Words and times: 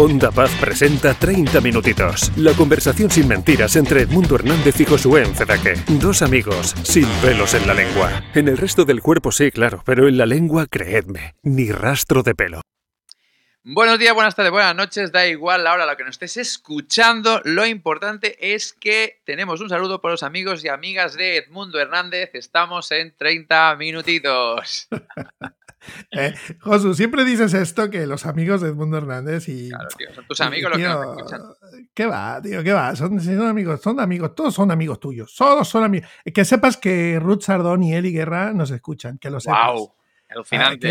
Onda 0.00 0.30
Paz 0.30 0.50
presenta 0.58 1.12
30 1.12 1.60
minutitos. 1.60 2.32
La 2.34 2.54
conversación 2.54 3.10
sin 3.10 3.28
mentiras 3.28 3.76
entre 3.76 4.00
Edmundo 4.00 4.36
Hernández 4.36 4.80
y 4.80 4.86
Josué 4.86 5.24
Encedaque. 5.24 5.74
Dos 6.00 6.22
amigos 6.22 6.74
sin 6.84 7.06
pelos 7.20 7.52
en 7.52 7.66
la 7.66 7.74
lengua. 7.74 8.24
En 8.34 8.48
el 8.48 8.56
resto 8.56 8.86
del 8.86 9.02
cuerpo 9.02 9.30
sí, 9.30 9.50
claro, 9.50 9.82
pero 9.84 10.08
en 10.08 10.16
la 10.16 10.24
lengua, 10.24 10.64
creedme, 10.64 11.34
ni 11.42 11.70
rastro 11.70 12.22
de 12.22 12.34
pelo. 12.34 12.62
Buenos 13.62 13.98
días, 13.98 14.14
buenas 14.14 14.34
tardes, 14.34 14.52
buenas 14.52 14.74
noches, 14.74 15.12
da 15.12 15.26
igual 15.26 15.64
la 15.64 15.74
hora 15.74 15.82
a 15.82 15.86
la 15.86 15.96
que 15.98 16.04
nos 16.04 16.12
estés 16.12 16.38
escuchando. 16.38 17.42
Lo 17.44 17.66
importante 17.66 18.54
es 18.54 18.72
que 18.72 19.20
tenemos 19.26 19.60
un 19.60 19.68
saludo 19.68 20.00
por 20.00 20.12
los 20.12 20.22
amigos 20.22 20.64
y 20.64 20.68
amigas 20.68 21.12
de 21.12 21.36
Edmundo 21.36 21.78
Hernández. 21.78 22.30
Estamos 22.32 22.90
en 22.90 23.14
30 23.14 23.76
minutitos. 23.76 24.88
Eh, 26.12 26.34
Josu, 26.60 26.92
siempre 26.94 27.24
dices 27.24 27.54
esto 27.54 27.88
que 27.88 28.06
los 28.06 28.26
amigos 28.26 28.60
de 28.60 28.68
Edmundo 28.68 28.98
Hernández 28.98 29.48
y. 29.48 29.70
Claro, 29.70 29.88
tío, 29.96 30.14
son 30.14 30.26
tus 30.26 30.40
amigos 30.40 30.70
los 30.72 30.78
que 30.78 30.84
nos 30.84 31.16
escuchan. 31.18 31.40
¿Qué 31.94 32.06
va, 32.06 32.40
tío? 32.42 32.62
¿Qué 32.62 32.72
va? 32.72 32.94
Son, 32.96 33.18
son 33.20 33.46
amigos, 33.46 33.80
son 33.80 33.98
amigos, 34.00 34.34
todos 34.34 34.54
son 34.54 34.70
amigos 34.70 35.00
tuyos. 35.00 35.34
Todos 35.34 35.66
son 35.68 35.84
amigos. 35.84 36.08
Que 36.34 36.44
sepas 36.44 36.76
que 36.76 37.18
Ruth 37.20 37.42
Sardón 37.42 37.82
y 37.82 37.94
Eli 37.94 38.12
Guerra 38.12 38.52
nos 38.52 38.70
escuchan, 38.70 39.16
que 39.18 39.30
lo 39.30 39.40
sepas. 39.40 39.72
¡Wow! 39.72 39.94
Ah, 39.94 40.32
Alucinante. 40.34 40.88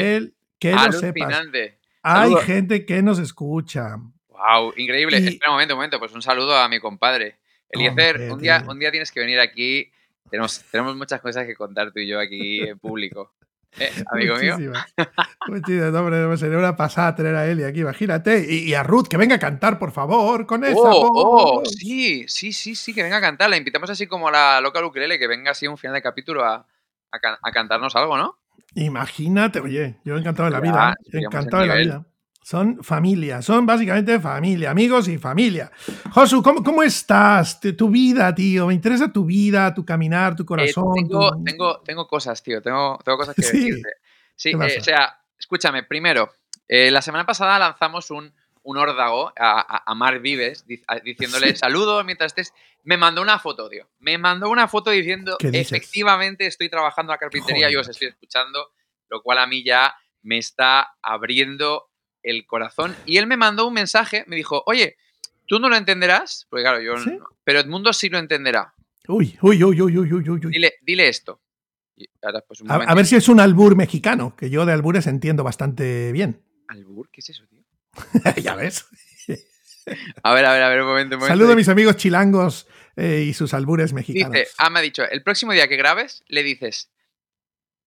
que 0.57 0.69
que 0.69 0.71
lo 0.73 0.91
sepas. 0.91 1.23
Alucinante. 1.33 1.79
Hay 2.01 2.33
gente 2.45 2.85
que 2.85 3.01
nos 3.03 3.19
escucha. 3.19 3.97
¡Wow! 4.29 4.73
Increíble. 4.77 5.19
Y- 5.19 5.27
Espera 5.27 5.51
un 5.51 5.55
momento, 5.55 5.73
un 5.75 5.77
momento. 5.79 5.99
Pues 5.99 6.13
un 6.13 6.21
saludo 6.21 6.55
a 6.57 6.67
mi 6.67 6.79
compadre. 6.79 7.37
Eliezer, 7.69 8.31
un 8.31 8.39
día, 8.39 8.65
un 8.67 8.79
día 8.79 8.89
tienes 8.89 9.11
que 9.11 9.19
venir 9.19 9.39
aquí. 9.39 9.91
Tenemos, 10.31 10.63
tenemos 10.71 10.95
muchas 10.95 11.21
cosas 11.21 11.45
que 11.45 11.55
contar 11.55 11.91
tú 11.91 11.99
y 11.99 12.07
yo 12.07 12.19
aquí 12.19 12.61
en 12.61 12.79
público. 12.79 13.33
¿Eh, 13.77 13.91
amigo 14.11 14.35
mío? 14.37 14.57
Muchísimas. 15.47 15.93
Hombre, 15.95 16.37
sería 16.37 16.57
una 16.57 16.75
pasada 16.75 17.15
tener 17.15 17.35
a 17.35 17.45
Eli 17.47 17.63
aquí, 17.63 17.81
imagínate. 17.81 18.45
Y, 18.47 18.69
y 18.69 18.73
a 18.73 18.83
Ruth, 18.83 19.07
que 19.07 19.17
venga 19.17 19.35
a 19.35 19.39
cantar, 19.39 19.79
por 19.79 19.91
favor, 19.91 20.45
con 20.45 20.63
esa 20.63 20.77
Oh, 20.91 21.09
oh, 21.13 21.65
sí, 21.65 22.25
sí, 22.27 22.51
sí, 22.53 22.75
sí, 22.75 22.93
que 22.93 23.03
venga 23.03 23.17
a 23.17 23.21
cantar. 23.21 23.49
La 23.49 23.57
invitamos 23.57 23.89
así 23.89 24.07
como 24.07 24.27
a 24.27 24.31
la 24.31 24.61
loca 24.61 24.83
ukulele, 24.85 25.17
que 25.17 25.27
venga 25.27 25.51
así 25.51 25.67
un 25.67 25.77
final 25.77 25.95
de 25.95 26.01
capítulo 26.01 26.43
a, 26.45 26.65
a 27.11 27.19
can- 27.19 27.37
a 27.41 27.51
cantarnos 27.51 27.95
algo, 27.95 28.17
¿no? 28.17 28.37
Imagínate, 28.75 29.59
oye, 29.59 29.97
yo 30.03 30.17
encantado 30.17 30.45
de 30.49 30.51
la 30.51 30.59
vida. 30.59 30.95
estaríamos 31.05 31.33
Encantado 31.33 31.63
de 31.63 31.65
en 31.65 31.69
la 31.69 31.75
vida. 31.75 32.05
Son 32.49 32.83
familia, 32.83 33.43
son 33.43 33.67
básicamente 33.67 34.19
familia, 34.19 34.71
amigos 34.71 35.07
y 35.07 35.19
familia. 35.19 35.71
Josu, 36.09 36.41
¿cómo, 36.41 36.63
cómo 36.63 36.81
estás? 36.81 37.59
Tu, 37.59 37.75
tu 37.75 37.89
vida, 37.89 38.33
tío. 38.33 38.65
Me 38.65 38.73
interesa 38.73 39.13
tu 39.13 39.23
vida, 39.23 39.71
tu 39.71 39.85
caminar, 39.85 40.35
tu 40.35 40.41
Eh, 40.41 40.45
corazón. 40.47 40.85
tengo, 40.95 41.29
tu- 41.29 41.43
tengo, 41.43 41.79
tengo 41.81 42.07
cosas, 42.07 42.41
tío. 42.41 42.59
Tengo, 42.59 42.97
tengo 43.05 43.19
cosas 43.19 43.35
que 43.35 43.43
Sí. 43.43 43.69
decirte. 43.69 43.89
Sí, 44.35 44.51
¿Qué 44.57 44.65
eh, 44.65 44.77
o 44.79 44.83
sea, 44.83 45.15
escúchame, 45.37 45.83
primero, 45.83 46.33
eh, 46.67 46.89
la 46.89 47.03
semana 47.03 47.23
pasada 47.23 47.59
lanzamos 47.59 48.09
un, 48.09 48.33
un 48.63 48.77
órdago 48.77 49.31
a, 49.37 49.83
a, 49.85 49.93
Marc 49.93 50.19
Vives 50.19 50.65
diciéndole 50.65 51.51
Sí. 51.51 51.57
saludos 51.57 52.03
mientras 52.03 52.31
estés. 52.31 52.51
Me 52.83 52.97
mandó 52.97 53.21
una 53.21 53.37
foto, 53.37 53.69
tío. 53.69 53.87
Me 53.99 54.17
mandó 54.17 54.49
una 54.49 54.67
foto 54.67 54.89
diciendo 54.89 55.37
efectivamente 55.39 56.47
estoy 56.47 56.67
trabajando 56.67 57.11
en 57.11 57.13
la 57.13 57.19
carpintería 57.19 57.69
y 57.69 57.73
Joder, 57.73 57.81
os 57.81 57.89
estoy 57.89 58.07
escuchando, 58.07 58.71
lo 59.07 59.21
cual 59.21 59.37
a 59.37 59.45
mí 59.45 59.63
ya 59.63 59.93
me 60.23 60.39
está 60.39 60.95
abriendo 61.03 61.88
el 62.23 62.45
corazón. 62.45 62.95
Y 63.05 63.17
él 63.17 63.27
me 63.27 63.37
mandó 63.37 63.67
un 63.67 63.73
mensaje, 63.73 64.23
me 64.27 64.35
dijo, 64.35 64.63
oye, 64.65 64.97
tú 65.45 65.59
no 65.59 65.69
lo 65.69 65.75
entenderás, 65.75 66.45
porque 66.49 66.63
claro, 66.63 66.81
yo 66.81 66.97
¿Sí? 66.97 67.11
no, 67.11 67.25
pero 67.43 67.59
Edmundo 67.59 67.93
sí 67.93 68.09
lo 68.09 68.17
entenderá. 68.17 68.73
Uy, 69.07 69.37
uy, 69.41 69.63
uy, 69.63 69.81
uy, 69.81 69.97
uy, 69.97 70.13
uy, 70.13 70.29
uy, 70.29 70.45
uy. 70.45 70.51
Dile, 70.51 70.73
dile 70.81 71.07
esto. 71.09 71.41
Ahora, 72.21 72.41
pues, 72.47 72.61
un 72.61 72.69
A, 72.69 72.73
momento. 72.73 72.91
a 72.91 72.95
ver 72.95 73.05
si 73.05 73.15
es 73.15 73.27
un 73.27 73.39
albur 73.39 73.75
mexicano, 73.75 74.35
que 74.35 74.49
yo 74.49 74.65
de 74.65 74.73
albures 74.73 75.07
entiendo 75.07 75.43
bastante 75.43 76.11
bien. 76.11 76.41
¿Albur? 76.67 77.09
¿Qué 77.11 77.19
es 77.21 77.29
eso, 77.29 77.45
tío? 77.47 77.63
ya 78.41 78.55
ves. 78.55 78.85
A 80.21 80.35
ver, 80.35 80.45
a 80.45 80.53
ver, 80.53 80.61
a 80.61 80.69
ver, 80.69 80.81
un 80.81 80.87
momento. 80.87 81.15
Un 81.15 81.21
momento. 81.21 81.35
Saludo 81.35 81.53
a 81.53 81.55
mis 81.55 81.67
amigos 81.67 81.97
chilangos 81.97 82.67
eh, 82.95 83.25
y 83.27 83.33
sus 83.33 83.55
albures 83.55 83.91
mexicanos. 83.91 84.33
Dice, 84.33 84.47
ah, 84.59 84.69
me 84.69 84.77
ha 84.77 84.81
dicho, 84.83 85.01
el 85.09 85.23
próximo 85.23 85.51
día 85.51 85.67
que 85.67 85.77
grabes, 85.77 86.23
le 86.27 86.43
dices, 86.43 86.91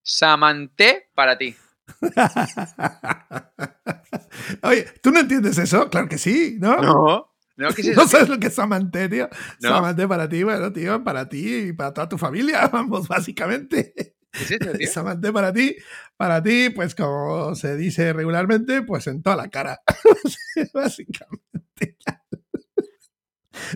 Samanté 0.01 1.09
para 1.15 1.37
ti. 1.37 1.55
Oye, 4.63 4.85
¿tú 5.01 5.11
no 5.11 5.19
entiendes 5.19 5.57
eso? 5.57 5.89
Claro 5.89 6.07
que 6.07 6.17
sí, 6.17 6.57
¿no? 6.59 6.77
No. 6.77 7.29
¿No? 7.55 7.69
¿Qué 7.73 7.81
es 7.81 7.87
eso? 7.89 8.01
¿No 8.01 8.07
sabes 8.07 8.29
lo 8.29 8.39
que 8.39 8.47
es 8.47 8.55
Samanté, 8.55 9.09
tío? 9.09 9.29
No. 9.61 9.69
Samanté 9.69 10.07
para 10.07 10.29
ti, 10.29 10.43
bueno, 10.43 10.71
tío, 10.71 11.03
para 11.03 11.29
ti 11.29 11.55
y 11.55 11.73
para 11.73 11.93
toda 11.93 12.09
tu 12.09 12.17
familia, 12.17 12.67
vamos, 12.73 13.07
básicamente. 13.07 13.93
¿Qué 14.31 14.43
es 14.43 14.51
eso, 14.51 15.03
tío? 15.19 15.33
Para 15.33 15.53
ti, 15.53 15.75
para 16.17 16.41
ti, 16.41 16.71
pues 16.71 16.95
como 16.95 17.53
se 17.55 17.77
dice 17.77 18.13
regularmente, 18.13 18.81
pues 18.81 19.05
en 19.07 19.21
toda 19.21 19.35
la 19.35 19.49
cara. 19.49 19.79
básicamente. 20.73 21.97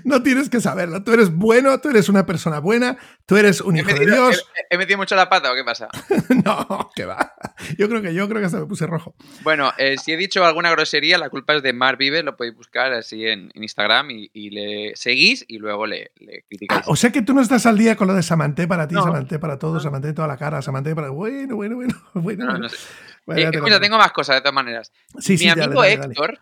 No 0.04 0.24
tienes 0.24 0.50
que 0.50 0.60
saberlo. 0.60 1.04
Tú 1.04 1.14
eres 1.14 1.32
bueno, 1.34 1.80
tú 1.80 1.90
eres 1.90 2.10
una 2.10 2.26
persona 2.26 2.60
buena, 2.60 2.98
tú 3.26 3.38
eres 3.38 3.62
un 3.62 3.76
¿He 3.78 3.82
hijo 3.82 3.94
de 3.94 4.06
Dios. 4.06 4.48
he- 4.56 4.76
he 4.76 4.78
metido 4.78 4.98
mucho 4.98 5.16
la 5.16 5.30
pata 5.30 5.52
o 5.52 5.56
qué 5.56 5.64
pasa? 5.64 5.88
No, 6.46 6.90
que 6.96 7.06
va. 7.06 7.34
Yo 7.78 7.88
creo 7.90 8.02
que 8.02 8.14
yo 8.14 8.28
creo 8.28 8.40
que 8.40 8.46
hasta 8.46 8.60
me 8.60 8.66
puse 8.66 8.88
rojo. 8.88 9.16
Bueno, 9.44 9.72
eh, 9.78 9.98
si 9.98 10.12
he 10.14 10.18
dicho 10.18 10.44
alguna 10.46 10.72
grosería, 10.72 11.18
la 11.18 11.30
culpa 11.30 11.56
es 11.56 11.64
de 11.64 11.74
Mar 11.74 11.98
Vives, 11.98 12.24
lo 12.24 12.36
podéis 12.38 12.56
buscar 12.56 12.94
así 12.94 13.26
en, 13.28 13.52
en 13.54 13.64
Instagram 13.64 14.12
y, 14.12 14.30
y 14.34 14.50
le 14.52 14.92
seguís 14.96 15.46
y 15.48 15.58
luego 15.60 15.86
le, 15.88 16.12
le 16.16 16.38
Ah, 16.40 16.46
criticáis. 16.48 16.84
o 16.88 16.96
sea 16.96 17.12
que 17.12 17.22
tú 17.22 17.34
no 17.34 17.42
estás 17.42 17.66
al 17.66 17.78
día 17.78 17.96
con 17.96 18.08
lo 18.08 18.14
de 18.14 18.24
Samanté 18.24 18.68
para 18.68 18.88
ti, 18.88 18.96
No. 18.96 19.04
Samanté 19.04 19.40
para 19.40 19.58
todos. 19.60 19.84
Samanté 19.84 20.14
toda 20.14 20.28
la 20.28 20.38
cara, 20.38 20.62
Samanté 20.62 20.96
para. 20.96 21.10
Bueno, 21.10 21.56
bueno, 21.56 21.76
bueno. 21.76 21.94
bueno, 22.14 22.46
No, 22.46 22.52
bueno. 22.52 22.64
no 22.64 22.70
sé. 22.70 22.78
Bueno, 23.26 23.42
Eh, 23.42 23.52
te 23.52 23.80
tengo 23.80 23.98
más 23.98 24.12
cosas 24.12 24.38
de 24.38 24.42
todas 24.42 24.54
maneras. 24.56 24.92
Sí, 25.20 25.34
Mi 25.34 25.38
sí, 25.38 25.48
dale, 25.50 25.64
amigo 25.66 25.82
dale. 25.82 25.94
Héctor, 26.06 26.40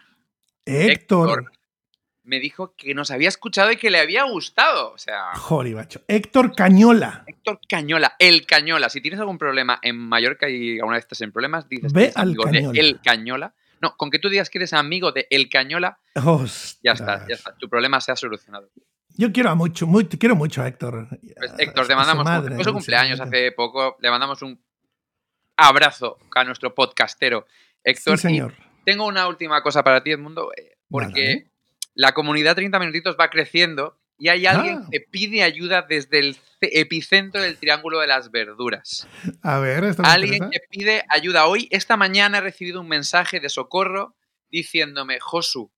Héctor. 0.66 1.52
Me 2.26 2.40
dijo 2.40 2.74
que 2.76 2.94
nos 2.94 3.12
había 3.12 3.30
escuchado 3.30 3.72
y 3.72 3.78
que 3.78 3.90
le 3.92 4.00
había 4.00 4.24
gustado. 4.24 4.92
O 4.92 4.98
sea, 4.98 5.34
Joder, 5.36 5.76
macho. 5.76 6.02
Héctor 6.08 6.56
Cañola. 6.56 7.24
Héctor 7.28 7.60
Cañola, 7.70 8.16
el 8.20 8.46
Cañola. 8.46 8.90
Si 8.90 9.02
tienes 9.02 9.20
algún 9.20 9.38
problema 9.38 9.80
en 9.82 9.98
Mallorca 9.98 10.50
y 10.50 10.80
alguna 10.80 10.96
vez 10.96 11.06
estás 11.06 11.22
en 11.22 11.32
problemas, 11.32 11.70
dices 11.70 11.94
Ve 11.94 12.00
que 12.02 12.06
eres 12.06 12.18
al 12.18 12.24
amigo 12.24 12.44
Cañola. 12.44 12.72
de 12.72 12.80
El 12.80 13.02
Cañola. 13.02 13.54
No, 13.82 13.96
con 13.98 14.10
que 14.10 14.20
tú 14.20 14.30
digas 14.30 14.50
que 14.50 14.58
eres 14.58 14.74
amigo 14.74 15.12
de 15.12 15.28
El 15.30 15.50
Cañola, 15.50 16.00
ya 16.82 16.94
está, 16.94 17.28
ya 17.28 17.36
está. 17.36 17.56
Tu 17.58 17.70
problema 17.70 18.00
se 18.02 18.12
ha 18.12 18.16
solucionado. 18.16 18.70
Yo 19.18 19.32
quiero 19.32 19.50
a 19.50 19.56
mucho, 19.56 19.86
muy, 19.88 20.06
te 20.06 20.18
quiero 20.18 20.36
mucho 20.36 20.62
a 20.62 20.68
Héctor. 20.68 21.08
Pues, 21.10 21.54
Héctor, 21.58 21.86
su 21.86 21.96
mandamos 21.96 22.26
madre, 22.26 22.52
un, 22.52 22.56
fue 22.56 22.64
su 22.64 22.70
¿no? 22.72 22.74
cumpleaños 22.76 23.20
hace 23.22 23.52
poco. 23.52 23.96
Le 24.02 24.10
mandamos 24.10 24.42
un 24.42 24.62
abrazo 25.58 26.18
a 26.34 26.44
nuestro 26.44 26.74
podcastero 26.76 27.46
Héctor. 27.84 28.18
Sí, 28.18 28.28
y 28.28 28.30
señor. 28.32 28.54
tengo 28.86 29.06
una 29.06 29.28
última 29.28 29.62
cosa 29.62 29.84
para 29.84 30.02
ti, 30.04 30.12
Edmundo, 30.12 30.52
eh, 30.58 30.78
porque 30.90 31.26
Dale. 31.26 31.52
La 31.96 32.12
comunidad 32.14 32.56
30 32.56 32.78
minutitos 32.80 33.16
va 33.20 33.30
creciendo 33.30 33.98
y 34.18 34.30
hay 34.30 34.46
alguien 34.46 34.80
Ah. 34.84 34.88
que 34.92 35.00
pide 35.02 35.44
ayuda 35.44 35.82
desde 35.82 36.20
el 36.20 36.36
ce- 36.36 36.80
epicentro 36.80 37.42
del 37.42 37.58
Triángulo 37.58 38.00
de 38.00 38.08
las 38.08 38.32
Verduras. 38.32 39.08
A 39.42 39.60
ver, 39.60 39.84
esto 39.86 40.04
me 40.04 40.08
Alguien 40.10 40.36
interesa. 40.36 40.52
que 40.52 40.68
pide 40.78 41.04
ayuda. 41.10 41.48
Hoy, 41.48 41.68
esta 41.72 41.98
mañana, 41.98 42.38
he 42.38 42.42
recibido 42.42 42.80
un 42.82 42.88
mensaje 42.88 43.40
de 43.40 43.50
socorro 43.50 44.16
diciéndome, 44.50 45.20
Josu, 45.20 45.72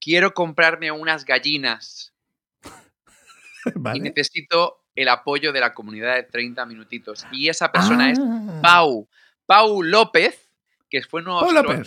quiero 0.00 0.34
comprarme 0.34 0.90
unas 0.90 1.24
gallinas 1.24 2.12
y 3.94 4.00
necesito 4.00 4.82
el 4.94 5.08
apoyo 5.08 5.52
de 5.52 5.60
la 5.60 5.72
comunidad 5.74 6.14
de 6.16 6.22
30 6.24 6.66
minutitos. 6.66 7.26
Y 7.32 7.48
esa 7.48 7.70
persona 7.72 8.10
es 8.10 8.18
Ah. 8.20 8.60
Pau. 8.62 9.08
Pau 9.46 9.82
López, 9.82 10.48
que 10.88 11.02
fue 11.02 11.22
nuestro 11.22 11.82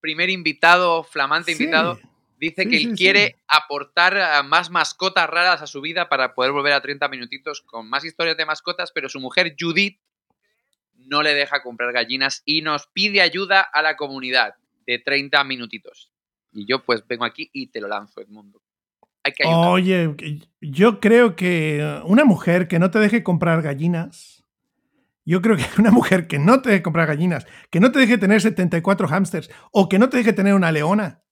primer 0.00 0.30
invitado, 0.30 1.02
flamante 1.04 1.54
Sí. 1.54 1.62
invitado. 1.62 1.98
Dice 2.40 2.62
Sí, 2.62 2.70
que 2.70 2.76
él 2.78 2.82
sí. 2.90 2.94
quiere 2.96 3.36
aportar 3.46 4.16
a 4.16 4.42
más 4.42 4.70
mascotas 4.70 5.28
raras 5.28 5.60
a 5.60 5.66
su 5.66 5.82
vida 5.82 6.08
para 6.08 6.34
poder 6.34 6.52
volver 6.52 6.72
a 6.72 6.80
30 6.80 7.06
minutitos 7.08 7.60
con 7.60 7.86
más 7.88 8.02
historias 8.02 8.38
de 8.38 8.46
mascotas, 8.46 8.92
pero 8.92 9.10
su 9.10 9.20
mujer 9.20 9.54
Judith 9.60 10.00
no 10.94 11.22
le 11.22 11.34
deja 11.34 11.62
comprar 11.62 11.92
gallinas 11.92 12.42
y 12.46 12.62
nos 12.62 12.86
pide 12.86 13.20
ayuda 13.20 13.60
a 13.60 13.82
la 13.82 13.96
comunidad 13.96 14.54
de 14.86 14.98
30 14.98 15.44
minutitos. 15.44 16.12
Y 16.50 16.66
yo 16.66 16.82
pues 16.82 17.06
vengo 17.06 17.26
aquí 17.26 17.50
y 17.52 17.66
te 17.66 17.80
lo 17.80 17.88
lanzo, 17.88 18.22
Edmundo. 18.22 18.62
Hay 19.22 19.32
que 19.32 19.46
ayudar. 19.46 19.68
Oye, 19.68 20.16
yo 20.62 20.98
creo 20.98 21.36
que 21.36 22.00
una 22.04 22.24
mujer 22.24 22.68
que 22.68 22.78
no 22.78 22.90
te 22.90 23.00
deje 23.00 23.22
comprar 23.22 23.60
gallinas, 23.60 24.42
yo 25.26 25.42
creo 25.42 25.58
que 25.58 25.64
una 25.78 25.90
mujer 25.90 26.26
que 26.26 26.38
no 26.38 26.62
te 26.62 26.70
deje 26.70 26.82
comprar 26.82 27.06
gallinas, 27.06 27.46
que 27.70 27.80
no 27.80 27.92
te 27.92 27.98
deje 27.98 28.16
tener 28.16 28.40
74 28.40 29.08
hámsters 29.08 29.50
o 29.72 29.90
que 29.90 29.98
no 29.98 30.08
te 30.08 30.16
deje 30.16 30.32
tener 30.32 30.54
una 30.54 30.72
leona, 30.72 31.22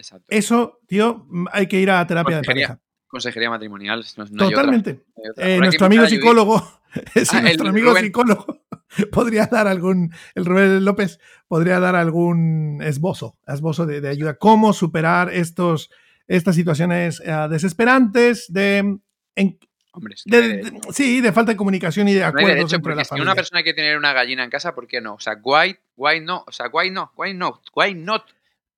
Exacto. 0.00 0.26
eso, 0.28 0.80
tío, 0.86 1.26
hay 1.52 1.66
que 1.66 1.80
ir 1.80 1.90
a 1.90 2.06
terapia 2.06 2.36
de 2.36 2.42
pareja. 2.42 2.78
Consejería 3.06 3.50
matrimonial. 3.50 4.04
no- 4.16 4.24
no 4.24 4.30
hay 4.30 4.34
otra, 4.34 4.48
Totalmente. 4.50 4.92
no 4.94 5.22
hay 5.24 5.30
otra. 5.30 5.48
Eh, 5.48 5.52
aquí 5.54 5.60
nuestro 5.60 5.86
amigo 5.86 6.06
psicólogo, 6.06 6.80
sí, 7.14 7.22
Ah, 7.32 7.40
nuestro 7.42 7.68
amigo 7.68 7.90
Rubén. 7.90 8.04
psicólogo 8.04 8.62
podría 9.12 9.46
dar 9.46 9.66
algún, 9.68 10.12
el 10.34 10.44
Rubén 10.44 10.84
López 10.84 11.18
podría 11.48 11.80
dar 11.80 11.96
algún 11.96 12.80
esbozo, 12.82 13.36
esbozo 13.46 13.86
de, 13.86 14.00
de 14.00 14.08
ayuda, 14.08 14.34
cómo 14.34 14.72
superar 14.72 15.32
estos, 15.32 15.90
estas 16.28 16.54
situaciones 16.54 17.20
eh, 17.24 17.32
desesperantes 17.50 18.46
de, 18.52 18.98
en- 19.36 19.58
Hombre, 19.92 20.14
es 20.14 20.22
que 20.22 20.30
de- 20.36 20.48
de- 20.70 20.80
sí, 20.92 21.20
de 21.20 21.32
falta 21.32 21.50
de 21.50 21.56
comunicación 21.56 22.06
y 22.06 22.14
de 22.14 22.20
no 22.20 22.26
acuerdos 22.26 22.70
de 22.70 22.78
porque 22.78 22.94
la 22.98 23.04
si 23.04 23.14
una 23.14 23.18
familia. 23.24 23.34
persona 23.34 23.62
quiere 23.64 23.74
tener 23.74 23.96
una 23.98 24.12
gallina 24.12 24.44
en 24.44 24.50
casa, 24.50 24.72
¿por 24.72 24.86
qué 24.86 25.00
no? 25.00 25.14
O 25.14 25.18
sea, 25.20 25.36
why, 25.42 25.76
why 25.96 26.20
no? 26.20 26.44
O 26.46 26.52
sea, 26.52 26.66
why 26.72 26.90
not? 26.92 27.10
Why 27.16 27.34
not? 27.34 27.58
Why 27.74 27.94
not? 27.94 28.22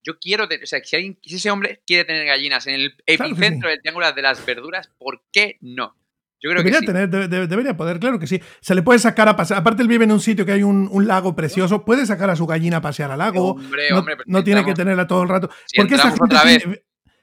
Yo 0.03 0.19
quiero, 0.19 0.49
tener, 0.49 0.65
o 0.65 0.67
sea, 0.67 0.83
si, 0.83 0.97
alguien, 0.97 1.19
si 1.23 1.37
ese 1.37 1.51
hombre 1.51 1.81
quiere 1.87 2.05
tener 2.05 2.27
gallinas 2.27 2.67
en 2.67 2.75
el 2.75 2.95
epicentro 3.07 3.69
del 3.69 3.81
triángulo 3.81 4.13
de 4.13 4.23
las 4.23 4.45
verduras, 4.45 4.91
¿por 4.99 5.23
qué 5.33 5.59
no? 5.61 5.97
Yo 6.43 6.51
creo 6.51 6.65
debería 6.65 6.81
que 6.81 6.87
sí. 6.87 6.93
tener, 6.93 7.29
debería 7.49 7.77
poder, 7.77 8.01
claro 8.01 8.19
que 8.19 8.27
sí. 8.27 8.43
Se 8.61 8.75
le 8.75 8.83
puede 8.83 8.99
sacar 8.99 9.29
a 9.29 9.37
pasear. 9.37 9.61
Aparte, 9.61 9.83
él 9.83 9.89
vive 9.89 10.05
en 10.05 10.11
un 10.11 10.19
sitio 10.19 10.45
que 10.45 10.51
hay 10.51 10.65
un, 10.65 10.89
un 10.91 11.07
lago 11.07 11.37
precioso. 11.37 11.85
Puede 11.85 12.05
sacar 12.05 12.31
a 12.31 12.37
su 12.37 12.49
gallina 12.49 12.79
a 12.79 12.81
pasear 12.81 13.13
al 13.13 13.19
lago. 13.19 13.53
Hombre, 13.53 13.91
no, 13.91 14.01
hombre, 14.01 14.17
no 14.27 14.43
tiene 14.43 14.65
que 14.65 14.75
tenerla 14.75 15.07
todo 15.07 15.23
el 15.23 15.29
rato. 15.29 15.51
Si 15.67 15.79
Porque 15.79 15.95
esta 15.95 16.09
gente 16.09 16.25
otra 16.25 16.43
vez. 16.43 16.65
Tiene, 16.65 16.83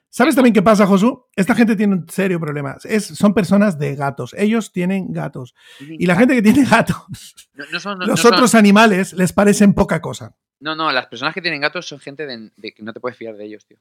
¿Sabes 0.09 0.35
también 0.35 0.53
qué 0.53 0.61
pasa, 0.61 0.88
Josu? 0.88 1.27
Esta 1.35 1.53
gente 1.53 1.75
tiene 1.75 1.95
un 1.95 2.09
serio 2.09 2.39
problema. 2.39 2.77
Es, 2.83 3.06
son 3.06 3.33
personas 3.33 3.77
de 3.77 3.95
gatos. 3.95 4.33
Ellos 4.38 4.71
tienen 4.71 5.13
gatos. 5.13 5.53
Y 5.79 6.07
la 6.07 6.15
gente 6.15 6.33
que 6.35 6.41
tiene 6.41 6.65
gatos, 6.65 7.50
no, 7.53 7.65
no 7.71 7.79
son, 7.79 8.00
no, 8.00 8.06
los 8.06 8.25
otros 8.25 8.51
son... 8.51 8.59
animales 8.59 9.13
les 9.13 9.33
parecen 9.33 9.73
poca 9.73 10.01
cosa. 10.01 10.35
No, 10.59 10.75
no, 10.75 10.91
las 10.91 11.07
personas 11.07 11.33
que 11.33 11.41
tienen 11.41 11.61
gatos 11.61 11.88
son 11.88 12.00
gente 12.00 12.25
de, 12.25 12.51
de 12.57 12.73
que 12.73 12.83
no 12.83 12.91
te 12.91 13.00
puedes 13.00 13.17
fiar 13.17 13.35
de 13.35 13.45
ellos, 13.45 13.65
tío. 13.65 13.77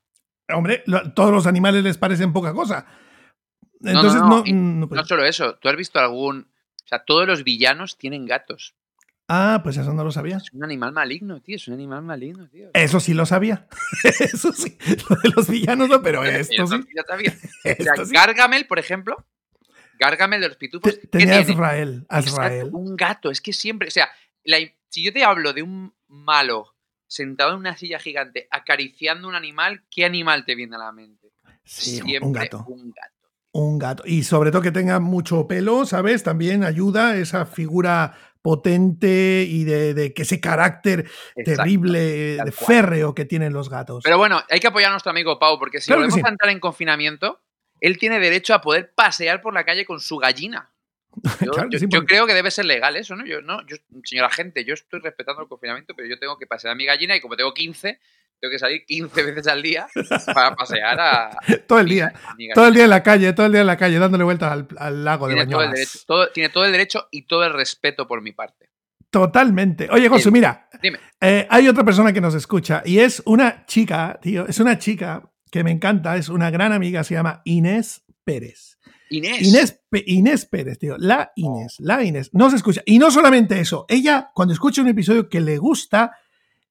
Hombre, 0.51 0.83
lo, 0.87 1.13
todos 1.13 1.31
los 1.31 1.47
animales 1.47 1.83
les 1.83 1.99
parecen 1.99 2.33
poca 2.33 2.53
cosa. 2.53 2.87
Entonces, 3.81 4.21
no, 4.21 4.45
no, 4.45 4.45
no, 4.47 4.87
no, 4.87 5.05
solo 5.05 5.25
eso. 5.25 5.57
¿Tú 5.57 5.69
has 5.69 5.77
visto 5.77 5.99
algún. 5.99 6.49
O 6.85 6.89
sea, 6.89 7.05
todos 7.05 7.27
los 7.27 7.45
villanos 7.45 7.99
tienen 7.99 8.27
gatos. 8.27 8.75
Ah, 9.31 9.61
pues 9.63 9.77
eso 9.77 9.93
no 9.93 10.03
lo 10.03 10.11
sabía. 10.11 10.39
Es 10.39 10.53
un 10.55 10.65
animal 10.65 10.93
maligno, 10.93 11.43
tío. 11.43 11.57
Es 11.57 11.69
un 11.69 11.75
animal 11.75 12.03
maligno, 12.03 12.49
tío. 12.49 12.71
Eso 12.73 12.99
sí 12.99 13.13
lo 13.13 13.27
sabía. 13.27 13.69
eso 14.21 14.53
sí. 14.55 14.79
Lo 15.09 15.17
de 15.17 15.29
los 15.37 15.49
villanos 15.49 15.91
no, 15.91 16.03
pero 16.03 16.25
esto 16.25 16.67
sí. 16.67 16.77
Ya 16.97 17.03
sabía. 17.07 17.37
o 17.99 18.05
sea, 18.05 18.25
Gargamel, 18.27 18.67
por 18.67 18.79
ejemplo. 18.79 19.17
Gargamel 19.99 20.41
de 20.41 20.49
los 20.49 20.57
pitufos. 20.57 20.99
Tenía 21.11 21.41
Azrael. 21.41 22.07
Azrael. 22.09 22.71
Un 22.73 22.97
gato. 22.97 23.31
Es 23.31 23.43
que 23.43 23.53
siempre. 23.53 23.89
O 23.89 23.91
sea, 23.91 24.09
la, 24.45 24.59
si 24.89 25.05
yo 25.05 25.13
te 25.13 25.25
hablo 25.25 25.53
de 25.53 25.63
un 25.63 25.95
malo 26.07 26.75
sentado 27.07 27.53
en 27.53 27.59
una 27.59 27.77
silla 27.77 27.99
gigante 27.99 28.49
acariciando 28.51 29.29
un 29.29 29.35
animal, 29.35 29.85
¿qué 29.91 30.07
animal 30.07 30.47
te 30.47 30.55
viene 30.55 30.77
a 30.77 30.79
la 30.79 30.93
mente? 30.93 31.33
Sí, 31.65 31.97
siempre 31.97 32.21
un 32.21 32.33
gato. 32.33 32.65
Un 32.67 32.93
gato. 32.93 33.15
Un 33.53 33.79
gato. 33.79 34.03
Y 34.07 34.23
sobre 34.23 34.51
todo 34.51 34.63
que 34.63 34.71
tenga 34.71 35.01
mucho 35.01 35.47
pelo, 35.49 35.85
¿sabes? 35.85 36.23
También 36.23 36.65
ayuda 36.65 37.17
esa 37.17 37.45
figura 37.45 38.17
potente 38.49 39.45
y 39.47 39.65
de, 39.65 39.93
de 39.93 40.15
que 40.15 40.23
ese 40.23 40.41
carácter 40.41 41.01
Exacto, 41.37 41.63
terrible, 41.63 42.39
férreo 42.53 43.15
que 43.15 43.25
tienen 43.27 43.53
los 43.53 43.69
gatos. 43.69 44.03
Pero 44.05 44.17
bueno, 44.17 44.43
hay 44.49 44.59
que 44.61 44.69
apoyar 44.69 44.89
a 44.89 44.93
nuestro 44.93 45.11
amigo 45.11 45.39
Pau, 45.39 45.59
porque 45.59 45.81
si 45.81 45.87
Claro 45.89 46.01
volvemos 46.01 46.15
sí. 46.21 46.23
a 46.25 46.31
entrar 46.31 46.51
en 46.51 46.59
confinamiento, 46.61 47.41
él 47.81 47.99
tiene 47.99 48.19
derecho 48.21 48.55
a 48.55 48.61
poder 48.63 48.93
pasear 48.95 49.43
por 49.43 49.53
la 49.53 49.65
calle 49.65 49.85
con 49.85 50.01
su 50.01 50.17
gallina. 50.17 50.71
Yo, 51.45 51.53
Claro 51.53 51.69
que 51.69 51.75
yo- 51.77 51.79
sí, 51.81 51.87
yo 51.91 51.99
porque- 52.01 52.15
creo 52.15 52.27
que 52.27 52.35
debe 52.35 52.51
ser 52.51 52.65
legal 52.65 52.97
eso, 52.97 53.17
¿no? 53.17 53.27
Yo, 53.27 53.43
no, 53.43 53.67
yo, 53.67 53.77
señora 54.05 54.31
gente, 54.31 54.65
yo 54.65 54.73
estoy 54.75 55.01
respetando 55.01 55.43
el 55.43 55.49
confinamiento, 55.49 55.95
pero 55.95 56.09
yo 56.09 56.19
tengo 56.19 56.39
que 56.39 56.47
pasear 56.47 56.73
a 56.73 56.75
mi 56.75 56.85
gallina 56.87 57.17
y 57.17 57.21
como 57.21 57.37
tengo 57.37 57.53
15, 57.53 57.99
tengo 58.41 58.53
que 58.53 58.59
salir 58.59 58.85
15 58.87 59.23
veces 59.23 59.47
al 59.49 59.63
día 59.63 59.87
para 60.35 60.55
pasear 60.55 60.99
a, 61.01 61.31
todo 61.67 61.81
el 61.81 61.89
día. 61.89 62.13
Todo 62.55 62.69
el 62.69 62.75
día 62.75 62.85
en 62.85 62.91
la 62.91 63.03
calle, 63.03 63.33
todo 63.33 63.47
el 63.47 63.53
día 63.53 63.61
en 63.63 63.67
la 63.67 63.77
calle, 63.77 63.99
dándole 63.99 64.25
vueltas 64.25 64.53
al, 64.53 64.69
al 64.79 65.05
lago 65.05 65.27
de 65.29 65.35
Tiene 65.35 65.51
todo, 65.51 65.61
el 65.63 65.69
Bañolas. 65.69 65.89
derecho, 65.91 65.99
todo- 66.07 66.29
tiene 66.33 66.49
todo 66.51 66.65
el 66.65 66.73
derecho 66.73 67.09
y 67.11 67.23
todo 67.27 67.45
el 67.45 67.53
respeto 67.53 68.07
por 68.07 68.23
mi 68.23 68.33
parte. 68.33 68.71
Totalmente. 69.11 69.89
Oye, 69.91 70.09
Josu, 70.09 70.31
mira, 70.31 70.69
Dime. 70.83 70.99
eh, 71.21 71.47
hay 71.51 71.67
otra 71.67 71.83
persona 71.85 72.13
que 72.13 72.21
nos 72.21 72.35
escucha 72.35 72.83
y 72.85 72.99
es 72.99 73.23
una 73.25 73.65
chica, 73.65 74.19
tío, 74.21 74.47
es 74.47 74.61
una 74.61 74.79
chica 74.79 75.23
que 75.51 75.65
me 75.65 75.71
encanta, 75.71 76.17
es 76.17 76.29
una 76.29 76.51
gran 76.51 76.73
amiga, 76.73 77.03
se 77.05 77.15
llama 77.15 77.41
Inés 77.45 78.05
Pérez. 78.25 78.77
Inés. 79.11 79.41
Inés, 79.41 79.81
Inés 80.05 80.45
Pérez, 80.45 80.79
tío, 80.79 80.97
la 80.99 81.33
Inés, 81.37 81.77
la 81.79 82.05
Inés, 82.05 82.29
no 82.35 82.51
se 82.51 82.57
escucha. 82.57 82.83
Y 82.85 82.99
no 82.99 83.11
solamente 83.11 83.59
eso, 83.59 83.87
ella 83.89 84.31
cuando 84.35 84.53
escucha 84.53 84.83
un 84.83 84.89
episodio 84.89 85.31
que 85.31 85.41
le 85.41 85.57
gusta, 85.57 86.13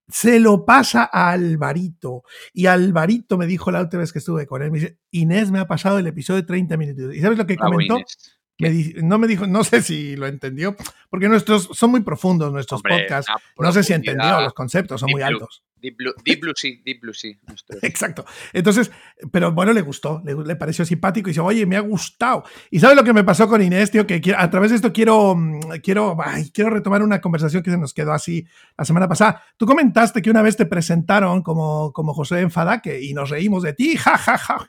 se 0.10 0.40
lo 0.40 0.66
pasa 0.66 1.10
a 1.12 1.32
Alvarito. 1.32 2.24
Y 2.54 2.66
Alvarito 2.68 3.38
me 3.38 3.46
dijo 3.48 3.72
la 3.72 3.82
última 3.82 4.02
vez 4.02 4.14
que 4.14 4.20
estuve 4.20 4.46
con 4.48 4.62
él, 4.62 4.72
me 4.72 4.80
dice, 4.80 4.98
Inés 5.12 5.52
me 5.52 5.60
ha 5.60 5.68
pasado 5.68 6.00
el 6.00 6.08
episodio 6.08 6.42
de 6.42 6.48
30 6.48 6.78
minutos. 6.78 7.16
¿Y 7.16 7.22
sabes 7.22 7.38
lo 7.38 7.46
que 7.46 7.56
Bravo, 7.56 7.72
comentó? 7.74 7.96
Inés. 7.98 8.34
Me 8.60 8.72
di- 8.72 8.96
no 9.04 9.20
me 9.20 9.28
dijo, 9.28 9.46
no 9.46 9.64
sé 9.64 9.84
si 9.84 10.16
lo 10.16 10.26
entendió, 10.26 10.76
porque 11.12 11.30
nuestros 11.30 11.70
son 11.74 11.92
muy 11.92 12.02
profundos 12.02 12.52
nuestros 12.52 12.80
Hombre, 12.80 13.02
podcasts. 13.02 13.32
No 13.60 13.72
sé 13.72 13.84
si 13.84 13.94
entendió, 13.94 14.42
los 14.42 14.54
conceptos 14.54 15.00
son 15.00 15.12
muy 15.12 15.22
altos. 15.22 15.64
Deep 15.82 15.96
Blue, 15.98 16.14
Deep 16.24 16.42
Blue 16.42 16.54
Sea, 16.56 16.72
Deep 16.84 17.02
Blue 17.02 17.14
Sea. 17.14 17.34
Exacto. 17.82 18.26
Entonces, 18.54 18.92
pero 19.32 19.52
bueno, 19.52 19.74
le 19.74 19.82
gustó, 19.82 20.22
le, 20.26 20.34
le 20.36 20.56
pareció 20.56 20.86
simpático 20.86 21.30
y 21.30 21.32
dice, 21.32 21.42
oye, 21.42 21.66
me 21.66 21.76
ha 21.78 21.82
gustado. 21.82 22.44
¿Y 22.72 22.80
sabes 22.80 22.96
lo 22.98 23.04
que 23.04 23.14
me 23.14 23.24
pasó 23.24 23.48
con 23.48 23.62
Inés, 23.62 23.92
tío? 23.92 24.06
Que 24.08 24.20
quiero- 24.22 24.40
a 24.40 24.50
través 24.50 24.72
de 24.72 24.78
esto 24.78 24.92
quiero, 24.94 25.36
mm, 25.36 25.60
quiero, 25.84 26.18
ay, 26.24 26.50
quiero 26.52 26.70
retomar 26.70 27.02
una 27.04 27.22
conversación 27.22 27.64
que 27.64 27.72
se 27.72 27.78
nos 27.78 27.94
quedó 27.94 28.14
así 28.14 28.46
la 28.78 28.86
semana 28.86 29.08
pasada. 29.08 29.44
Tú 29.58 29.66
comentaste 29.66 30.22
que 30.22 30.30
una 30.30 30.42
vez 30.42 30.58
te 30.58 30.66
presentaron 30.66 31.42
como, 31.44 31.92
como 31.94 32.14
José 32.14 32.40
Enfadaque 32.42 33.02
y 33.02 33.14
nos 33.14 33.30
reímos 33.30 33.64
de 33.64 33.74
ti, 33.74 33.96
ja, 33.98 34.18
ja, 34.18 34.38
ja, 34.38 34.68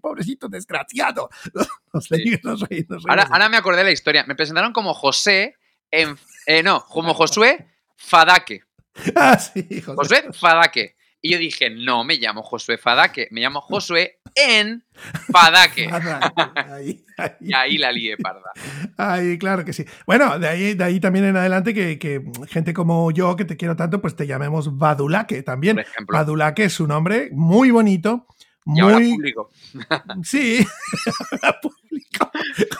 pobrecito 0.00 0.48
desgraciado. 0.48 1.28
Nos, 1.94 2.04
Sí. 2.06 2.38
nos 2.42 2.60
reímos, 2.60 2.88
nos 2.90 3.06
Ahora, 3.08 3.24
ahora 3.24 3.48
me 3.50 3.56
acordé 3.58 3.78
de 3.78 3.84
la 3.84 3.90
historia. 3.92 4.24
Me 4.26 4.34
presentaron 4.34 4.72
como 4.72 4.94
José 4.94 5.56
en. 5.90 6.16
eh, 6.46 6.62
no, 6.62 6.84
como 6.86 7.12
Josué 7.12 7.66
Fadaque. 7.96 8.62
Ah, 9.16 9.38
sí, 9.38 9.80
José. 9.80 9.96
Josué 9.96 10.32
Fadaque. 10.32 10.96
Y 11.24 11.30
yo 11.30 11.38
dije, 11.38 11.70
no 11.70 12.02
me 12.02 12.16
llamo 12.16 12.42
Josué 12.42 12.78
Fadaque, 12.78 13.28
me 13.30 13.40
llamo 13.40 13.60
Josué 13.60 14.18
en 14.34 14.84
Fadaque. 15.30 15.88
Ahí, 15.88 17.04
ahí. 17.16 17.30
Y 17.40 17.54
ahí 17.54 17.78
la 17.78 17.92
lié 17.92 18.16
parda. 18.16 18.50
Ay, 18.96 19.38
claro 19.38 19.64
que 19.64 19.72
sí. 19.72 19.84
Bueno, 20.06 20.40
de 20.40 20.48
ahí, 20.48 20.74
de 20.74 20.82
ahí 20.82 20.98
también 20.98 21.26
en 21.26 21.36
adelante 21.36 21.72
que, 21.72 21.96
que 21.96 22.24
gente 22.48 22.74
como 22.74 23.12
yo, 23.12 23.36
que 23.36 23.44
te 23.44 23.56
quiero 23.56 23.76
tanto, 23.76 24.00
pues 24.00 24.16
te 24.16 24.26
llamemos 24.26 24.76
Badulaque 24.76 25.44
también. 25.44 25.76
Por 25.76 25.84
ejemplo. 25.84 26.18
Badulaque 26.18 26.64
es 26.64 26.80
un 26.80 26.88
nombre 26.88 27.28
muy 27.32 27.70
bonito, 27.70 28.26
Y 28.66 28.80
ahora 28.80 28.98
muy... 28.98 29.12
público. 29.14 29.50
Sí, 30.24 30.66
ahora 31.42 31.60
público. 31.60 31.81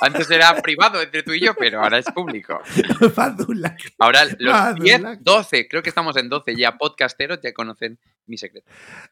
Antes 0.02 0.30
era 0.30 0.54
privado 0.60 1.00
entre 1.00 1.22
tú 1.22 1.32
y 1.32 1.40
yo, 1.40 1.54
pero 1.54 1.80
ahora 1.82 1.98
es 1.98 2.06
público. 2.06 2.60
Badulaque. 3.16 3.90
Ahora 3.98 4.24
los 4.38 4.54
Ah, 4.54 4.74
10, 4.78 5.02
¿verdad? 5.02 5.18
12, 5.22 5.68
creo 5.68 5.82
que 5.82 5.88
estamos 5.88 6.16
en 6.16 6.28
12 6.28 6.56
ya 6.56 6.76
podcasteros, 6.76 7.38
ya 7.42 7.52
conocen 7.52 7.98
mi 8.26 8.36
secreto. 8.36 8.68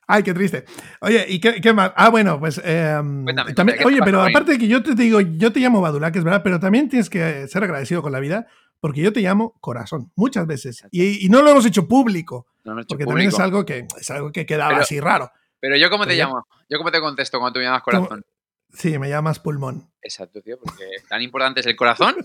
Ay, 0.06 0.22
qué 0.22 0.34
triste. 0.34 0.64
Oye, 1.00 1.24
¿y 1.28 1.40
qué, 1.40 1.60
qué 1.60 1.72
más? 1.72 1.92
Ah, 1.96 2.08
bueno, 2.08 2.38
pues... 2.40 2.60
eh, 2.64 3.00
Cuéntame, 3.24 3.54
también, 3.54 3.78
¿qué 3.78 3.84
te 3.84 3.88
oye, 3.88 4.00
pero 4.04 4.22
aparte 4.22 4.52
de 4.52 4.58
que 4.58 4.68
yo 4.68 4.82
te 4.82 4.94
digo, 4.94 5.20
yo 5.20 5.52
te 5.52 5.60
llamo 5.60 5.80
Badulaque, 5.80 6.18
es 6.18 6.24
verdad, 6.24 6.42
pero 6.42 6.58
también 6.60 6.88
tienes 6.88 7.08
que 7.08 7.46
ser 7.48 7.62
agradecido 7.64 8.02
con 8.02 8.12
la 8.12 8.20
vida 8.20 8.46
porque 8.80 9.02
yo 9.02 9.12
te 9.12 9.20
llamo 9.20 9.54
corazón, 9.60 10.10
muchas 10.16 10.46
veces. 10.46 10.84
Y, 10.90 11.24
y 11.26 11.28
no 11.28 11.42
lo 11.42 11.50
hemos 11.50 11.66
hecho 11.66 11.86
público, 11.86 12.46
No 12.64 12.72
hemos 12.72 12.84
hecho 12.84 12.88
porque 12.88 13.04
también 13.06 13.28
es 13.28 13.38
algo 13.38 13.64
que, 13.66 13.86
es 14.00 14.10
algo 14.10 14.32
que 14.32 14.46
quedaba 14.46 14.70
Pero- 14.70 14.82
así 14.82 14.98
raro. 15.00 15.30
Pero 15.60 15.76
yo, 15.76 15.90
¿cómo 15.90 16.06
te 16.06 16.16
ya- 16.16 16.24
llamo? 16.24 16.46
Yo, 16.70 16.78
¿cómo 16.78 16.90
te 16.90 17.00
contesto 17.00 17.38
cuando 17.38 17.52
tú 17.54 17.58
me 17.60 17.66
llamas 17.66 17.82
corazón? 17.82 18.24
Sí, 18.72 18.98
me 18.98 19.08
llamas 19.08 19.38
pulmón. 19.38 19.90
Exacto, 20.02 20.40
tío, 20.40 20.58
porque 20.58 20.84
tan 21.08 21.20
importante 21.20 21.60
es 21.60 21.66
el 21.66 21.76
corazón 21.76 22.16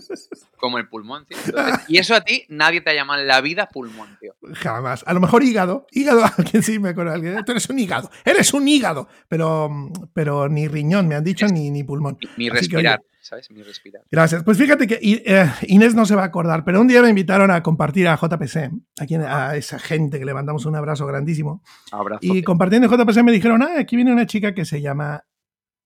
como 0.56 0.78
el 0.78 0.88
pulmón, 0.88 1.26
tío. 1.26 1.36
Entonces, 1.44 1.84
y 1.88 1.98
eso 1.98 2.14
a 2.14 2.22
ti 2.22 2.44
nadie 2.48 2.80
te 2.80 2.90
ha 2.90 2.94
llamado 2.94 3.20
en 3.20 3.28
la 3.28 3.40
vida 3.42 3.68
pulmón, 3.68 4.16
tío. 4.18 4.34
Jamás. 4.54 5.04
A 5.06 5.12
lo 5.12 5.20
mejor 5.20 5.42
hígado. 5.42 5.86
Hígado, 5.90 6.24
alguien 6.38 6.62
sí 6.62 6.78
me 6.78 6.90
acuerdo. 6.90 7.12
Alguien, 7.12 7.44
tú 7.44 7.52
eres 7.52 7.68
un 7.68 7.78
hígado. 7.78 8.10
Eres 8.24 8.54
un 8.54 8.66
hígado. 8.66 9.08
Pero, 9.28 9.70
pero 10.14 10.48
ni 10.48 10.68
riñón 10.68 11.06
me 11.06 11.16
han 11.16 11.24
dicho, 11.24 11.46
ni, 11.48 11.70
ni 11.70 11.84
pulmón. 11.84 12.16
Que, 12.16 12.28
respirar, 12.48 13.02
¿sabes? 13.20 13.50
Mi 13.50 13.62
respirar. 13.62 14.02
Gracias. 14.10 14.42
Pues 14.42 14.56
fíjate 14.56 14.86
que 14.86 14.98
eh, 15.02 15.52
Inés 15.68 15.94
no 15.94 16.06
se 16.06 16.14
va 16.14 16.22
a 16.22 16.26
acordar, 16.26 16.64
pero 16.64 16.80
un 16.80 16.88
día 16.88 17.02
me 17.02 17.10
invitaron 17.10 17.50
a 17.50 17.62
compartir 17.62 18.08
a 18.08 18.16
JPC, 18.16 18.70
a, 19.00 19.06
quien, 19.06 19.20
a 19.22 19.54
esa 19.54 19.78
gente 19.78 20.18
que 20.18 20.24
le 20.24 20.32
mandamos 20.32 20.64
un 20.64 20.76
abrazo 20.76 21.04
grandísimo. 21.06 21.62
Abrazo. 21.92 22.20
Y 22.22 22.42
compartiendo 22.42 22.88
en 22.88 22.98
JPC 22.98 23.22
me 23.22 23.32
dijeron, 23.32 23.62
ah, 23.62 23.80
aquí 23.80 23.96
viene 23.96 24.12
una 24.12 24.26
chica 24.26 24.54
que 24.54 24.64
se 24.64 24.80
llama 24.80 25.24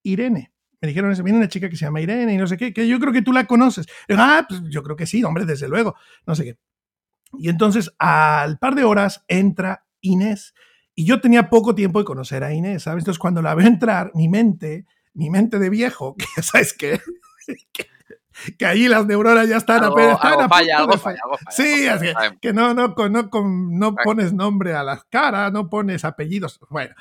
Irene. 0.03 0.53
Me 0.81 0.89
dijeron 0.89 1.13
eso, 1.13 1.23
viene 1.23 1.39
una 1.39 1.49
chica 1.49 1.69
que 1.69 1.77
se 1.77 1.85
llama 1.85 2.01
Irene 2.01 2.33
y 2.33 2.39
no 2.39 2.47
sé 2.47 2.57
qué, 2.57 2.73
que 2.73 2.89
yo 2.89 2.99
creo 2.99 3.13
que 3.13 3.23
tú 3.23 3.33
la 3.33 3.47
conoces. 3.47 3.87
Y 4.09 4.15
digo, 4.15 4.23
ah, 4.23 4.47
pues 4.49 4.63
yo 4.71 4.83
creo 4.83 4.97
que 4.97 5.07
sí, 5.07 5.23
hombre, 5.25 5.45
desde 5.45 5.69
luego, 5.69 5.95
no 6.27 6.35
sé 6.35 6.45
qué. 6.45 6.59
Y 7.39 7.49
entonces 7.49 7.93
al 7.99 8.59
par 8.59 8.75
de 8.75 8.85
horas 8.85 9.25
entra 9.29 9.85
Inés 10.01 10.55
y 10.95 11.05
yo 11.05 11.21
tenía 11.21 11.49
poco 11.49 11.75
tiempo 11.75 11.99
de 11.99 12.05
conocer 12.05 12.43
a 12.45 12.53
Inés, 12.53 12.85
¿sabes? 12.85 13.03
Entonces 13.03 13.19
cuando 13.19 13.43
la 13.43 13.55
veo 13.55 13.67
entrar, 13.67 14.11
mi 14.15 14.29
mente, 14.29 14.87
mi 15.15 15.31
mente 15.31 15.59
de 15.59 15.71
viejo, 15.71 16.17
que 16.37 16.43
sabes 16.43 16.73
qué, 16.73 17.01
que, 17.73 17.87
que 18.59 18.67
ahí 18.67 18.89
las 18.89 19.07
neuronas 19.07 19.49
ya 19.49 19.59
están, 19.59 19.85
apenas. 19.85 20.19
Sí, 21.51 21.87
que, 22.41 22.53
no, 22.53 22.75
no, 22.75 22.95
no, 22.97 23.31
no 23.33 23.95
pones 23.95 24.33
nombre 24.33 24.75
a 24.75 24.83
las 24.83 25.05
caras, 25.05 25.53
no 25.53 25.69
pones 25.69 26.05
apellidos. 26.05 26.59
Bueno, 26.71 26.95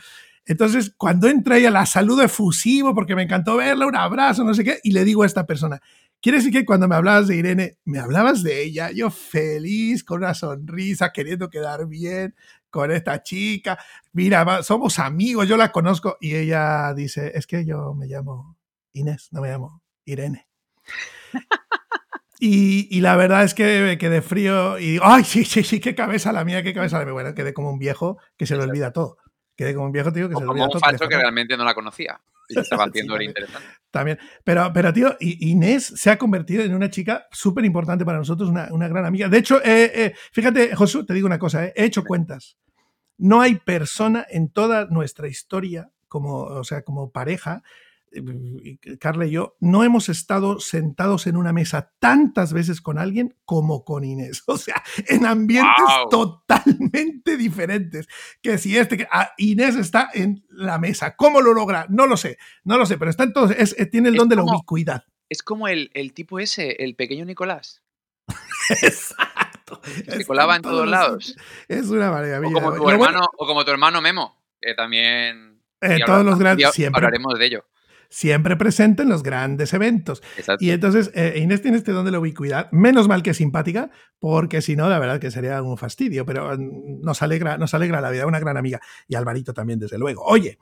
entonces 0.50 0.94
cuando 0.98 1.28
entra 1.28 1.58
ella 1.58 1.70
la 1.72 1.86
saludo 1.86 2.24
efusivo 2.24 2.94
porque 2.94 3.16
me 3.16 3.24
encantó 3.24 3.58
verla, 3.58 3.88
un 3.88 3.96
abrazo, 3.96 4.44
no 4.44 4.54
sé 4.54 4.64
qué, 4.64 4.80
y 4.84 4.92
le 4.92 5.06
digo 5.06 5.24
a 5.24 5.26
esta 5.26 5.46
persona, 5.46 5.80
¿quiere 6.22 6.40
decir 6.40 6.52
que 6.52 6.66
cuando 6.66 6.88
me 6.88 6.96
hablabas 6.96 7.28
de 7.28 7.38
Irene, 7.38 7.78
me 7.86 8.00
hablabas 8.00 8.44
de 8.44 8.62
ella? 8.64 8.92
Yo 8.92 9.10
feliz, 9.12 10.04
con 10.04 10.20
una 10.20 10.34
sonrisa, 10.34 11.12
queriendo 11.14 11.50
quedar 11.50 11.88
bien 11.88 12.36
con 12.70 12.92
esta 12.92 13.24
chica. 13.24 13.80
Mira, 14.14 14.44
va- 14.44 14.62
somos 14.64 15.00
amigos, 15.00 15.48
yo 15.48 15.58
la 15.58 15.72
conozco. 15.72 16.18
Y 16.22 16.36
ella 16.36 16.94
dice, 16.94 17.32
es 17.36 17.48
que 17.48 17.66
yo 17.66 17.94
me 17.96 18.06
llamo 18.08 18.58
Inés, 18.94 19.30
no 19.32 19.42
me 19.42 19.50
llamo 19.50 19.82
Irene. 20.06 20.48
Y, 22.42 22.88
y 22.96 23.02
la 23.02 23.18
verdad 23.18 23.44
es 23.44 23.54
que 23.54 23.82
me 23.82 23.98
quedé 23.98 24.22
frío 24.22 24.80
y 24.80 24.92
digo, 24.92 25.04
ay, 25.06 25.26
sí, 25.26 25.44
sí, 25.44 25.64
sí, 25.64 25.82
qué 25.82 25.94
cabeza 25.94 26.32
la 26.32 26.46
mía, 26.46 26.64
qué 26.64 26.74
cabeza 26.74 26.98
la 27.00 27.04
mía. 27.06 27.14
Bueno, 27.14 27.34
quedé 27.34 27.54
como 27.54 27.70
un 27.72 27.80
viejo 27.80 28.18
que 28.38 28.46
se 28.46 28.56
le 28.56 28.64
olvida 28.64 28.94
todo. 28.94 29.18
Quedé 29.60 29.74
como 29.74 29.88
un 29.88 29.92
viejo 29.92 30.14
tío 30.14 30.30
que 30.30 30.36
o 30.36 30.40
se 30.40 30.46
como 30.46 30.64
un 30.64 30.70
que 30.72 31.18
realmente 31.18 31.58
no 31.58 31.66
la 31.66 31.74
conocía. 31.74 32.18
Y 32.48 32.58
estaba 32.58 32.86
haciendo 32.88 33.18
sí, 33.18 33.26
interesante. 33.26 33.68
También. 33.92 34.18
Pero, 34.46 34.72
pero, 34.74 34.94
tío, 34.94 35.18
Inés 35.20 35.92
se 35.98 36.10
ha 36.10 36.18
convertido 36.18 36.64
en 36.64 36.74
una 36.74 36.90
chica 36.90 37.28
súper 37.30 37.66
importante 37.66 38.06
para 38.06 38.20
nosotros, 38.20 38.48
una, 38.48 38.70
una, 38.72 38.88
gran 38.88 39.04
amiga. 39.04 39.28
De 39.28 39.38
hecho, 39.38 39.62
eh, 39.62 39.92
eh, 39.94 40.14
fíjate, 40.32 40.74
Josu, 40.74 41.06
te 41.06 41.14
digo 41.14 41.28
una 41.28 41.40
cosa, 41.40 41.66
eh, 41.66 41.74
he 41.76 41.84
hecho 41.84 42.06
cuentas. 42.06 42.58
No 43.18 43.42
hay 43.42 43.56
persona 43.56 44.26
en 44.30 44.50
toda 44.50 44.86
nuestra 44.86 45.28
historia, 45.28 45.90
como, 46.08 46.44
o 46.44 46.64
sea, 46.64 46.84
como 46.84 47.12
pareja, 47.12 47.62
Carla 49.00 49.26
y 49.26 49.32
yo, 49.32 49.56
no 49.60 49.84
hemos 49.84 50.10
estado 50.10 50.60
sentados 50.60 51.28
en 51.28 51.38
una 51.38 51.54
mesa 51.54 51.94
tantas 52.00 52.54
veces 52.54 52.82
con 52.82 52.98
alguien 52.98 53.36
como 53.46 53.84
con 53.84 54.04
Inés. 54.04 54.44
O 54.50 54.58
sea, 54.58 54.84
en 55.08 55.26
ambientes 55.26 55.86
wow. 55.86 56.10
totalmente 56.10 57.38
diferentes. 57.38 58.08
Que 58.42 58.58
si 58.58 58.78
este, 58.78 58.98
que 58.98 59.08
ah, 59.12 59.32
Inés 59.38 59.76
está 59.76 60.10
en 60.14 60.44
la 60.50 60.80
mesa. 60.80 61.16
¿Cómo 61.16 61.40
lo 61.42 61.54
logra? 61.54 61.86
No 61.90 62.08
lo 62.08 62.18
sé, 62.18 62.38
no 62.64 62.78
lo 62.78 62.86
sé, 62.86 62.98
pero 62.98 63.12
está 63.12 63.24
en 63.24 63.34
todo, 63.34 63.52
es, 63.52 63.76
tiene 63.92 64.10
el 64.10 64.16
don 64.16 64.26
es 64.26 64.30
de 64.30 64.36
la 64.36 64.44
ubicuidad. 64.44 65.06
Es 65.30 65.44
como 65.44 65.68
el, 65.68 65.92
el, 65.94 66.14
tipo 66.14 66.40
ese, 66.40 66.84
el 66.84 66.96
pequeño 66.96 67.26
Nicolás. 67.26 67.84
Exacto. 68.82 69.82
Se 69.84 70.26
colaba 70.26 70.56
en 70.56 70.64
todos 70.64 70.88
lados. 70.88 71.38
Es 71.68 71.88
una 71.90 72.10
maravilla. 72.10 72.40
O 72.40 72.52
como 72.52 72.74
tu, 72.74 72.90
hermano, 72.90 73.22
o 73.38 73.46
como 73.46 73.64
tu 73.64 73.72
hermano 73.72 74.02
Memo, 74.02 74.42
que 74.60 74.74
también... 74.74 75.62
Eh, 75.82 76.00
todos 76.06 76.26
los 76.26 76.38
grandes. 76.38 76.72
Siempre, 76.74 76.98
hablaremos 77.06 77.38
de 77.38 77.46
ello 77.46 77.66
siempre 78.10 78.58
presente 78.58 79.04
en 79.04 79.10
los 79.10 79.24
grandes 79.24 79.74
eventos. 79.74 80.22
Exacto. 80.38 80.64
Y 80.64 80.72
entonces 80.72 81.12
eh, 81.14 81.40
Inés 81.42 81.62
tiene 81.62 81.78
este 81.78 81.92
don 81.92 82.06
de 82.06 82.12
la 82.12 82.20
ubicuidad, 82.20 82.72
menos 82.72 83.08
mal 83.08 83.24
que 83.24 83.34
simpática, 83.34 83.92
porque 84.20 84.62
si 84.62 84.76
no, 84.76 84.90
la 84.90 85.00
verdad 85.00 85.20
que 85.20 85.32
sería 85.32 85.62
un 85.62 85.78
fastidio, 85.78 86.26
pero 86.26 86.58
mm, 86.58 87.02
nos 87.02 87.22
alegra, 87.22 87.58
nos 87.58 87.74
alegra 87.74 88.02
la 88.02 88.10
vida, 88.10 88.26
una 88.26 88.40
gran 88.40 88.58
amiga. 88.58 88.80
Y 89.08 89.16
Alvarito 89.16 89.54
también, 89.54 89.80
desde 89.80 89.98
luego. 89.98 90.24
Oye, 90.24 90.58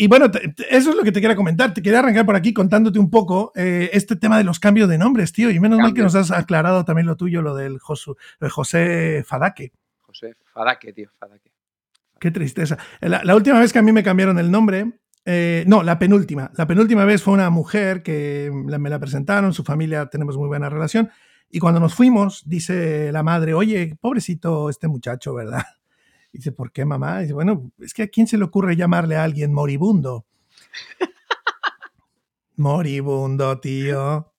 y 0.00 0.06
bueno, 0.06 0.30
te, 0.30 0.48
te, 0.48 0.76
eso 0.76 0.90
es 0.90 0.96
lo 0.96 1.02
que 1.02 1.10
te 1.10 1.20
quería 1.20 1.34
comentar. 1.34 1.74
Te 1.74 1.82
quería 1.82 1.98
arrancar 1.98 2.24
por 2.24 2.36
aquí 2.36 2.54
contándote 2.54 3.00
un 3.00 3.10
poco 3.10 3.52
eh, 3.56 3.90
este 3.92 4.14
tema 4.14 4.38
de 4.38 4.44
los 4.44 4.60
cambios 4.60 4.88
de 4.88 4.96
nombres, 4.96 5.32
tío. 5.32 5.50
Y 5.50 5.58
menos 5.58 5.78
Cambio. 5.78 5.82
mal 5.82 5.94
que 5.94 6.02
nos 6.02 6.14
has 6.14 6.30
aclarado 6.30 6.84
también 6.84 7.06
lo 7.06 7.16
tuyo, 7.16 7.42
lo 7.42 7.56
del 7.56 7.80
Josu, 7.80 8.16
lo 8.38 8.46
de 8.46 8.50
José 8.50 9.24
Fadaque. 9.26 9.72
José 9.98 10.36
Fadaque, 10.54 10.92
tío, 10.92 11.10
Fadaque. 11.18 11.50
Qué 12.20 12.30
tristeza. 12.30 12.78
La, 13.00 13.22
la, 13.24 13.34
última 13.34 13.58
vez 13.58 13.72
que 13.72 13.80
a 13.80 13.82
mí 13.82 13.90
me 13.90 14.04
cambiaron 14.04 14.38
el 14.38 14.52
nombre, 14.52 15.00
eh, 15.30 15.64
no, 15.66 15.82
la 15.82 15.98
penúltima. 15.98 16.50
La 16.56 16.66
penúltima 16.66 17.04
vez 17.04 17.22
fue 17.22 17.34
una 17.34 17.50
mujer 17.50 18.02
que 18.02 18.50
me 18.50 18.88
la 18.88 18.98
presentaron, 18.98 19.52
su 19.52 19.62
familia 19.62 20.06
tenemos 20.06 20.38
muy 20.38 20.48
buena 20.48 20.70
relación. 20.70 21.10
Y 21.50 21.58
cuando 21.58 21.80
nos 21.80 21.94
fuimos, 21.94 22.48
dice 22.48 23.12
la 23.12 23.22
madre, 23.22 23.52
oye, 23.52 23.98
pobrecito 24.00 24.70
este 24.70 24.88
muchacho, 24.88 25.34
¿verdad? 25.34 25.64
Dice, 26.32 26.50
¿por 26.50 26.72
qué 26.72 26.86
mamá? 26.86 27.20
Dice, 27.20 27.34
bueno, 27.34 27.70
es 27.78 27.92
que 27.92 28.04
a 28.04 28.08
quién 28.08 28.26
se 28.26 28.38
le 28.38 28.44
ocurre 28.44 28.74
llamarle 28.74 29.16
a 29.16 29.24
alguien 29.24 29.52
moribundo. 29.52 30.24
moribundo, 32.56 33.60
tío. 33.60 34.32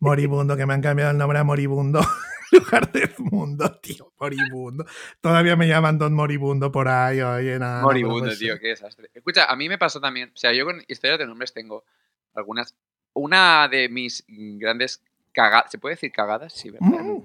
Moribundo, 0.00 0.54
que 0.54 0.66
me 0.66 0.74
han 0.74 0.82
cambiado 0.82 1.12
el 1.12 1.18
nombre 1.18 1.38
a 1.38 1.44
moribundo. 1.44 2.00
lugar 2.52 2.92
de 2.92 3.10
mundo, 3.18 3.78
tío, 3.80 4.12
moribundo. 4.18 4.84
Todavía 5.20 5.56
me 5.56 5.68
llaman 5.68 5.98
Don 5.98 6.14
Moribundo 6.14 6.70
por 6.70 6.88
ahí, 6.88 7.20
oye, 7.20 7.58
nada. 7.58 7.82
Moribundo, 7.82 8.26
no 8.26 8.36
tío, 8.36 8.58
qué 8.58 8.68
desastre. 8.68 9.10
Escucha, 9.14 9.46
a 9.46 9.56
mí 9.56 9.68
me 9.68 9.78
pasó 9.78 10.00
también, 10.00 10.30
o 10.34 10.36
sea, 10.36 10.52
yo 10.52 10.64
con 10.64 10.82
historias 10.88 11.18
de 11.18 11.26
nombres 11.26 11.52
tengo 11.52 11.84
algunas. 12.34 12.74
Una 13.14 13.66
de 13.68 13.88
mis 13.88 14.24
grandes 14.28 15.02
cagadas, 15.32 15.70
¿se 15.70 15.78
puede 15.78 15.94
decir 15.94 16.12
cagadas? 16.12 16.52
Sí, 16.52 16.70
¿verdad? 16.70 16.86
Mm. 16.88 17.24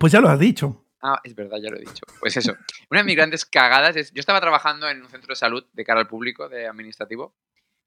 Pues 0.00 0.12
ya 0.12 0.20
lo 0.20 0.28
has 0.28 0.40
dicho. 0.40 0.84
Ah, 1.00 1.20
es 1.22 1.34
verdad, 1.36 1.58
ya 1.62 1.70
lo 1.70 1.76
he 1.76 1.80
dicho. 1.80 2.04
Pues 2.18 2.36
eso. 2.36 2.56
Una 2.90 3.00
de 3.00 3.04
mis 3.04 3.14
grandes 3.14 3.44
cagadas 3.44 3.94
es. 3.94 4.12
Yo 4.12 4.20
estaba 4.20 4.40
trabajando 4.40 4.88
en 4.88 5.00
un 5.00 5.08
centro 5.08 5.28
de 5.28 5.36
salud 5.36 5.64
de 5.72 5.84
cara 5.84 6.00
al 6.00 6.08
público, 6.08 6.48
de 6.48 6.66
administrativo, 6.66 7.36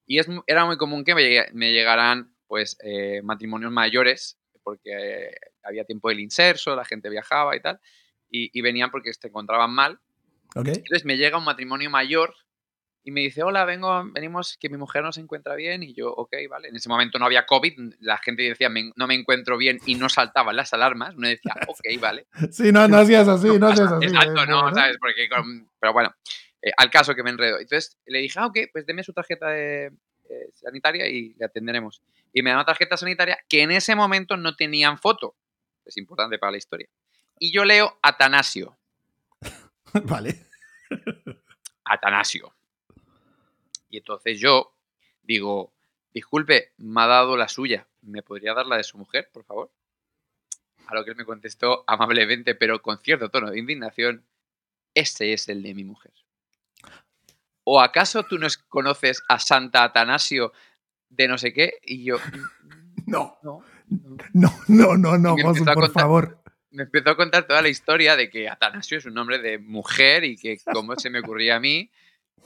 y 0.05 0.19
es, 0.19 0.27
era 0.48 0.65
muy 0.65 0.77
común 0.77 1.03
que 1.03 1.15
me, 1.15 1.45
me 1.53 1.71
llegaran, 1.71 2.33
pues, 2.48 2.77
eh, 2.83 3.21
matrimonios 3.24 3.71
mayores, 3.71 4.40
porque 4.63 4.91
eh, 4.91 5.36
había 5.63 5.86
tiempo 5.86 6.10
del 6.10 6.20
inserso, 6.20 6.75
la 6.75 6.86
gente 6.86 7.10
viajaba 7.10 7.56
y 7.56 7.62
tal, 7.62 7.80
y, 8.30 8.50
y 8.58 8.62
venían 8.62 8.91
porque 8.91 9.13
se 9.13 9.27
encontraban 9.27 9.72
mal. 9.72 10.00
Okay. 10.56 10.74
Entonces 10.75 11.06
me 11.06 11.18
llega 11.18 11.38
un 11.38 11.46
matrimonio 11.46 11.89
mayor 11.89 12.34
y 13.03 13.12
me 13.12 13.22
dice, 13.22 13.41
hola, 13.41 13.65
vengo, 13.65 14.03
venimos, 14.12 14.58
que 14.60 14.70
mi 14.70 14.77
mujer 14.77 15.03
no 15.03 15.12
se 15.12 15.22
encuentra 15.22 15.56
bien. 15.56 15.82
Y 15.82 15.94
yo, 15.94 16.12
ok, 16.12 16.34
vale. 16.50 16.70
En 16.70 16.75
ese 16.75 16.88
momento 16.88 17.18
no 17.18 17.25
había 17.25 17.46
COVID, 17.46 17.96
la 18.00 18.18
gente 18.18 18.44
decía, 18.44 18.70
me, 18.70 18.91
no 18.96 19.08
me 19.08 19.15
encuentro 19.15 19.58
bien 19.58 19.80
y 19.86 19.96
no 19.96 20.08
saltaban 20.08 20.56
las 20.56 20.74
alarmas. 20.74 21.15
Uno 21.15 21.27
decía, 21.27 21.53
ok, 21.68 22.00
vale. 22.00 22.27
Sí, 22.51 22.72
no, 22.72 22.88
no 22.88 22.98
hacías 22.98 23.27
así, 23.27 23.48
no 23.58 23.68
hacías 23.68 23.91
así. 23.91 24.06
Exacto, 24.06 24.46
no, 24.46 24.74
¿sabes? 24.74 24.98
Porque, 25.00 25.27
pero 25.80 25.94
bueno, 25.94 26.13
eh, 26.62 26.72
al 26.77 26.91
caso 26.91 27.15
que 27.15 27.24
me 27.24 27.32
enredo. 27.32 27.60
Entonces 27.60 27.98
le 28.06 28.20
dije, 28.20 28.39
ah, 28.39 28.48
ok, 28.48 28.58
pues 28.72 28.86
deme 28.86 29.03
su 29.03 29.13
tarjeta 29.13 29.50
de, 29.50 29.91
eh, 30.32 30.50
sanitaria 30.54 31.08
y 31.08 31.34
le 31.34 31.46
atenderemos. 31.46 32.02
Y 32.32 32.42
me 32.42 32.52
da 32.52 32.58
una 32.58 32.66
tarjeta 32.66 32.96
sanitaria 32.96 33.38
que 33.50 33.62
en 33.62 33.72
ese 33.72 33.96
momento 33.96 34.38
no 34.38 34.56
tenían 34.56 34.98
foto. 34.98 35.36
Es 35.86 35.98
importante 35.98 36.40
para 36.40 36.52
la 36.52 36.58
historia. 36.58 36.88
Y 37.38 37.52
yo 37.52 37.66
leo 37.66 37.98
Atanasio. 38.02 38.78
Vale. 40.06 40.46
Atanasio. 41.84 42.54
Y 43.90 43.98
entonces 43.98 44.40
yo 44.40 44.74
digo, 45.22 45.74
disculpe, 46.14 46.72
me 46.78 47.02
ha 47.02 47.08
dado 47.08 47.36
la 47.36 47.50
suya. 47.50 47.88
¿Me 48.02 48.24
podría 48.24 48.54
dar 48.54 48.66
la 48.66 48.78
de 48.78 48.84
su 48.84 48.98
mujer, 48.98 49.30
por 49.34 49.44
favor? 49.44 49.72
A 50.88 50.96
lo 50.96 51.04
que 51.04 51.12
él 51.12 51.18
me 51.18 51.26
contestó 51.26 51.84
amablemente, 51.88 52.56
pero 52.56 52.82
con 52.82 53.00
cierto 53.00 53.30
tono 53.30 53.52
de 53.52 53.60
indignación, 53.60 54.26
ese 54.94 55.34
es 55.34 55.50
el 55.50 55.62
de 55.62 55.74
mi 55.74 55.84
mujer. 55.84 56.14
¿O 57.63 57.80
acaso 57.80 58.24
tú 58.24 58.38
no 58.38 58.48
conoces 58.70 59.24
a 59.27 59.39
Santa 59.39 59.84
Atanasio 59.84 60.51
de 61.10 61.27
no 61.27 61.38
sé 61.38 61.53
qué? 61.53 61.75
Y 61.84 62.03
yo... 62.03 62.18
No. 63.08 63.38
No, 63.41 63.62
no, 64.34 64.51
no, 64.68 64.96
no, 64.96 65.18
no 65.18 65.36
Josu, 65.38 65.65
por 65.65 65.74
contar, 65.74 65.91
favor. 65.91 66.41
Me 66.70 66.84
empezó 66.84 67.10
a 67.10 67.18
contar 67.18 67.46
toda 67.46 67.62
la 67.62 67.68
historia 67.68 68.15
de 68.15 68.30
que 68.30 68.48
Atanasio 68.48 68.98
es 68.98 69.06
un 69.06 69.15
nombre 69.15 69.39
de 69.39 69.58
mujer 69.58 70.24
y 70.24 70.38
que 70.38 70.58
cómo 70.72 70.96
se 70.96 71.10
me 71.10 71.20
ocurría 71.20 71.58
a 71.58 71.60
mí 71.60 71.91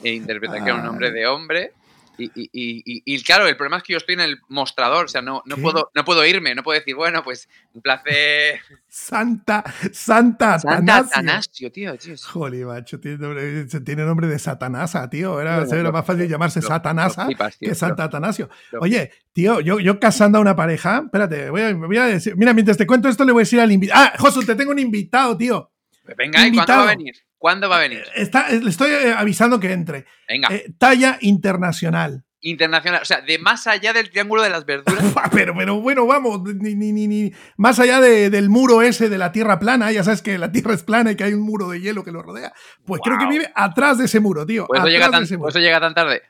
e 0.03 0.13
interpretar 0.13 0.63
que 0.63 0.69
era 0.69 0.79
un 0.79 0.85
nombre 0.85 1.11
de 1.11 1.27
hombre. 1.27 1.73
Y, 2.17 2.25
y, 2.35 2.49
y, 2.53 3.03
y, 3.05 3.23
claro, 3.23 3.47
el 3.47 3.57
problema 3.57 3.77
es 3.77 3.83
que 3.83 3.93
yo 3.93 3.97
estoy 3.97 4.13
en 4.13 4.21
el 4.21 4.39
mostrador, 4.47 5.05
o 5.05 5.07
sea, 5.07 5.21
no, 5.21 5.43
no, 5.45 5.57
puedo, 5.57 5.91
no 5.93 6.05
puedo 6.05 6.25
irme, 6.25 6.55
no 6.55 6.63
puedo 6.63 6.79
decir, 6.79 6.95
bueno, 6.95 7.23
pues 7.23 7.49
un 7.73 7.81
placer. 7.81 8.59
Santa, 8.87 9.63
Santa, 9.91 10.59
Santa 10.59 10.97
Atanasio, 10.97 11.71
tío. 11.71 11.97
tío. 11.97 12.15
Joder, 12.23 12.65
macho, 12.65 12.99
tiene 12.99 13.17
nombre, 13.17 13.65
tiene 13.65 14.05
nombre 14.05 14.27
de 14.27 14.39
Satanasa, 14.39 15.09
tío. 15.09 15.41
Era, 15.41 15.65
bueno, 15.65 15.91
más 15.91 16.05
fácil 16.05 16.27
llamarse 16.27 16.61
lo, 16.61 16.67
Satanasa 16.67 17.23
lo 17.23 17.27
flipas, 17.27 17.57
tío, 17.57 17.69
que 17.69 17.75
Santa 17.75 18.05
Atanasio. 18.05 18.49
Oye, 18.79 19.11
tío, 19.33 19.59
yo, 19.59 19.79
yo 19.79 19.99
casando 19.99 20.37
a 20.37 20.41
una 20.41 20.55
pareja, 20.55 21.03
espérate, 21.05 21.49
voy 21.49 21.61
a, 21.61 21.73
voy 21.73 21.97
a 21.97 22.05
decir, 22.05 22.35
mira, 22.37 22.53
mientras 22.53 22.77
te 22.77 22.87
cuento 22.87 23.09
esto, 23.09 23.25
le 23.25 23.31
voy 23.31 23.41
a 23.41 23.43
decir 23.43 23.59
al 23.59 23.71
invitado. 23.71 24.05
Ah, 24.05 24.13
Josu, 24.17 24.43
te 24.43 24.55
tengo 24.55 24.71
un 24.71 24.79
invitado, 24.79 25.35
tío. 25.35 25.71
Pues 26.03 26.15
venga, 26.15 26.47
¿y 26.47 26.53
cuándo 26.53 26.73
va 26.73 26.83
a 26.83 26.95
venir? 26.95 27.15
¿Cuándo 27.37 27.69
va 27.69 27.77
a 27.77 27.81
venir? 27.81 28.03
Está, 28.15 28.49
le 28.49 28.69
estoy 28.69 28.91
eh, 28.91 29.13
avisando 29.15 29.59
que 29.59 29.71
entre. 29.71 30.05
Venga. 30.27 30.47
Eh, 30.51 30.73
talla 30.77 31.17
internacional. 31.21 32.23
Internacional, 32.41 33.01
o 33.01 33.05
sea, 33.05 33.21
de 33.21 33.39
más 33.39 33.65
allá 33.65 33.91
del 33.91 34.11
triángulo 34.11 34.43
de 34.43 34.51
las 34.51 34.65
verduras. 34.65 35.03
pero, 35.31 35.55
pero 35.55 35.81
bueno, 35.81 36.05
vamos, 36.05 36.41
ni, 36.43 36.75
ni, 36.75 36.91
ni, 36.91 37.07
ni 37.07 37.31
más 37.57 37.79
allá 37.79 37.99
de, 37.99 38.29
del 38.29 38.49
muro 38.49 38.83
ese 38.83 39.09
de 39.09 39.17
la 39.17 39.31
Tierra 39.31 39.57
plana, 39.57 39.91
ya 39.91 40.03
sabes 40.03 40.21
que 40.21 40.37
la 40.37 40.51
Tierra 40.51 40.75
es 40.75 40.83
plana 40.83 41.11
y 41.11 41.15
que 41.15 41.23
hay 41.23 41.33
un 41.33 41.41
muro 41.41 41.69
de 41.69 41.81
hielo 41.81 42.03
que 42.03 42.11
lo 42.11 42.21
rodea. 42.21 42.53
Pues 42.85 42.99
wow. 42.99 43.05
creo 43.05 43.17
que 43.17 43.25
vive 43.25 43.51
atrás 43.55 43.97
de 43.97 44.05
ese 44.05 44.19
muro, 44.19 44.45
tío. 44.45 44.67
Pues 44.67 44.79
eso, 44.79 44.89
llega 44.89 45.09
tan, 45.09 45.27
pues 45.27 45.55
eso 45.55 45.59
llega 45.59 45.79
tan 45.79 45.95
tarde. 45.95 46.21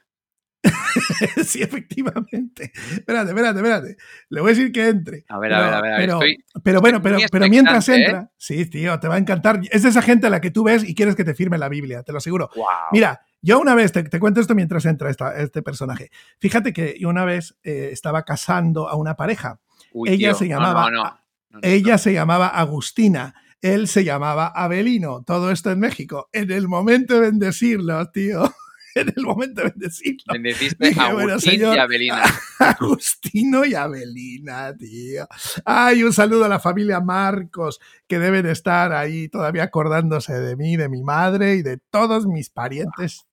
sí, 1.46 1.62
efectivamente. 1.62 2.72
Espérate, 2.94 3.30
espérate, 3.30 3.60
espérate. 3.60 3.98
Le 4.30 4.42
voy 4.42 4.52
a 4.52 4.54
decir 4.54 4.72
que 4.72 4.88
entre. 4.88 5.26
A 5.30 5.40
ver, 5.40 5.52
pero, 5.52 5.56
a 5.56 5.66
ver, 5.66 5.74
a 5.76 5.82
ver. 5.82 5.96
Pero, 5.98 6.14
Estoy, 6.14 6.46
pero 6.64 6.82
bueno, 6.82 7.02
pero, 7.02 7.18
pero 7.32 7.50
mientras 7.50 7.88
¿eh? 7.90 7.96
entra, 7.96 8.32
sí, 8.38 8.66
tío, 8.66 9.00
te 9.00 9.08
va 9.08 9.16
a 9.16 9.18
encantar. 9.18 9.62
Es 9.72 9.84
de 9.84 9.90
esa 9.90 10.02
gente 10.02 10.28
a 10.28 10.30
la 10.30 10.42
que 10.42 10.52
tú 10.52 10.64
ves 10.64 10.84
y 10.84 10.96
quieres 10.96 11.16
que 11.16 11.24
te 11.24 11.34
firme 11.34 11.58
la 11.58 11.70
Biblia, 11.70 12.04
te 12.04 12.12
lo 12.12 12.18
aseguro. 12.18 12.50
Wow. 12.56 12.66
Mira, 12.92 13.22
yo 13.42 13.60
una 13.60 13.76
vez, 13.76 13.92
te, 13.92 14.04
te, 14.04 14.20
cuento 14.20 14.42
esto 14.42 14.56
mientras 14.56 14.86
entra 14.86 15.10
esta, 15.10 15.36
este 15.36 15.62
personaje. 15.62 16.10
Fíjate 16.40 16.74
que 16.74 16.96
yo 17.00 17.10
una 17.10 17.26
vez 17.26 17.58
eh, 17.64 17.90
estaba 17.92 18.24
casando 18.24 18.90
a 18.90 18.96
una 18.96 19.16
pareja. 19.16 19.60
Uy, 19.94 20.10
ella 20.10 20.30
tío. 20.30 20.36
se 20.36 20.48
llamaba, 20.48 20.90
No, 20.90 21.04
no, 21.04 21.20
no, 21.52 21.60
ella 21.62 21.98
se 21.98 22.14
llamaba 22.14 22.48
Agustina. 22.48 23.36
Él 23.62 23.88
se 23.88 24.04
llamaba 24.04 24.48
Abelino. 24.48 25.24
Todo 25.24 25.52
esto 25.52 25.72
en 25.72 25.80
México. 25.80 26.30
En 26.34 26.52
el 26.52 26.68
momento 26.68 27.16
de 27.16 27.22
bendecirlo, 27.22 28.10
tío. 28.12 28.54
En 28.96 29.14
el 29.16 29.24
momento 29.24 29.62
de 29.62 29.70
bendecirlo. 29.70 30.34
Bendeciste 30.34 30.88
a 30.88 31.08
Agustín 31.08 31.14
bueno, 31.14 31.40
señor, 31.40 31.76
y 31.76 31.80
Abelina. 31.80 32.24
Agustino 32.60 33.66
y 33.66 33.76
Abelina, 33.76 34.76
tío. 34.76 35.28
Ay, 35.66 36.04
un 36.04 36.14
saludo 36.14 36.46
a 36.46 36.50
la 36.50 36.60
familia 36.60 37.02
Marcos, 37.02 37.80
que 38.08 38.20
deben 38.20 38.46
estar 38.46 38.94
ahí 38.94 39.28
todavía 39.28 39.64
acordándose 39.64 40.34
de 40.34 40.56
mí, 40.56 40.78
de 40.78 40.90
mi 40.90 41.04
madre 41.04 41.56
y 41.56 41.62
de 41.62 41.78
todos 41.90 42.26
mis 42.26 42.50
parientes 42.50 43.26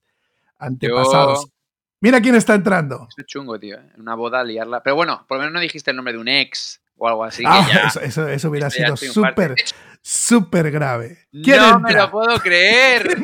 antepasados. 0.59 1.47
Yo... 1.47 1.53
Mira 2.01 2.21
quién 2.21 2.35
está 2.35 2.55
entrando. 2.55 3.07
Es 3.17 3.27
chungo, 3.27 3.61
tío. 3.61 3.79
En 3.79 4.01
una 4.01 4.17
boda 4.17 4.43
liarla. 4.43 4.83
Pero 4.83 4.97
bueno, 4.97 5.25
por 5.29 5.37
lo 5.37 5.43
menos 5.43 5.55
no 5.55 5.61
dijiste 5.61 5.93
el 5.93 5.97
nombre 5.97 6.13
de 6.13 6.19
un 6.19 6.27
ex 6.27 6.83
o 6.97 7.07
algo 7.07 7.23
así. 7.23 7.45
Ah, 7.47 7.65
que 7.65 7.75
ya, 7.75 7.81
eso, 7.87 8.01
eso, 8.01 8.29
eso, 8.29 8.51
hubiera 8.51 8.71
sido 8.71 8.97
súper, 8.97 9.55
súper 10.03 10.71
grave. 10.71 11.27
No 11.33 11.81
me 11.81 11.93
lo 11.93 12.11
puedo 12.11 12.39
creer. 12.41 13.17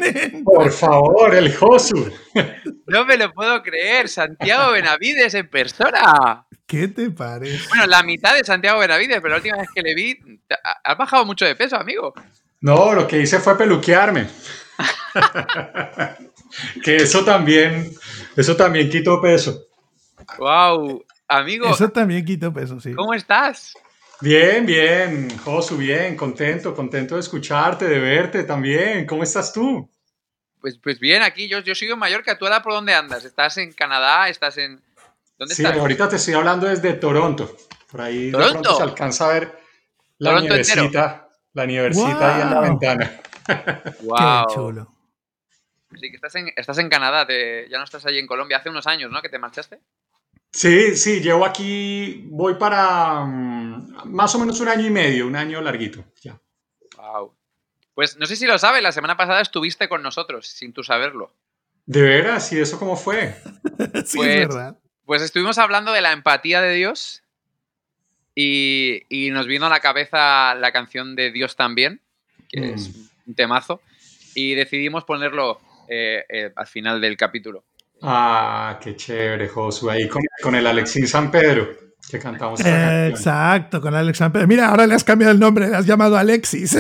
Por 0.45 0.71
favor, 0.71 1.35
el 1.35 1.55
Josu. 1.55 2.11
No 2.87 3.05
me 3.05 3.17
lo 3.17 3.33
puedo 3.35 3.63
creer. 3.63 4.09
Santiago 4.09 4.73
Benavides 4.73 5.35
en 5.35 5.51
persona. 5.51 6.47
¿Qué 6.67 6.89
te 6.89 7.11
parece? 7.11 7.69
Bueno, 7.69 7.87
la 7.87 8.03
mitad 8.03 8.35
de 8.35 8.45
Santiago 8.45 8.79
Benavides, 8.79 9.17
pero 9.17 9.31
la 9.31 9.37
última 9.37 9.57
vez 9.59 9.69
que 9.75 9.83
le 9.83 9.95
vi, 9.95 10.19
has 10.85 10.97
bajado 10.97 11.25
mucho 11.25 11.45
de 11.45 11.57
peso, 11.57 11.77
amigo. 11.77 12.15
No, 12.61 12.93
lo 12.95 13.07
que 13.07 13.21
hice 13.21 13.41
fue 13.41 13.57
peluquearme. 13.59 14.29
que 16.85 16.97
eso 16.97 17.25
también, 17.25 17.91
eso 18.37 18.57
también 18.57 18.91
quitó 18.91 19.21
peso. 19.21 19.67
Wow, 20.39 21.05
amigo. 21.27 21.69
Eso 21.71 21.89
también 21.91 22.25
quitó 22.25 22.53
peso, 22.53 22.81
sí. 22.81 22.95
¿Cómo 22.95 23.15
estás? 23.15 23.75
Bien, 24.21 24.67
bien, 24.67 25.39
Josu, 25.39 25.77
bien, 25.77 26.17
contento, 26.17 26.75
contento 26.75 27.15
de 27.15 27.21
escucharte, 27.21 27.85
de 27.87 28.01
verte 28.01 28.43
también. 28.43 29.07
¿Cómo 29.07 29.23
estás 29.23 29.53
tú? 29.53 29.89
Pues, 30.61 30.77
pues 30.79 30.99
bien, 30.99 31.23
aquí 31.23 31.49
yo, 31.49 31.61
yo 31.61 31.75
sigo 31.75 31.95
en 31.95 32.01
Mallorca. 32.01 32.37
¿Tú 32.37 32.45
ahora 32.45 32.63
por 32.63 32.73
dónde 32.73 32.95
andas? 32.95 33.25
¿Estás 33.25 33.57
en 33.59 33.73
Canadá? 33.73 34.29
¿Estás 34.29 34.59
en...? 34.59 34.83
¿Dónde 35.39 35.55
sí, 35.55 35.65
ahorita 35.65 36.09
te 36.09 36.17
estoy 36.17 36.35
hablando 36.35 36.67
desde 36.67 36.95
Toronto. 36.95 37.57
Por 37.91 38.01
ahí 38.01 38.33
¿Toronto? 38.33 38.49
de 38.49 38.61
pronto 38.61 38.77
se 38.77 38.83
alcanza 38.83 39.27
a 39.27 39.33
ver 39.35 39.59
la 40.19 40.41
nievecita, 40.41 41.29
la 41.53 41.67
nievecita 41.67 42.37
ahí 42.37 42.43
en 42.43 42.51
la 42.51 42.61
ventana. 42.61 43.21
wow. 44.03 44.47
Qué 44.49 44.55
chulo. 44.55 44.95
Sí, 45.95 46.11
que 46.11 46.17
estás 46.17 46.35
en, 46.35 46.53
estás 46.57 46.79
en 46.79 46.89
Canadá, 46.89 47.27
ya 47.29 47.79
no 47.79 47.85
estás 47.85 48.05
allí 48.05 48.19
en 48.19 48.27
Colombia. 48.27 48.59
Hace 48.59 48.69
unos 48.69 48.89
años, 48.89 49.13
¿no? 49.13 49.23
Que 49.23 49.29
te 49.29 49.39
marchaste. 49.39 49.81
Sí, 50.51 50.97
sí, 50.97 51.21
llevo 51.21 51.45
aquí, 51.45 52.25
voy 52.31 52.55
para 52.55 53.25
mm, 53.25 54.07
más 54.13 54.35
o 54.35 54.39
menos 54.39 54.59
un 54.61 54.69
año 54.69 54.87
y 54.87 54.91
medio, 54.91 55.27
un 55.27 55.37
año 55.37 55.61
larguito. 55.61 56.05
Ya. 56.23 56.41
Wow. 56.97 57.35
Pues 57.95 58.17
no 58.17 58.27
sé 58.27 58.37
si 58.37 58.47
lo 58.47 58.59
sabes, 58.59 58.83
la 58.83 58.93
semana 58.93 59.17
pasada 59.17 59.41
estuviste 59.41 59.89
con 59.89 60.03
nosotros, 60.03 60.47
sin 60.49 60.73
tú 60.73 60.83
saberlo. 60.83 61.35
¿De 61.87 62.03
veras? 62.03 62.53
¿Y 62.53 62.59
eso 62.61 62.79
cómo 62.79 62.97
fue? 62.97 63.35
sí, 64.07 64.19
Pues- 64.19 64.29
es 64.29 64.49
verdad. 64.49 64.79
Pues 65.05 65.23
estuvimos 65.23 65.57
hablando 65.59 65.93
de 65.93 66.03
la 66.03 66.13
empatía 66.13 66.61
de 66.61 66.75
Dios 66.75 67.23
y, 68.35 69.03
y 69.09 69.31
nos 69.31 69.47
vino 69.47 69.67
a 69.67 69.71
la 69.71 69.81
cabeza 69.81 70.55
la 70.55 70.71
canción 70.73 71.17
de 71.17 71.31
Dios 71.33 71.57
también, 71.57 72.01
que 72.49 72.61
Mm. 72.61 72.75
es 72.75 72.91
un 73.27 73.35
temazo, 73.35 73.81
y 74.35 74.55
decidimos 74.55 75.05
ponerlo 75.05 75.61
eh, 75.89 76.25
eh, 76.29 76.53
al 76.55 76.67
final 76.67 77.01
del 77.01 77.17
capítulo. 77.17 77.65
Ah, 78.03 78.79
qué 78.83 78.95
chévere, 78.97 79.49
Josu, 79.49 79.91
ahí 79.91 80.09
con, 80.09 80.23
con 80.43 80.55
el 80.55 80.67
Alexín 80.67 81.07
San 81.09 81.31
Pedro, 81.31 81.69
que 82.09 82.19
cantamos. 82.19 82.61
Exacto, 82.61 83.81
con 83.81 83.95
Alex 83.95 84.19
Samper. 84.19 84.47
Mira, 84.47 84.69
ahora 84.69 84.87
le 84.87 84.95
has 84.95 85.05
cambiado 85.05 85.33
el 85.33 85.41
nombre, 85.41 85.69
le 85.69 85.77
has 85.77 85.87
llamado 85.87 86.17
Alexis. 86.17 86.77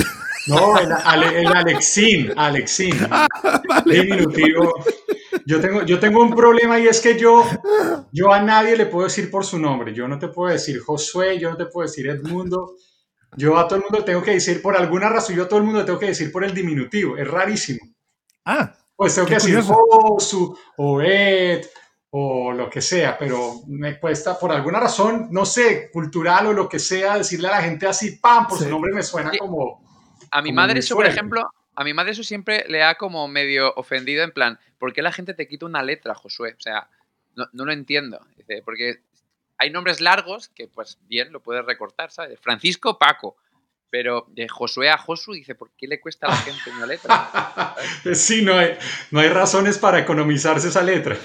No, 0.47 0.79
el, 0.79 0.91
el 1.35 1.47
Alexín, 1.49 2.33
Alexín, 2.37 2.97
vale. 3.69 4.03
diminutivo. 4.03 4.83
Yo 5.45 5.61
tengo, 5.61 5.83
yo 5.83 5.99
tengo 5.99 6.23
un 6.23 6.35
problema 6.35 6.79
y 6.79 6.87
es 6.87 7.01
que 7.01 7.19
yo, 7.19 7.45
yo 8.13 8.33
a 8.33 8.41
nadie 8.41 8.77
le 8.77 8.87
puedo 8.87 9.05
decir 9.07 9.31
por 9.31 9.45
su 9.45 9.59
nombre. 9.59 9.93
Yo 9.93 10.07
no 10.09 10.19
te 10.19 10.29
puedo 10.29 10.53
decir 10.53 10.81
Josué, 10.81 11.39
yo 11.39 11.51
no 11.51 11.57
te 11.57 11.67
puedo 11.67 11.87
decir 11.87 12.09
Edmundo. 12.09 12.77
Yo 13.37 13.59
a 13.59 13.67
todo 13.69 13.77
el 13.77 13.83
mundo 13.83 13.99
le 13.99 14.05
tengo 14.05 14.23
que 14.23 14.33
decir, 14.33 14.63
por 14.63 14.77
alguna 14.77 15.09
razón, 15.11 15.37
yo 15.37 15.45
a 15.45 15.49
todo 15.49 15.59
el 15.59 15.65
mundo 15.65 15.81
le 15.81 15.85
tengo 15.87 15.99
que 15.99 16.07
decir 16.07 16.33
por 16.33 16.45
el 16.45 16.55
diminutivo. 16.55 17.17
Es 17.17 17.29
rarísimo. 17.29 17.81
Ah, 18.45 18.73
Pues 18.99 19.14
tengo 19.14 19.28
Qué 19.28 19.35
que 19.35 19.35
decir 19.37 19.55
curioso. 19.55 19.75
Josu 19.93 20.59
o 20.76 21.00
Ed 21.00 21.64
o 22.11 22.50
lo 22.50 22.69
que 22.69 22.81
sea, 22.81 23.17
pero 23.17 23.61
me 23.69 24.00
cuesta, 24.00 24.37
por 24.37 24.50
alguna 24.50 24.81
razón, 24.81 25.28
no 25.31 25.47
sé, 25.47 25.88
cultural 25.93 26.49
o 26.49 26.52
lo 26.52 26.69
que 26.69 26.81
sea, 26.81 27.17
decirle 27.17 27.47
a 27.47 27.52
la 27.52 27.62
gente 27.62 27.87
así, 27.87 28.17
pam, 28.17 28.49
por 28.49 28.59
Sí. 28.59 28.64
su 28.64 28.71
nombre 28.71 28.93
me 28.93 29.05
suena 29.05 29.31
Sí. 29.31 29.38
como... 29.38 29.87
A 30.33 30.43
mi 30.43 30.49
Como 30.49 30.57
madre 30.57 30.81
eso, 30.81 30.97
por 30.97 31.07
ejemplo, 31.07 31.49
a 31.76 31.85
mi 31.85 31.95
madre 31.95 32.11
eso 32.11 32.25
siempre 32.25 32.64
le 32.69 32.83
ha 32.83 32.97
como 32.97 33.28
medio 33.28 33.73
ofendido 33.76 34.25
en 34.25 34.33
plan, 34.33 34.59
¿por 34.81 34.93
qué 34.93 35.00
la 35.00 35.12
gente 35.12 35.33
te 35.33 35.47
quita 35.47 35.67
una 35.67 35.85
letra, 35.85 36.17
Josué? 36.17 36.55
O 36.59 36.61
sea, 36.61 36.88
no, 37.37 37.47
no 37.52 37.64
lo 37.67 37.73
entiendo. 37.73 38.19
Dice, 38.37 38.62
porque 38.64 39.00
hay 39.59 39.71
nombres 39.71 40.00
largos 40.00 40.49
que 40.49 40.67
pues 40.67 40.99
bien 41.06 41.30
lo 41.30 41.41
puedes 41.41 41.65
recortar, 41.65 42.11
¿sabes? 42.11 42.41
Francisco, 42.41 42.99
Paco. 42.99 43.37
Pero 43.91 44.27
de 44.29 44.49
Josué 44.49 44.91
a 44.91 44.99
Josu 44.99 45.33
dice, 45.33 45.55
¿por 45.55 45.71
qué 45.71 45.87
le 45.87 46.01
cuesta 46.01 46.27
a 46.27 46.31
la 46.31 46.37
gente 46.37 46.71
una 46.71 46.87
letra? 46.87 47.75
sí, 48.15 48.43
no 48.43 48.55
hay, 48.55 48.77
no 49.11 49.21
hay 49.21 49.29
razones 49.29 49.79
para 49.79 49.99
economizarse 49.99 50.69
esa 50.69 50.83
letra. 50.83 51.17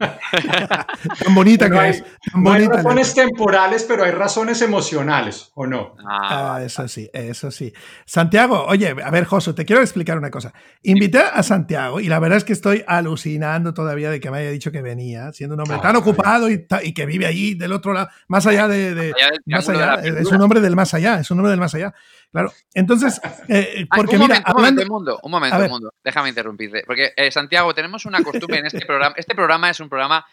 Tan 0.00 1.34
bonita 1.34 1.68
No 1.68 1.74
que 1.74 1.80
hay- 1.80 1.90
es. 1.90 2.02
Tan 2.32 2.42
No 2.42 2.52
hay 2.52 2.62
bonita. 2.62 2.76
razones 2.82 3.14
temporales, 3.14 3.84
pero 3.84 4.04
hay 4.04 4.10
razones 4.12 4.62
emocionales, 4.62 5.50
¿o 5.54 5.66
no? 5.66 5.94
Ah, 6.08 6.54
Ah, 6.56 6.62
eso 6.64 6.86
sí, 6.88 7.08
eso 7.12 7.50
sí. 7.50 7.72
Santiago, 8.06 8.64
oye, 8.66 8.88
a 9.04 9.10
ver, 9.10 9.24
Josu, 9.24 9.54
te 9.54 9.64
quiero 9.64 9.82
explicar 9.82 10.16
una 10.18 10.30
cosa. 10.30 10.52
Invité 10.82 11.18
a 11.20 11.42
Santiago 11.42 12.00
y 12.00 12.08
la 12.08 12.18
verdad 12.18 12.38
es 12.38 12.44
que 12.44 12.52
estoy 12.52 12.84
alucinando 12.86 13.74
todavía 13.74 14.10
de 14.10 14.20
que 14.20 14.30
me 14.30 14.38
haya 14.38 14.50
dicho 14.50 14.72
que 14.72 14.82
venía, 14.82 15.32
siendo 15.32 15.54
un 15.54 15.60
hombre 15.60 15.76
Ah, 15.78 15.82
tan 15.82 15.96
ocupado 15.96 16.48
y, 16.50 16.58
ta- 16.66 16.82
y 16.82 16.92
que 16.94 17.06
vive 17.06 17.26
allí 17.26 17.54
del 17.54 17.72
otro 17.72 17.92
lado, 17.92 18.08
más 18.28 18.46
allá 18.46 18.68
de. 18.68 18.94
de- 18.94 19.12
allá 19.12 19.30
más 19.46 19.68
allá, 19.68 19.94
es 20.02 20.26
un 20.30 20.40
hombre 20.40 20.60
del 20.60 20.76
más 20.76 20.94
allá, 20.94 21.20
es 21.20 21.30
un 21.30 21.38
hombre 21.38 21.50
del 21.50 21.60
más 21.60 21.74
allá. 21.74 21.94
Claro. 22.32 22.52
Entonces, 22.74 23.20
eh, 23.48 23.86
Ah, 23.90 23.96
porque 23.96 24.16
un 24.16 24.22
mira, 24.22 24.34
momento, 24.36 24.50
un 24.52 24.56
hablando. 24.56 24.80
momento, 24.82 24.92
mundo, 24.92 25.20
un 25.22 25.30
momento, 25.30 25.56
A 25.56 25.58
ver. 25.58 25.70
mundo. 25.70 25.94
Déjame 26.04 26.28
interrumpirte. 26.28 26.84
Porque, 26.86 27.12
eh, 27.16 27.30
Santiago, 27.30 27.74
tenemos 27.74 28.04
una 28.06 28.22
costumbre 28.22 28.58
en 28.60 28.66
este 28.66 28.86
programa. 28.86 29.14
Este 29.18 29.34
programa 29.34 29.68
es 29.70 29.80
un 29.80 29.88
programa 29.88 30.24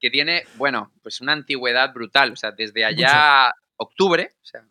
que 0.00 0.10
tiene, 0.10 0.44
bueno, 0.56 0.92
pues 1.02 1.20
una 1.20 1.32
antigüedad 1.32 1.92
brutal. 1.94 2.32
O 2.32 2.36
sea, 2.36 2.50
desde 2.52 2.84
allá 2.84 3.52
octubre, 3.76 4.32
o 4.42 4.44
sea, 4.44 4.62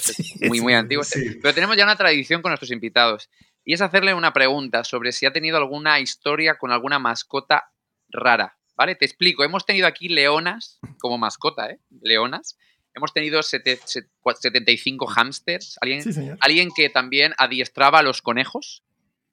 Sí, 0.00 0.34
muy, 0.48 0.60
muy 0.60 0.74
antiguo. 0.74 1.02
sí. 1.04 1.38
Pero 1.40 1.54
tenemos 1.54 1.76
ya 1.76 1.84
una 1.84 1.96
tradición 1.96 2.40
con 2.42 2.50
nuestros 2.50 2.70
invitados. 2.70 3.28
Y 3.64 3.72
es 3.74 3.80
hacerle 3.80 4.12
una 4.14 4.32
pregunta 4.32 4.84
sobre 4.84 5.12
si 5.12 5.24
ha 5.26 5.32
tenido 5.32 5.56
alguna 5.56 5.98
historia 6.00 6.56
con 6.58 6.72
alguna 6.72 6.98
mascota 6.98 7.70
rara. 8.10 8.56
¿Vale? 8.76 8.94
Te 8.96 9.04
explico. 9.04 9.44
Hemos 9.44 9.66
tenido 9.66 9.86
aquí 9.86 10.08
leonas 10.08 10.78
como 10.98 11.18
mascota, 11.18 11.68
¿eh? 11.70 11.78
Leonas. 12.00 12.56
Hemos 12.94 13.12
tenido 13.12 13.42
sete- 13.42 13.80
set- 13.84 14.08
cua- 14.22 14.34
75 14.36 15.06
hámsters. 15.06 15.78
¿Alguien, 15.80 16.02
Sí, 16.02 16.12
señor. 16.12 16.36
alguien 16.40 16.70
que 16.74 16.88
también 16.90 17.32
adiestraba 17.38 18.00
a 18.00 18.02
los 18.02 18.20
conejos, 18.22 18.82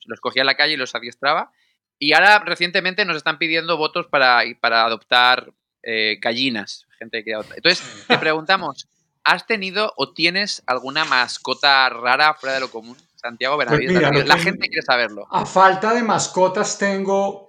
los 0.06 0.20
cogía 0.22 0.42
en 0.44 0.48
la 0.48 0.56
calle 0.56 0.74
y 0.74 0.78
los 0.78 0.96
adiestraba. 0.96 1.52
Y 1.98 2.14
ahora 2.14 2.40
recientemente 2.40 3.04
nos 3.06 3.18
están 3.18 3.38
pidiendo 3.38 3.76
votos 3.78 4.08
para, 4.08 4.42
para 4.62 4.86
adoptar 4.86 5.52
eh, 5.84 6.18
gallinas. 6.22 6.86
Gente 6.98 7.24
que 7.24 7.34
adopta. 7.34 7.56
Entonces, 7.56 7.86
te 8.08 8.18
preguntamos, 8.20 8.88
¿has 9.24 9.46
tenido 9.46 9.94
o 9.98 10.14
tienes 10.14 10.64
alguna 10.66 11.04
mascota 11.06 11.90
rara 11.90 12.34
fuera 12.36 12.56
de 12.56 12.62
lo 12.62 12.72
común? 12.72 12.98
Santiago 13.16 13.58
Benavides. 13.58 13.92
mira, 13.94 14.12
la 14.12 14.38
gente 14.38 14.70
quiere 14.70 14.82
saberlo. 14.82 15.28
A 15.30 15.46
falta 15.46 15.94
de 15.94 16.04
mascotas 16.04 16.78
tengo, 16.78 17.49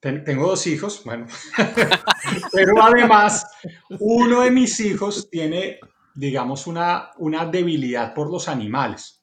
tengo 0.00 0.48
dos 0.48 0.66
hijos, 0.66 1.02
bueno, 1.04 1.26
pero 2.52 2.82
además 2.82 3.46
uno 3.98 4.42
de 4.42 4.50
mis 4.50 4.78
hijos 4.80 5.28
tiene, 5.30 5.80
digamos, 6.14 6.66
una, 6.66 7.10
una 7.18 7.46
debilidad 7.46 8.14
por 8.14 8.30
los 8.30 8.48
animales. 8.48 9.18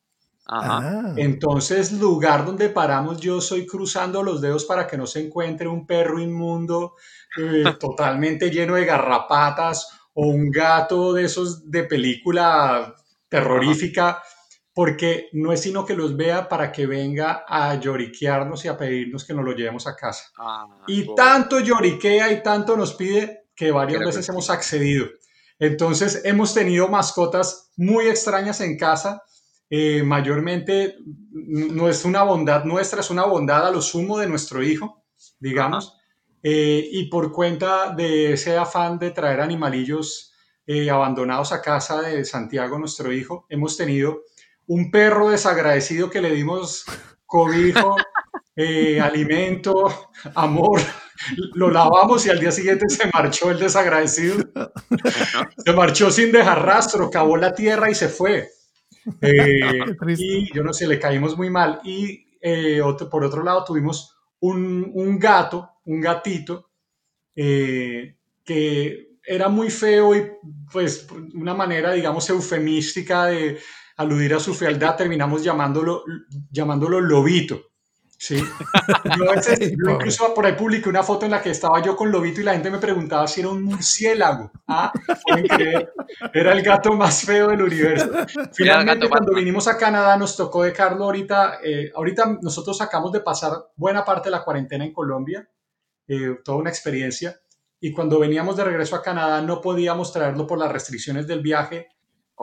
Ajá. 0.47 0.79
Ah, 0.83 1.13
Entonces, 1.17 1.91
lugar 1.91 2.45
donde 2.45 2.69
paramos, 2.69 3.19
yo 3.19 3.41
soy 3.41 3.65
cruzando 3.65 4.21
los 4.21 4.41
dedos 4.41 4.65
para 4.65 4.85
que 4.85 4.97
no 4.97 5.07
se 5.07 5.25
encuentre 5.25 5.67
un 5.67 5.87
perro 5.87 6.19
inmundo 6.19 6.95
eh, 7.37 7.63
totalmente 7.79 8.51
lleno 8.51 8.75
de 8.75 8.85
garrapatas 8.85 9.89
o 10.13 10.27
un 10.27 10.51
gato 10.51 11.13
de 11.13 11.25
esos 11.25 11.69
de 11.69 11.83
película 11.83 12.95
terrorífica, 13.27 14.21
porque 14.75 15.29
no 15.31 15.53
es 15.53 15.61
sino 15.61 15.85
que 15.85 15.95
los 15.95 16.17
vea 16.17 16.49
para 16.49 16.69
que 16.73 16.85
venga 16.85 17.45
a 17.47 17.75
lloriquearnos 17.79 18.65
y 18.65 18.67
a 18.67 18.77
pedirnos 18.77 19.23
que 19.23 19.33
nos 19.33 19.45
lo 19.45 19.53
llevemos 19.53 19.87
a 19.87 19.95
casa. 19.95 20.25
Ah, 20.37 20.67
Y 20.85 21.15
tanto 21.15 21.61
lloriquea 21.61 22.29
y 22.33 22.43
tanto 22.43 22.75
nos 22.75 22.93
pide 22.93 23.45
que 23.55 23.71
varias 23.71 24.01
veces 24.03 24.27
hemos 24.27 24.49
accedido. 24.49 25.07
Entonces 25.59 26.21
hemos 26.25 26.53
tenido 26.53 26.89
mascotas 26.89 27.71
muy 27.77 28.07
extrañas 28.07 28.59
en 28.61 28.77
casa. 28.77 29.23
eh, 29.69 30.03
mayormente 30.03 30.97
no 31.31 31.89
es 31.89 32.05
una 32.05 32.21
bondad 32.23 32.65
nuestra, 32.65 32.99
es 32.99 33.09
una 33.09 33.25
bondad 33.25 33.65
a 33.67 33.71
lo 33.71 33.81
sumo 33.81 34.19
de 34.19 34.27
nuestro 34.27 34.61
hijo, 34.61 35.03
digamos. 35.39 35.97
Eh, 36.43 36.87
y 36.91 37.05
por 37.09 37.31
cuenta 37.31 37.91
de 37.95 38.33
ese 38.33 38.57
afán 38.57 38.99
de 38.99 39.11
traer 39.11 39.39
animalillos 39.41 40.33
eh, 40.67 40.89
abandonados 40.89 41.51
a 41.53 41.61
casa 41.61 42.01
de 42.01 42.25
Santiago, 42.25 42.77
nuestro 42.77 43.11
hijo, 43.13 43.45
hemos 43.49 43.77
tenido 43.77 44.21
un 44.67 44.91
perro 44.91 45.29
desagradecido 45.29 46.09
que 46.09 46.21
le 46.21 46.31
dimos 46.31 46.85
cobijo, 47.25 47.95
eh, 48.55 48.99
alimento, 48.99 50.11
amor. 50.35 50.81
Lo 51.53 51.69
lavamos 51.69 52.25
y 52.25 52.29
al 52.29 52.39
día 52.39 52.51
siguiente 52.51 52.89
se 52.89 53.09
marchó 53.13 53.51
el 53.51 53.59
desagradecido. 53.59 54.37
Se 55.65 55.73
marchó 55.73 56.11
sin 56.11 56.31
dejar 56.31 56.63
rastro, 56.63 57.09
cavó 57.09 57.37
la 57.37 57.53
tierra 57.53 57.89
y 57.89 57.95
se 57.95 58.09
fue. 58.09 58.49
Eh, 59.21 59.85
y 60.17 60.51
yo 60.51 60.63
no 60.63 60.73
sé, 60.73 60.87
le 60.87 60.99
caímos 60.99 61.37
muy 61.37 61.51
mal. 61.51 61.79
Y 61.83 62.25
eh, 62.41 62.81
otro, 62.81 63.07
por 63.07 63.23
otro 63.23 63.43
lado 63.43 63.63
tuvimos 63.63 64.17
un, 64.39 64.91
un 64.95 65.19
gato, 65.19 65.69
un 65.85 66.01
gatito, 66.01 66.71
eh, 67.35 68.17
que 68.43 69.17
era 69.23 69.47
muy 69.47 69.69
feo 69.69 70.15
y 70.15 70.31
pues 70.71 71.07
una 71.35 71.53
manera, 71.53 71.93
digamos, 71.93 72.27
eufemística 72.31 73.25
de, 73.25 73.59
aludir 73.97 74.33
a 74.33 74.39
su 74.39 74.53
fealdad, 74.53 74.95
terminamos 74.95 75.43
llamándolo, 75.43 76.03
llamándolo 76.51 76.99
lobito. 77.01 77.61
Sí. 78.17 78.37
Yo, 78.37 79.25
incluso 79.93 80.33
por 80.33 80.45
ahí 80.45 80.53
publiqué 80.53 80.89
una 80.89 81.03
foto 81.03 81.25
en 81.25 81.31
la 81.31 81.41
que 81.41 81.51
estaba 81.51 81.81
yo 81.81 81.95
con 81.95 82.11
Lobito 82.11 82.41
y 82.41 82.43
la 82.43 82.53
gente 82.53 82.71
me 82.71 82.77
preguntaba 82.77 83.27
si 83.27 83.41
era 83.41 83.49
un 83.49 83.63
murciélago. 83.63 84.51
¿Ah? 84.67 84.91
Era 86.33 86.53
el 86.53 86.61
gato 86.61 86.93
más 86.93 87.23
feo 87.23 87.49
del 87.49 87.61
universo. 87.61 88.09
Finalmente, 88.53 89.09
cuando 89.09 89.33
vinimos 89.33 89.67
a 89.67 89.77
Canadá, 89.77 90.17
nos 90.17 90.35
tocó 90.35 90.63
de 90.63 90.73
Carlos 90.73 91.01
ahorita. 91.01 91.59
Eh, 91.63 91.91
ahorita 91.93 92.39
nosotros 92.41 92.79
acabamos 92.81 93.11
de 93.11 93.19
pasar 93.19 93.51
buena 93.75 94.05
parte 94.05 94.29
de 94.29 94.31
la 94.31 94.43
cuarentena 94.43 94.85
en 94.85 94.93
Colombia, 94.93 95.47
eh, 96.07 96.37
toda 96.43 96.57
una 96.57 96.69
experiencia. 96.69 97.39
Y 97.79 97.91
cuando 97.91 98.17
veníamos 98.19 98.55
de 98.55 98.63
regreso 98.63 98.95
a 98.95 99.03
Canadá, 99.03 99.41
no 99.41 99.61
podíamos 99.61 100.11
traerlo 100.13 100.47
por 100.47 100.57
las 100.57 100.71
restricciones 100.71 101.27
del 101.27 101.41
viaje. 101.41 101.89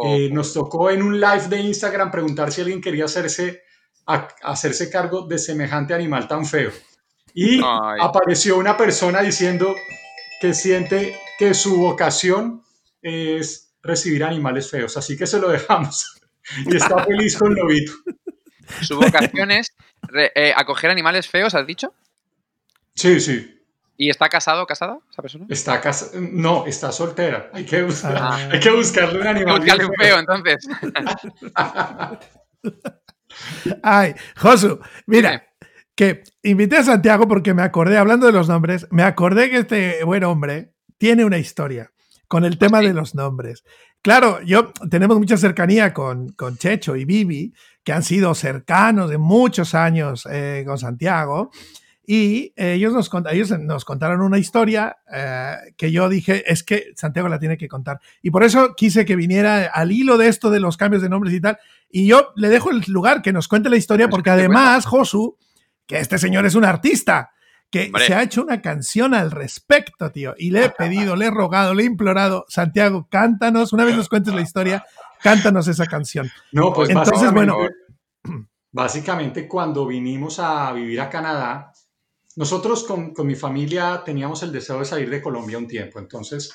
Eh, 0.05 0.31
nos 0.33 0.55
tocó 0.55 0.91
en 0.91 1.03
un 1.03 1.21
live 1.21 1.49
de 1.49 1.61
Instagram 1.61 2.11
preguntar 2.11 2.51
si 2.51 2.63
alguien 2.63 2.81
quería 2.81 3.05
hacerse 3.05 3.63
a, 4.07 4.29
hacerse 4.43 4.91
cargo 4.91 5.27
de 5.27 5.39
semejante 5.39 5.95
animal 5.95 6.27
tan 6.27 6.47
feo. 6.47 6.71
Y 7.35 7.61
apareció 8.01 8.59
una 8.59 8.77
persona 8.77 9.23
diciendo 9.23 9.75
que 10.41 10.55
siente 10.55 11.19
que 11.39 11.55
su 11.55 11.77
vocación 11.77 12.63
es 13.01 13.75
recibir 13.83 14.25
animales 14.25 14.71
feos, 14.71 14.97
así 14.97 15.17
que 15.17 15.27
se 15.27 15.41
lo 15.41 15.49
dejamos. 15.49 16.07
Y 16.67 16.77
está 16.77 17.05
feliz 17.05 17.39
con 17.39 17.55
Lobito. 17.55 17.93
¿Su 18.83 18.97
vocación 18.97 19.53
es 19.53 19.77
eh, 20.35 20.53
acoger 20.57 20.91
animales 20.91 21.29
feos, 21.29 21.55
has 21.55 21.65
dicho? 21.69 21.95
Sí, 22.97 23.21
sí. 23.21 23.62
¿Y 23.97 24.11
está 24.11 24.29
casado 24.29 24.63
o 24.63 24.67
casada 24.67 24.99
esa 25.11 25.23
persona? 25.23 25.47
Está 25.49 25.81
casada. 25.81 26.13
No, 26.21 26.67
está 26.67 26.91
soltera. 26.93 27.51
Hay 27.53 27.65
que, 27.65 27.87
ah. 28.05 28.49
hay 28.51 28.61
que 28.61 28.71
buscarle 28.71 29.21
un 29.21 29.27
animal. 29.27 29.59
Buscarle 29.59 29.87
un 29.87 29.95
feo, 29.95 30.19
entonces. 30.19 30.69
Ay, 33.83 34.15
Josu, 34.37 34.79
mira, 35.07 35.45
que 35.95 36.23
invité 36.43 36.79
a 36.79 36.85
Santiago 36.85 37.29
porque 37.29 37.55
me 37.55 37.63
acordé, 37.63 37.99
hablando 37.99 38.27
de 38.27 38.33
los 38.33 38.49
nombres, 38.49 38.87
me 38.91 39.03
acordé 39.03 39.51
que 39.51 39.59
este 39.59 40.05
buen 40.05 40.25
hombre 40.25 40.73
tiene 40.99 41.25
una 41.25 41.39
historia 41.39 41.93
con 42.29 42.45
el 42.45 42.59
tema 42.59 42.81
de 42.81 42.95
los 42.95 43.15
nombres. 43.15 43.65
Claro, 44.01 44.41
yo 44.43 44.73
tenemos 44.91 45.19
mucha 45.19 45.37
cercanía 45.37 45.93
con, 45.95 46.31
con 46.31 46.57
Checho 46.57 46.97
y 46.97 47.05
Vivi, 47.05 47.53
que 47.85 47.93
han 47.93 48.03
sido 48.03 48.35
cercanos 48.35 49.11
de 49.11 49.19
muchos 49.19 49.75
años 49.75 50.27
eh, 50.31 50.65
con 50.67 50.79
Santiago. 50.79 51.51
Y 52.05 52.53
ellos, 52.57 52.93
nos, 52.93 53.11
ellos 53.31 53.51
nos 53.61 53.85
contaron 53.85 54.23
una 54.23 54.39
historia 54.39 54.97
eh, 55.13 55.55
que 55.77 55.93
yo 55.93 56.09
dije, 56.09 56.51
es 56.51 56.65
que 56.65 56.93
Santiago 56.97 57.29
la 57.29 57.39
tiene 57.39 57.57
que 57.57 57.69
contar. 57.69 58.01
Y 58.23 58.31
por 58.31 58.43
eso 58.43 58.75
quise 58.77 59.05
que 59.05 59.15
viniera 59.15 59.67
al 59.67 59.93
hilo 59.93 60.19
de 60.19 60.27
esto 60.27 60.51
de 60.51 60.59
los 60.59 60.77
cambios 60.77 61.03
de 61.03 61.09
nombres 61.09 61.33
y 61.33 61.41
tal. 61.41 61.59
Y 61.89 62.07
yo 62.07 62.33
le 62.35 62.49
dejo 62.49 62.71
el 62.71 62.83
lugar 62.89 63.23
que 63.23 63.33
nos 63.33 63.47
cuente 63.47 63.71
la 63.71 63.77
historia, 63.77 64.09
porque 64.09 64.31
además, 64.31 64.85
Josu, 64.87 65.37
que 65.87 65.99
este 65.99 66.19
señor 66.19 66.45
es 66.45 66.57
un 66.57 66.65
artista, 66.65 67.31
que 67.71 67.91
se 68.07 68.15
ha 68.15 68.23
hecho 68.23 68.43
una 68.43 68.61
canción 68.61 69.15
al 69.15 69.31
respecto, 69.31 70.11
tío. 70.11 70.35
Y 70.37 70.51
le 70.51 70.67
he 70.67 70.71
pedido, 70.79 71.15
le 71.15 71.27
he 71.27 71.31
rogado, 71.31 71.73
le 71.73 71.85
he 71.85 71.87
implorado, 71.87 72.45
Santiago, 72.49 73.07
cántanos, 73.11 73.73
una 73.73 73.85
vez 73.85 73.97
nos 73.97 74.09
cuentes 74.09 74.35
la 74.35 74.43
historia, 74.43 74.85
cántanos 75.23 75.69
esa 75.69 75.87
canción. 75.87 76.31
No, 76.51 76.73
pues 76.73 76.91
entonces, 76.91 77.33
bueno. 77.33 77.57
Básicamente, 78.71 79.47
cuando 79.47 79.87
vinimos 79.87 80.39
a 80.39 80.73
vivir 80.73 81.01
a 81.01 81.11
Canadá, 81.11 81.72
nosotros 82.37 82.85
con, 82.85 83.13
mi 83.27 83.35
familia 83.35 84.03
teníamos 84.05 84.43
el 84.43 84.53
deseo 84.53 84.79
de 84.79 84.85
salir 84.85 85.11
de 85.11 85.23
Colombia 85.23 85.59
un 85.59 85.69
tiempo, 85.69 85.99
entonces 85.99 86.53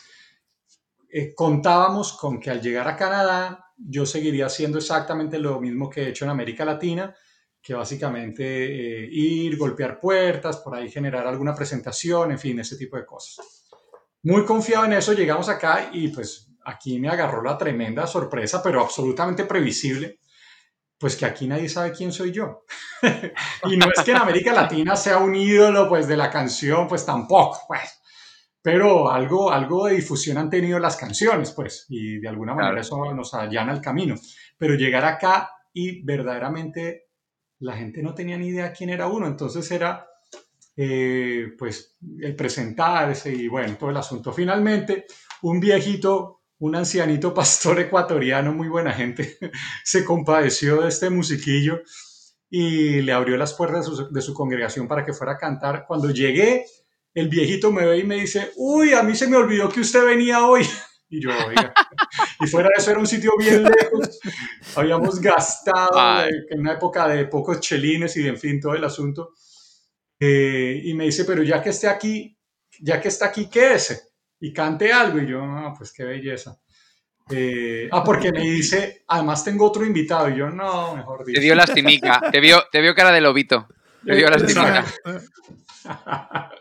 eh, 1.10 1.34
contábamos 1.36 2.14
con 2.14 2.40
que 2.40 2.50
al 2.50 2.62
llegar 2.62 2.88
a 2.88 2.96
Canadá 2.96 3.66
yo 3.78 4.06
seguiría 4.06 4.48
haciendo 4.48 4.78
exactamente 4.80 5.38
lo 5.40 5.60
mismo 5.60 5.90
que 5.90 6.02
he 6.04 6.10
hecho 6.10 6.26
en 6.26 6.32
América 6.32 6.66
Latina, 6.66 7.16
que 7.62 7.74
básicamente 7.74 8.44
eh, 8.44 9.10
ir, 9.12 9.58
golpear 9.58 10.00
puertas, 10.00 10.58
por 10.58 10.76
ahí 10.76 10.90
generar 10.90 11.28
alguna 11.28 11.54
presentación, 11.54 12.32
en 12.32 12.40
fin, 12.40 12.60
ese 12.60 12.78
tipo 12.78 12.98
de 12.98 13.06
cosas. 13.06 13.68
Muy 14.24 14.46
confiado 14.46 14.86
en 14.86 14.94
eso, 14.94 15.14
llegamos 15.14 15.48
acá 15.50 15.90
y 15.94 16.08
pues 16.08 16.50
aquí 16.66 17.00
me 17.00 17.10
agarró 17.10 17.44
la 17.44 17.58
tremenda 17.58 18.08
sorpresa, 18.08 18.62
pero 18.64 18.82
absolutamente 18.82 19.46
previsible, 19.46 20.20
pues 21.00 21.16
que 21.16 21.26
aquí 21.26 21.48
nadie 21.48 21.70
sabe 21.70 21.92
quién 21.92 22.12
soy 22.12 22.32
yo. 22.32 22.66
y 23.66 23.78
no 23.78 23.88
es 23.96 24.04
que 24.04 24.12
en 24.12 24.18
América 24.18 24.54
Latina 24.54 24.96
sea 24.96 25.20
un 25.20 25.36
ídolo 25.36 25.88
pues 25.88 26.08
de 26.08 26.18
la 26.18 26.30
canción, 26.30 26.88
pues 26.88 27.06
tampoco, 27.06 27.60
pues. 27.68 28.02
Pero 28.62 29.10
algo, 29.10 29.52
algo 29.52 29.86
de 29.88 29.96
difusión 29.96 30.38
han 30.38 30.50
tenido 30.50 30.78
las 30.80 30.98
canciones, 30.98 31.52
pues, 31.52 31.86
y 31.88 32.20
de 32.20 32.28
alguna 32.28 32.54
manera 32.54 32.82
eso 32.82 33.14
nos 33.14 33.34
allana 33.34 33.72
el 33.72 33.80
camino. 33.80 34.16
Pero 34.58 34.76
llegar 34.76 35.06
acá 35.06 35.52
y 35.72 36.04
verdaderamente 36.04 37.06
la 37.60 37.78
gente 37.78 38.02
no 38.02 38.14
tenía 38.14 38.38
ni 38.38 38.48
idea 38.48 38.74
quién 38.74 38.90
era 38.90 39.08
uno, 39.08 39.28
entonces 39.28 39.70
era, 39.72 40.08
eh, 40.76 41.54
pues, 41.58 41.98
el 42.20 42.36
presentarse 42.36 43.34
y 43.34 43.48
bueno, 43.48 43.78
todo 43.78 43.92
el 43.92 43.98
asunto. 43.98 44.34
Finalmente, 44.34 45.06
un 45.44 45.60
viejito 45.60 46.37
un 46.60 46.76
ancianito 46.76 47.34
pastor 47.34 47.80
ecuatoriano, 47.82 48.54
muy 48.54 48.68
buena 48.68 48.94
gente, 48.94 49.38
se 49.84 50.04
compadeció 50.04 50.82
de 50.82 50.90
este 50.90 51.10
musiquillo 51.10 51.82
y 52.50 53.02
le 53.02 53.12
abrió 53.12 53.36
las 53.36 53.54
puertas 53.54 53.90
de 54.12 54.22
su, 54.22 54.34
congregación 54.34 54.88
para 54.88 55.06
que 55.06 55.12
fuera 55.14 55.34
a 55.34 55.38
cantar. 55.38 55.86
Cuando 55.86 56.10
llegué, 56.12 56.66
el 57.14 57.28
viejito 57.28 57.74
me 57.74 57.86
ve 57.86 57.98
y 57.98 58.04
me 58.04 58.16
dice, 58.16 58.52
uy, 58.56 58.94
a 58.94 59.04
mí 59.04 59.16
se 59.16 59.28
me 59.28 59.36
olvidó 59.36 59.68
que 59.70 59.82
usted 59.82 60.06
venía 60.06 60.46
hoy. 60.46 60.66
Y 61.10 61.22
yo, 61.22 61.30
oiga, 61.48 61.74
y 62.42 62.48
fuera 62.48 62.68
de 62.68 62.82
eso 62.82 62.92
era 62.92 63.00
un 63.00 63.08
sitio 63.08 63.32
bien 63.40 63.64
lejos, 63.64 64.20
habíamos 64.76 65.22
gastado 65.22 66.28
en 66.50 66.60
una 66.60 66.74
época 66.74 67.08
de 67.08 67.24
pocos 67.28 67.62
chelines 67.62 68.18
y 68.18 68.24
de, 68.24 68.28
en 68.28 68.38
fin, 68.38 68.60
todo 68.60 68.74
el 68.76 68.84
asunto. 68.84 69.34
Eh, 70.20 70.82
y 70.84 70.94
me 70.96 71.06
dice, 71.06 71.24
pero 71.24 71.44
ya 71.44 71.64
que 71.64 71.70
esté 71.70 71.88
aquí, 71.88 72.38
ya 72.82 73.00
que 73.00 73.08
está 73.08 73.28
aquí, 73.28 73.50
¿qué 73.50 73.76
es? 73.76 74.07
Y 74.40 74.54
cante 74.54 74.92
algo. 74.92 75.20
Y 75.20 75.28
yo, 75.28 75.46
no, 75.46 75.74
pues 75.78 75.92
qué 75.94 76.04
belleza. 76.04 76.58
Eh, 77.30 77.90
ah, 77.92 78.04
porque 78.04 78.32
me 78.32 78.42
dice, 78.42 79.04
además 79.08 79.44
tengo 79.44 79.66
otro 79.66 79.86
invitado. 79.86 80.30
Y 80.30 80.38
yo, 80.38 80.50
no, 80.50 80.96
mejor 80.96 81.26
dicho. 81.26 81.40
Te 81.40 81.44
dio 81.44 81.56
lastimica, 81.56 82.22
te 82.32 82.40
vio, 82.40 82.64
te 82.72 82.82
vio 82.82 82.96
cara 82.96 83.12
de 83.12 83.22
lobito. 83.22 83.68
Te 84.06 84.16
dio 84.16 84.30
lastimica. 84.30 84.86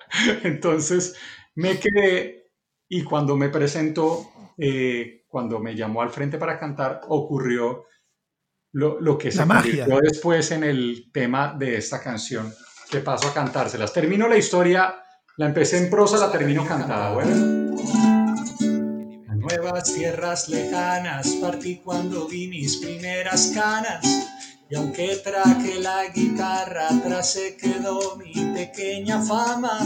Entonces 0.43 1.17
me 1.55 1.79
quedé 1.79 2.51
y 2.89 3.03
cuando 3.03 3.37
me 3.37 3.49
presentó, 3.49 4.31
eh, 4.59 5.25
cuando 5.29 5.61
me 5.61 5.75
llamó 5.75 6.03
al 6.03 6.11
frente 6.11 6.39
para 6.39 6.59
cantar, 6.59 7.03
ocurrió 7.09 7.85
lo, 8.73 9.01
lo 9.01 9.17
que 9.19 9.31
se 9.31 9.47
convirtió 9.47 10.01
después 10.01 10.51
en 10.51 10.65
el 10.65 11.11
tema 11.13 11.55
de 11.57 11.77
esta 11.77 12.03
canción 12.03 12.53
que 12.91 13.01
paso 13.01 13.29
a 13.29 13.35
cantárselas. 13.35 13.93
Termino 13.93 14.29
la 14.29 14.37
historia 14.37 15.06
la 15.37 15.47
empecé 15.47 15.77
en 15.77 15.91
prosa, 15.91 16.17
la 16.17 16.33
termino 16.33 16.65
cantada, 16.67 17.13
bueno. 17.13 17.75
A 19.29 19.35
nuevas 19.35 19.95
tierras 19.95 20.49
lejanas 20.49 21.29
partí 21.43 21.77
cuando 21.85 22.27
vi 22.27 22.49
mis 22.49 22.79
primeras 22.79 23.53
canas. 23.55 24.05
Y 24.69 24.75
aunque 24.77 25.17
traje 25.17 25.81
la 25.81 26.07
guitarra, 26.09 26.89
atrás 26.89 27.33
se 27.33 27.57
quedó 27.57 28.17
mi 28.17 28.33
pequeña 28.55 29.21
fama. 29.23 29.79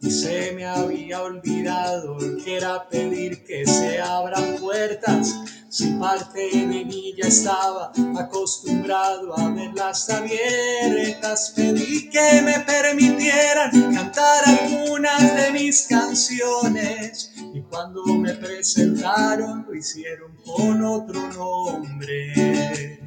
Y 0.00 0.10
se 0.10 0.52
me 0.52 0.64
había 0.64 1.20
olvidado 1.22 2.16
que 2.44 2.56
era 2.56 2.88
pedir 2.88 3.44
que 3.44 3.66
se 3.66 4.00
abran 4.00 4.56
puertas 4.60 5.34
si 5.76 5.92
parte 5.98 6.40
de 6.40 6.84
mí 6.86 7.12
ya 7.18 7.28
estaba 7.28 7.92
acostumbrado 8.18 9.38
a 9.38 9.50
verlas 9.50 10.08
abiertas, 10.08 11.52
pedí 11.54 12.08
que 12.08 12.40
me 12.40 12.60
permitieran 12.60 13.94
cantar 13.94 14.42
algunas 14.46 15.36
de 15.36 15.50
mis 15.50 15.82
canciones. 15.82 17.30
Y 17.52 17.60
cuando 17.60 18.06
me 18.06 18.32
presentaron 18.32 19.66
lo 19.68 19.74
hicieron 19.74 20.34
con 20.46 20.82
otro 20.82 21.20
nombre. 21.32 23.02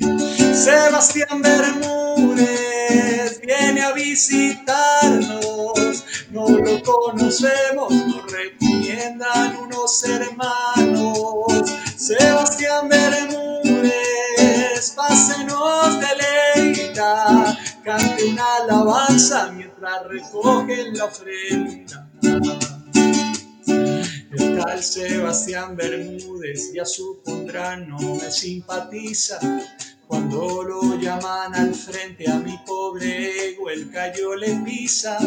Sebastián 0.54 1.42
Bermúdez 1.42 3.42
viene 3.42 3.82
a 3.82 3.94
visitarnos, 3.94 6.06
no 6.30 6.50
lo 6.50 6.84
conocemos, 6.84 7.92
nos 7.92 8.32
recomiendan 8.32 9.58
unos 9.58 10.04
hermanos. 10.04 10.69
Alabanza 18.40 19.52
mientras 19.52 20.08
recogen 20.08 20.98
la 20.98 21.06
ofrenda. 21.06 22.10
El 24.32 24.58
tal 24.58 24.84
Sebastián 24.84 25.76
Bermúdez 25.76 26.72
ya 26.74 26.86
supondrá 26.86 27.78
no 27.78 28.16
me 28.16 28.32
simpatiza. 28.32 29.40
Cuando 30.08 30.64
lo 30.64 30.96
llaman 30.96 31.54
al 31.54 31.76
frente 31.76 32.30
a 32.30 32.40
mi 32.40 32.58
pobre 32.66 33.50
ego, 33.50 33.70
el 33.70 33.92
callo 33.92 34.36
le 34.36 34.56
pisa 34.66 35.20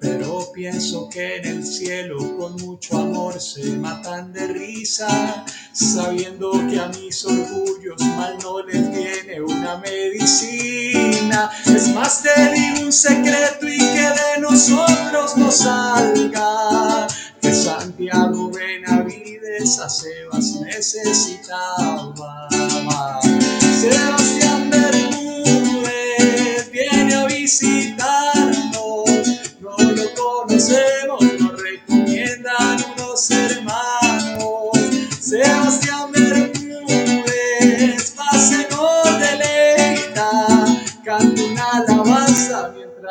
pero 0.00 0.50
pienso 0.52 1.08
que 1.10 1.36
en 1.36 1.44
el 1.46 1.66
cielo 1.66 2.38
con 2.38 2.56
mucho 2.56 2.98
amor 2.98 3.38
se 3.38 3.76
matan 3.76 4.32
de 4.32 4.46
risa, 4.48 5.44
sabiendo 5.72 6.52
que 6.70 6.80
a 6.80 6.88
mis 6.88 7.24
orgullos 7.24 8.00
mal 8.16 8.38
no 8.42 8.62
les 8.62 8.90
viene 8.90 9.42
una 9.42 9.76
medicina. 9.76 11.50
Es 11.66 11.88
más, 11.88 12.22
te 12.22 12.82
un 12.82 12.92
secreto 12.92 13.68
y 13.68 13.78
que 13.78 14.10
de 14.10 14.40
nosotros 14.40 15.36
no 15.36 15.50
salga, 15.50 17.06
que 17.42 17.54
Santiago 17.54 18.50
Benavides 18.50 19.78
a 19.80 19.88
Sebas 19.88 20.60
necesitaba. 20.62 22.14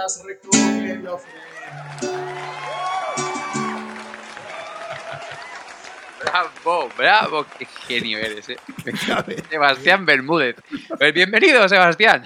Mientras 0.09 0.23
recoge 0.25 0.97
la 1.03 1.13
ofrenda. 1.13 1.45
Bravo, 6.21 6.89
bravo, 6.97 7.45
qué 7.57 7.65
genio 7.87 8.17
eres, 8.19 8.49
¿eh? 8.49 8.57
Sebastián 9.49 10.05
Bermúdez. 10.05 10.55
Pues 10.97 11.13
bienvenido, 11.13 11.67
Sebastián. 11.67 12.23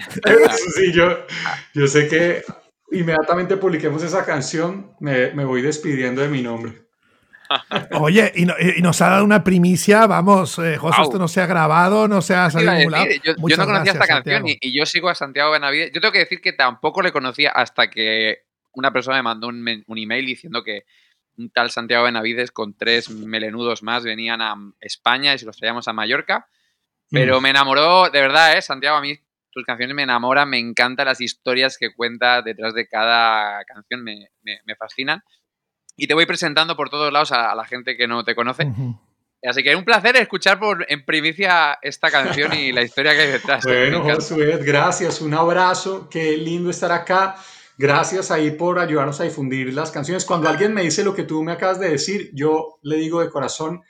Sí, 0.76 0.92
yo, 0.92 1.26
yo 1.74 1.86
sé 1.86 2.08
que 2.08 2.42
inmediatamente 2.90 3.56
publiquemos 3.56 4.02
esa 4.02 4.24
canción, 4.24 4.94
me, 5.00 5.32
me 5.32 5.44
voy 5.44 5.62
despidiendo 5.62 6.22
de 6.22 6.28
mi 6.28 6.42
nombre. 6.42 6.83
Oye, 7.92 8.32
y, 8.34 8.46
no- 8.46 8.54
y 8.58 8.80
nos 8.82 9.00
ha 9.02 9.10
dado 9.10 9.24
una 9.24 9.44
primicia, 9.44 10.06
vamos, 10.06 10.58
eh, 10.58 10.76
José, 10.76 10.96
Au. 10.98 11.04
esto 11.04 11.18
no 11.18 11.28
se 11.28 11.40
ha 11.40 11.46
grabado, 11.46 12.08
no 12.08 12.22
se 12.22 12.34
ha 12.34 12.50
salido 12.50 12.70
a 12.72 12.74
decir, 13.04 13.22
yo, 13.24 13.32
no 13.36 13.66
conocía 13.66 13.92
gracias, 13.92 13.94
esta 13.94 14.06
canción 14.14 14.42
y, 14.62 14.68
y 14.68 14.78
yo 14.78 14.86
sigo 14.86 15.08
a 15.08 15.14
Santiago 15.14 15.50
Benavides. 15.52 15.92
Yo 15.92 16.00
tengo 16.00 16.12
que 16.12 16.18
decir 16.20 16.40
que 16.40 16.52
tampoco 16.52 17.02
le 17.02 17.12
conocía 17.12 17.50
hasta 17.50 17.88
que 17.90 18.44
una 18.72 18.92
persona 18.92 19.16
me 19.18 19.22
mandó 19.22 19.48
un, 19.48 19.84
un 19.86 19.98
email 19.98 20.26
diciendo 20.26 20.64
que 20.64 20.84
un 21.36 21.50
tal 21.50 21.70
Santiago 21.70 22.04
Benavides 22.04 22.50
con 22.52 22.74
tres 22.76 23.10
melenudos 23.10 23.82
más 23.82 24.04
venían 24.04 24.40
a 24.40 24.54
España 24.80 25.34
y 25.34 25.38
se 25.38 25.46
los 25.46 25.56
traíamos 25.56 25.86
a 25.88 25.92
Mallorca. 25.92 26.46
Pero 27.10 27.40
me 27.40 27.50
enamoró, 27.50 28.08
de 28.10 28.20
verdad, 28.20 28.56
¿eh? 28.56 28.62
Santiago, 28.62 28.96
a 28.96 29.00
mí 29.00 29.16
tus 29.50 29.64
canciones 29.64 29.94
me 29.94 30.02
enamoran, 30.02 30.48
me 30.48 30.58
encantan 30.58 31.06
las 31.06 31.20
historias 31.20 31.76
que 31.78 31.94
cuenta 31.94 32.42
detrás 32.42 32.74
de 32.74 32.88
cada 32.88 33.62
canción, 33.66 34.02
me, 34.02 34.30
me- 34.42 34.60
me 34.64 34.74
fascinan. 34.74 35.22
Y 35.96 36.06
te 36.06 36.14
voy 36.14 36.26
presentando 36.26 36.76
por 36.76 36.90
todos 36.90 37.12
lados 37.12 37.32
a, 37.32 37.52
a 37.52 37.54
la 37.54 37.64
gente 37.64 37.96
que 37.96 38.06
no 38.06 38.24
te 38.24 38.34
conoce. 38.34 38.66
Ujú. 38.66 38.98
Así 39.46 39.62
que 39.62 39.76
un 39.76 39.84
placer 39.84 40.16
escuchar 40.16 40.58
por, 40.58 40.86
en 40.88 41.04
primicia 41.04 41.78
esta 41.82 42.10
canción 42.10 42.54
y 42.54 42.72
la 42.72 42.82
historia 42.82 43.12
que 43.14 43.20
hay 43.20 43.32
detrás. 43.32 43.64
Bueno. 43.74 44.02
Josué, 44.02 44.58
gracias, 44.62 45.20
un 45.20 45.34
abrazo, 45.34 46.08
qué 46.08 46.36
lindo 46.36 46.70
estar 46.70 46.90
acá. 46.92 47.36
Gracias 47.76 48.30
ahí 48.30 48.52
por 48.52 48.78
ayudarnos 48.78 49.20
a 49.20 49.24
difundir 49.24 49.74
las 49.74 49.90
canciones. 49.90 50.24
Cuando 50.24 50.48
alguien 50.48 50.72
me 50.72 50.82
dice 50.82 51.04
lo 51.04 51.14
que 51.14 51.24
tú 51.24 51.42
me 51.42 51.52
acabas 51.52 51.78
de 51.80 51.90
decir, 51.90 52.30
yo 52.32 52.78
le 52.82 52.96
digo 52.96 53.20
de 53.20 53.30
corazón, 53.30 53.82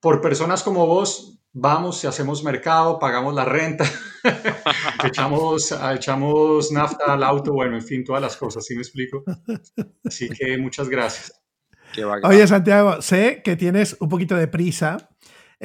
por 0.00 0.20
personas 0.20 0.62
como 0.62 0.86
vos, 0.86 1.33
vamos 1.54 2.02
y 2.04 2.06
hacemos 2.06 2.44
mercado, 2.44 2.98
pagamos 2.98 3.34
la 3.34 3.44
renta, 3.44 3.84
echamos, 5.04 5.74
echamos 5.94 6.70
nafta 6.72 7.14
al 7.14 7.22
auto, 7.22 7.52
bueno, 7.52 7.76
en 7.76 7.82
fin, 7.82 8.04
todas 8.04 8.20
las 8.20 8.36
cosas, 8.36 8.66
¿sí 8.66 8.74
me 8.74 8.82
explico? 8.82 9.24
Así 10.04 10.28
que 10.28 10.58
muchas 10.58 10.88
gracias. 10.88 11.32
Oye. 12.24 12.46
Santiago, 12.46 13.00
sé 13.00 13.40
que 13.44 13.54
tienes 13.56 13.96
un 14.00 14.08
poquito 14.08 14.34
de 14.34 14.48
prisa. 14.48 15.10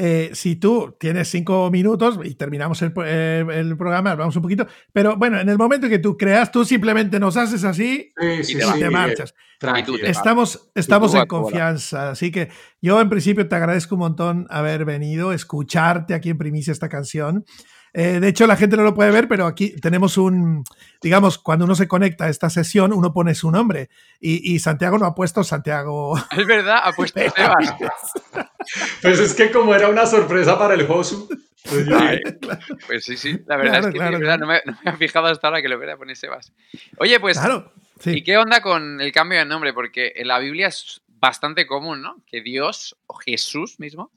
Eh, 0.01 0.29
si 0.33 0.55
tú 0.55 0.95
tienes 0.97 1.27
cinco 1.27 1.69
minutos 1.69 2.17
y 2.23 2.35
terminamos 2.35 2.81
el, 2.81 2.93
eh, 3.05 3.45
el 3.51 3.75
programa, 3.75 4.11
hablamos 4.11 4.33
un 4.37 4.41
poquito, 4.41 4.65
pero 4.93 5.17
bueno, 5.17 5.37
en 5.41 5.49
el 5.49 5.57
momento 5.57 5.89
que 5.89 5.99
tú 5.99 6.17
creas, 6.17 6.53
tú 6.53 6.63
simplemente 6.63 7.19
nos 7.19 7.35
haces 7.35 7.65
así 7.65 8.13
Sí, 8.17 8.43
sí, 8.45 8.53
te 8.53 8.63
y 8.63 8.65
vas. 8.65 8.75
sí, 8.75 8.79
te 8.79 8.89
marchas. 8.89 9.35
te. 9.59 10.09
Estamos, 10.09 10.71
estamos 10.73 11.13
en 11.15 11.25
confianza, 11.25 12.11
así 12.11 12.31
que 12.31 12.47
yo 12.81 13.01
en 13.01 13.09
principio 13.09 13.45
te 13.49 13.55
agradezco 13.57 13.95
un 13.95 13.99
montón 13.99 14.47
haber 14.49 14.85
venido, 14.85 15.33
escucharte 15.33 16.13
aquí 16.13 16.29
en 16.29 16.37
primicia 16.37 16.71
esta 16.71 16.87
canción. 16.87 17.43
Eh, 17.93 18.19
de 18.19 18.27
hecho, 18.27 18.45
la 18.47 18.55
gente 18.55 18.77
no 18.77 18.83
lo 18.83 18.93
puede 18.93 19.11
ver, 19.11 19.27
pero 19.27 19.45
aquí 19.45 19.75
tenemos 19.79 20.17
un, 20.17 20.63
digamos, 21.01 21.37
cuando 21.37 21.65
uno 21.65 21.75
se 21.75 21.87
conecta 21.87 22.25
a 22.25 22.29
esta 22.29 22.49
sesión, 22.49 22.93
uno 22.93 23.13
pone 23.13 23.33
su 23.35 23.51
nombre 23.51 23.89
y, 24.19 24.53
y 24.53 24.59
Santiago 24.59 24.97
no 24.97 25.05
ha 25.05 25.15
puesto 25.15 25.43
Santiago. 25.43 26.15
Es 26.37 26.45
verdad, 26.45 26.79
ha 26.83 26.91
puesto 26.93 27.19
Sebas. 27.19 27.75
Pues 29.01 29.19
es 29.19 29.33
que 29.33 29.51
como 29.51 29.73
era 29.73 29.87
una 29.87 30.05
sorpresa 30.05 30.59
para 30.59 30.75
el 30.75 30.85
Josu, 30.85 31.27
pues 31.63 31.87
Pues 32.87 33.03
sí, 33.05 33.17
sí, 33.17 33.39
la 33.47 33.57
verdad 33.57 33.81
Claro, 33.81 33.87
es 33.87 33.87
que 33.87 33.91
sí, 33.91 33.97
claro, 33.97 34.15
es 34.15 34.19
verdad, 34.21 34.37
claro. 34.37 34.45
no, 34.45 34.47
me, 34.47 34.61
no 34.65 34.77
me 34.83 34.91
he 34.91 34.97
fijado 34.97 35.27
hasta 35.27 35.47
ahora 35.47 35.61
que 35.61 35.69
lo 35.69 35.77
hubiera 35.77 35.97
pone 35.97 36.15
Sebas. 36.15 36.51
Oye, 36.97 37.19
pues, 37.19 37.37
Claro, 37.39 37.71
¿y 38.05 38.13
sí. 38.13 38.23
qué 38.23 38.37
onda 38.37 38.61
con 38.61 39.01
el 39.01 39.11
cambio 39.11 39.39
de 39.39 39.45
nombre? 39.45 39.73
Porque 39.73 40.13
en 40.15 40.27
la 40.27 40.39
Biblia 40.39 40.67
es 40.67 41.01
bastante 41.07 41.67
común, 41.67 42.01
¿no? 42.01 42.17
Que 42.25 42.41
Dios 42.41 42.97
o 43.07 43.15
Jesús 43.15 43.79
mismo 43.79 44.11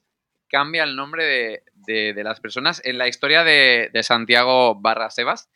cambia 0.48 0.84
el 0.84 0.94
nombre 0.96 1.24
de, 1.24 1.62
de- 1.86 2.12
de 2.14 2.24
las 2.24 2.40
personas. 2.40 2.80
En 2.84 2.98
la 2.98 3.08
historia 3.08 3.44
de, 3.44 3.90
de 3.92 4.02
Santiago 4.02 4.74
barra 4.74 5.10
Sebas, 5.10 5.48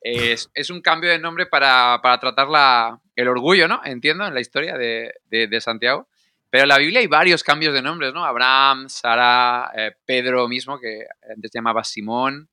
es, 0.00 0.50
es 0.54 0.68
un 0.70 0.82
cambio 0.82 1.10
de 1.10 1.18
nombre 1.18 1.46
para, 1.46 2.00
para 2.02 2.18
tratar 2.20 2.48
la- 2.48 3.00
el 3.16 3.28
orgullo, 3.28 3.68
¿no? 3.68 3.80
Entiendo, 3.84 4.26
en 4.26 4.34
la 4.34 4.40
historia 4.40 4.76
de, 4.76 5.14
de- 5.26 5.46
de 5.46 5.60
Santiago. 5.60 6.08
Pero 6.50 6.64
en 6.64 6.68
la 6.68 6.78
Biblia 6.78 7.00
hay 7.00 7.06
varios 7.08 7.42
cambios 7.42 7.74
de 7.74 7.82
nombres, 7.82 8.12
¿no? 8.14 8.24
Abraham, 8.24 8.88
Sara, 8.88 9.72
eh, 9.76 9.92
Pedro 10.04 10.46
mismo, 10.46 10.78
que 10.78 11.04
antes 11.34 11.50
se 11.50 11.58
llamaba 11.58 11.82
Simón, 11.84 12.48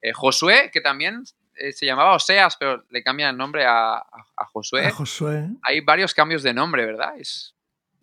eh, 0.00 0.12
Josué, 0.12 0.70
que 0.72 0.80
también 0.80 1.22
eh, 1.56 1.72
se 1.72 1.84
llamaba 1.86 2.14
Oseas, 2.14 2.56
pero 2.56 2.84
le 2.90 3.02
cambian 3.02 3.30
el 3.30 3.36
nombre 3.36 3.64
a, 3.66 3.96
a- 3.96 4.04
a 4.36 4.44
Josué 4.46 4.86
A 4.86 4.90
Josué. 4.92 5.48
hay 5.62 5.80
varios 5.80 6.14
cambios 6.14 6.42
de 6.42 6.54
nombre, 6.54 6.86
¿verdad? 6.86 7.14
Es 7.18 7.54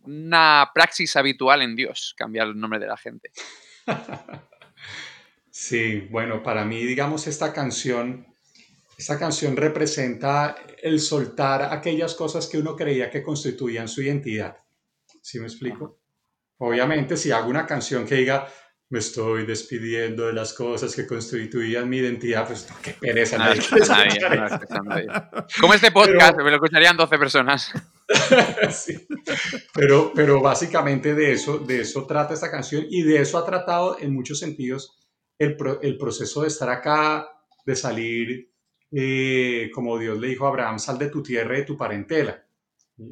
una 0.04 0.70
praxis 0.74 1.16
habitual 1.16 1.62
en 1.62 1.76
Dios 1.76 2.14
cambiar 2.18 2.48
el 2.48 2.60
nombre 2.60 2.80
de 2.80 2.88
la 2.88 2.98
gente. 2.98 3.32
Sí, 5.52 6.08
bueno, 6.10 6.42
para 6.42 6.64
mí, 6.64 6.82
digamos, 6.86 7.28
esta 7.28 7.52
canción, 7.52 8.26
esta 8.98 9.20
canción 9.20 9.58
representa 9.58 10.56
el 10.82 11.02
soltar 11.02 11.74
aquellas 11.74 12.16
cosas 12.16 12.48
que 12.48 12.58
uno 12.58 12.76
creía 12.76 13.10
que 13.10 13.22
constituían 13.22 13.90
su 13.90 14.02
identidad. 14.02 14.58
¿Sí 15.22 15.40
me 15.40 15.48
explico? 15.48 16.00
Obviamente, 16.58 17.18
si 17.18 17.32
hago 17.32 17.50
una 17.50 17.68
canción 17.68 18.06
que 18.06 18.16
diga, 18.16 18.48
me 18.90 19.00
estoy 19.00 19.46
despidiendo 19.46 20.28
de 20.28 20.34
las 20.34 20.54
cosas 20.54 20.96
que 20.96 21.06
constituían 21.06 21.90
mi 21.90 21.98
identidad, 21.98 22.48
pues 22.48 22.68
qué 22.82 22.94
pereza. 22.94 23.38
Nadie, 23.38 23.62
nadie 23.62 23.68
quiere 23.68 23.88
nadie, 23.88 24.08
escuchar 24.08 24.40
no, 24.40 24.46
escucha 24.46 24.80
nadie. 24.84 25.08
Como 25.60 25.74
este 25.74 25.92
podcast, 25.92 26.38
me 26.38 26.50
lo 26.50 26.56
escucharían 26.56 26.96
12 26.96 27.18
personas. 27.18 27.74
Sí. 28.72 29.08
Pero, 29.74 30.12
pero 30.14 30.42
básicamente 30.42 31.16
de 31.16 31.32
eso, 31.32 31.60
de 31.60 31.80
eso 31.80 32.06
trata 32.06 32.34
esta 32.34 32.52
canción 32.52 32.86
y 32.90 33.04
de 33.04 33.22
eso 33.22 33.38
ha 33.38 33.46
tratado 33.46 33.98
en 34.02 34.14
muchos 34.14 34.38
sentidos 34.38 35.01
el, 35.44 35.56
pro- 35.58 35.82
el 35.82 35.98
proceso 35.98 36.42
de 36.42 36.48
estar 36.50 36.70
acá, 36.70 37.28
de 37.66 37.76
salir, 37.76 38.52
eh, 38.92 39.70
como 39.74 39.98
Dios 39.98 40.20
le 40.20 40.28
dijo 40.30 40.46
a 40.46 40.50
Abraham, 40.50 40.80
sal 40.80 40.98
de 41.00 41.10
tu 41.10 41.24
tierra 41.24 41.56
y 41.56 41.62
de 41.62 41.66
tu 41.66 41.78
parentela. 41.78 42.46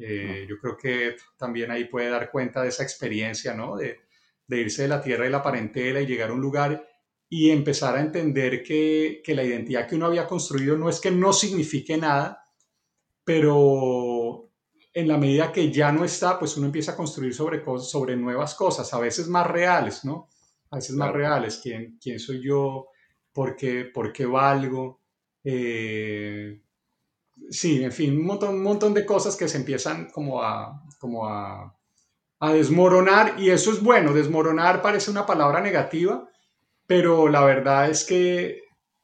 Eh, 0.00 0.46
yo 0.48 0.58
creo 0.60 0.76
que 0.76 1.16
también 1.36 1.70
ahí 1.70 1.84
puede 1.86 2.10
dar 2.10 2.30
cuenta 2.30 2.62
de 2.62 2.68
esa 2.68 2.82
experiencia, 2.84 3.54
¿no? 3.54 3.76
De, 3.76 3.98
de 4.46 4.60
irse 4.60 4.82
de 4.82 4.88
la 4.88 5.02
tierra 5.02 5.26
y 5.26 5.30
la 5.30 5.42
parentela 5.42 6.00
y 6.00 6.06
llegar 6.06 6.30
a 6.30 6.34
un 6.34 6.40
lugar 6.40 6.86
y 7.28 7.50
empezar 7.50 7.96
a 7.96 8.00
entender 8.00 8.62
que, 8.62 9.20
que 9.24 9.34
la 9.34 9.44
identidad 9.44 9.86
que 9.88 9.96
uno 9.96 10.06
había 10.06 10.26
construido 10.26 10.76
no 10.76 10.88
es 10.88 11.00
que 11.00 11.10
no 11.10 11.32
signifique 11.32 11.96
nada, 11.96 12.44
pero 13.24 14.50
en 14.92 15.08
la 15.08 15.18
medida 15.18 15.52
que 15.52 15.70
ya 15.70 15.92
no 15.92 16.04
está, 16.04 16.38
pues 16.38 16.56
uno 16.56 16.66
empieza 16.66 16.92
a 16.92 16.96
construir 16.96 17.34
sobre, 17.34 17.62
cosas, 17.62 17.90
sobre 17.90 18.16
nuevas 18.16 18.54
cosas, 18.54 18.92
a 18.92 19.00
veces 19.00 19.28
más 19.28 19.46
reales, 19.46 20.04
¿no? 20.04 20.28
A 20.70 20.76
veces 20.76 20.96
más 20.96 21.12
reales. 21.12 21.60
¿Quién, 21.62 21.98
quién 22.00 22.18
soy 22.18 22.42
yo? 22.42 22.86
¿Por 23.32 23.56
qué, 23.56 23.84
por 23.86 24.12
qué 24.12 24.26
valgo? 24.26 25.00
Eh, 25.44 26.60
sí, 27.50 27.82
en 27.84 27.92
fin, 27.92 28.18
un 28.18 28.26
montón, 28.26 28.54
un 28.56 28.62
montón 28.62 28.94
de 28.94 29.06
cosas 29.06 29.36
que 29.36 29.48
se 29.48 29.58
empiezan 29.58 30.10
como 30.10 30.42
a, 30.42 30.82
como 30.98 31.26
a, 31.28 31.76
a 32.40 32.52
desmoronar 32.52 33.36
y 33.38 33.50
eso 33.50 33.72
es 33.72 33.82
bueno. 33.82 34.12
Desmoronar 34.14 34.82
parece 34.82 35.10
una 35.10 35.26
palabra 35.26 35.60
negativa, 35.60 36.28
pero 36.86 37.28
la 37.28 37.44
verdad 37.44 37.90
es 37.90 38.04
que 38.04 38.62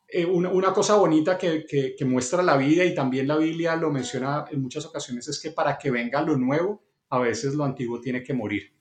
eh, 0.09 0.25
una, 0.27 0.51
una 0.51 0.73
cosa 0.73 0.97
bonita 0.97 1.39
que, 1.39 1.67
que- 1.67 1.95
que 1.97 2.05
muestra 2.05 2.43
la 2.43 2.57
vida 2.57 2.85
y 2.85 2.95
también 2.95 3.29
la 3.29 3.37
Biblia 3.39 3.77
lo 3.77 3.91
menciona 3.93 4.45
en 4.51 4.63
muchas 4.63 4.87
ocasiones 4.87 5.29
es 5.29 5.41
que 5.41 5.51
para 5.53 5.79
que 5.79 5.91
venga 5.91 6.23
lo 6.23 6.37
nuevo, 6.37 6.83
a 7.11 7.21
veces 7.21 7.55
lo 7.55 7.65
antiguo 7.65 8.01
tiene 8.01 8.23
que 8.23 8.35
morir. 8.35 8.73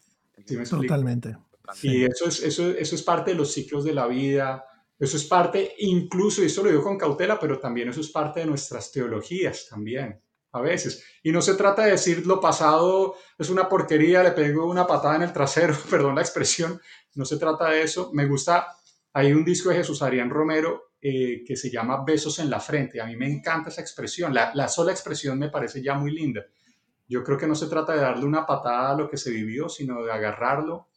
¿Sí 0.46 0.58
me? 0.58 0.66
Totalmente. 0.68 1.38
Y 1.82 2.06
eso 2.06 2.28
es, 2.28 2.42
eso, 2.44 2.70
eso 2.72 2.96
es 2.96 3.04
parte 3.04 3.32
de 3.32 3.38
los 3.38 3.52
ciclos 3.52 3.84
de 3.84 3.94
la 3.94 4.08
vida, 4.08 4.66
eso 4.98 5.18
es 5.18 5.26
parte, 5.26 5.74
incluso, 5.80 6.42
y 6.42 6.46
esto 6.46 6.64
lo 6.64 6.70
digo 6.70 6.84
con 6.84 6.98
cautela, 6.98 7.38
pero 7.40 7.60
también 7.60 7.90
eso 7.90 8.00
es 8.00 8.10
parte 8.10 8.40
de 8.40 8.46
nuestras 8.46 8.92
teologías 8.92 9.68
también. 9.70 10.22
a 10.54 10.62
veces. 10.62 11.04
Y 11.22 11.34
no 11.34 11.42
se 11.42 11.56
trata 11.56 11.84
de 11.84 11.92
decir 11.92 12.26
lo 12.26 12.40
pasado 12.40 13.16
es 13.38 13.50
una 13.50 13.68
porquería, 13.68 14.24
le 14.24 14.32
pego 14.32 14.66
una 14.68 14.88
patada 14.88 15.18
en 15.18 15.24
el 15.24 15.34
trasero, 15.34 15.76
perdón 15.90 16.16
la 16.16 16.22
expresión, 16.22 16.80
no 17.16 17.26
se 17.26 17.38
trata 17.38 17.70
de 17.70 17.82
eso. 17.82 18.12
Me 18.14 18.26
gusta, 18.26 18.68
hay 19.12 19.34
un 19.34 19.44
disco 19.44 19.70
de 19.70 19.76
Jesús 19.76 20.02
Adrián 20.02 20.30
Romero 20.30 20.92
eh, 21.02 21.44
que 21.46 21.58
se 21.58 21.70
llama 21.70 22.06
Besos 22.06 22.40
en 22.40 22.50
la 22.50 22.62
Frente. 22.62 23.02
A 23.02 23.06
mí 23.06 23.18
me 23.18 23.30
encanta 23.30 23.70
esa 23.70 23.82
expresión, 23.82 24.34
la, 24.34 24.52
la 24.56 24.70
sola 24.70 24.92
expresión 24.94 25.38
me 25.38 25.50
parece 25.50 25.84
ya 25.84 25.96
muy 25.96 26.12
linda. 26.12 26.46
Yo 27.08 27.22
creo 27.22 27.38
que 27.38 27.48
no 27.48 27.56
se 27.56 27.68
trata 27.68 27.94
de 27.94 28.00
darle 28.00 28.26
una 28.26 28.46
patada 28.46 28.92
a 28.92 28.96
lo 28.96 29.10
que 29.10 29.18
se 29.18 29.32
vivió, 29.32 29.68
sino 29.68 30.04
de 30.04 30.12
agarrarlo 30.12 30.88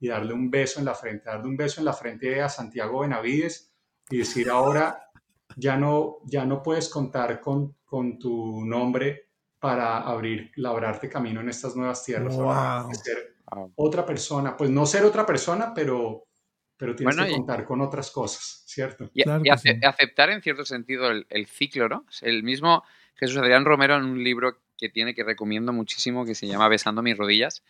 y 0.00 0.08
darle 0.08 0.32
un 0.32 0.50
beso 0.50 0.80
en 0.80 0.86
la 0.86 0.94
frente, 0.94 1.26
darle 1.26 1.46
un 1.46 1.56
beso 1.56 1.80
en 1.80 1.84
la 1.84 1.92
frente 1.92 2.40
a 2.40 2.48
Santiago 2.48 3.00
Benavides 3.00 3.72
y 4.08 4.18
decir 4.18 4.48
ahora 4.48 5.10
ya 5.56 5.76
no, 5.76 6.18
ya 6.24 6.44
no 6.44 6.62
puedes 6.62 6.88
contar 6.88 7.40
con, 7.40 7.76
con 7.84 8.18
tu 8.18 8.64
nombre 8.64 9.28
para 9.58 9.98
abrir, 9.98 10.50
labrarte 10.56 11.08
camino 11.08 11.40
en 11.40 11.50
estas 11.50 11.76
nuevas 11.76 12.02
tierras. 12.04 12.34
Wow. 12.34 12.94
Ser 12.94 13.36
otra 13.76 14.06
persona, 14.06 14.56
pues 14.56 14.70
no 14.70 14.86
ser 14.86 15.04
otra 15.04 15.26
persona, 15.26 15.74
pero, 15.74 16.24
pero 16.76 16.96
tienes 16.96 17.16
que 17.16 17.32
contar 17.32 17.64
con 17.64 17.82
otras 17.82 18.10
cosas, 18.10 18.62
¿cierto? 18.66 19.10
Y, 19.12 19.22
aceptar 19.50 20.30
en 20.30 20.40
cierto 20.40 20.64
sentido 20.64 21.10
el, 21.10 21.26
el, 21.28 21.46
ciclo, 21.46 21.88
¿no? 21.88 22.06
El 22.22 22.42
mismo 22.42 22.84
Jesús 23.16 23.36
Adrián 23.36 23.66
Romero 23.66 23.96
en 23.96 24.04
un 24.04 24.24
libro 24.24 24.60
que 24.78 24.88
tiene 24.88 25.14
que 25.14 25.24
recomiendo 25.24 25.74
muchísimo 25.74 26.24
que 26.24 26.34
se 26.34 26.46
llama 26.46 26.68
Besando 26.68 27.02
mis 27.02 27.18
rodillas, 27.18 27.62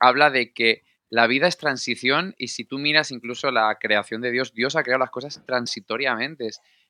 habla 0.00 0.30
de 0.30 0.52
que 0.52 0.82
la 1.08 1.26
vida 1.26 1.46
es 1.46 1.56
transición 1.56 2.34
y 2.36 2.48
si 2.48 2.64
tú 2.64 2.78
miras 2.78 3.10
incluso 3.10 3.50
la 3.50 3.76
creación 3.80 4.20
de 4.20 4.30
Dios, 4.30 4.52
Dios 4.52 4.74
ha 4.76 4.82
creado 4.82 5.00
las 5.00 5.10
cosas 5.10 5.42
transitoriamente, 5.46 6.48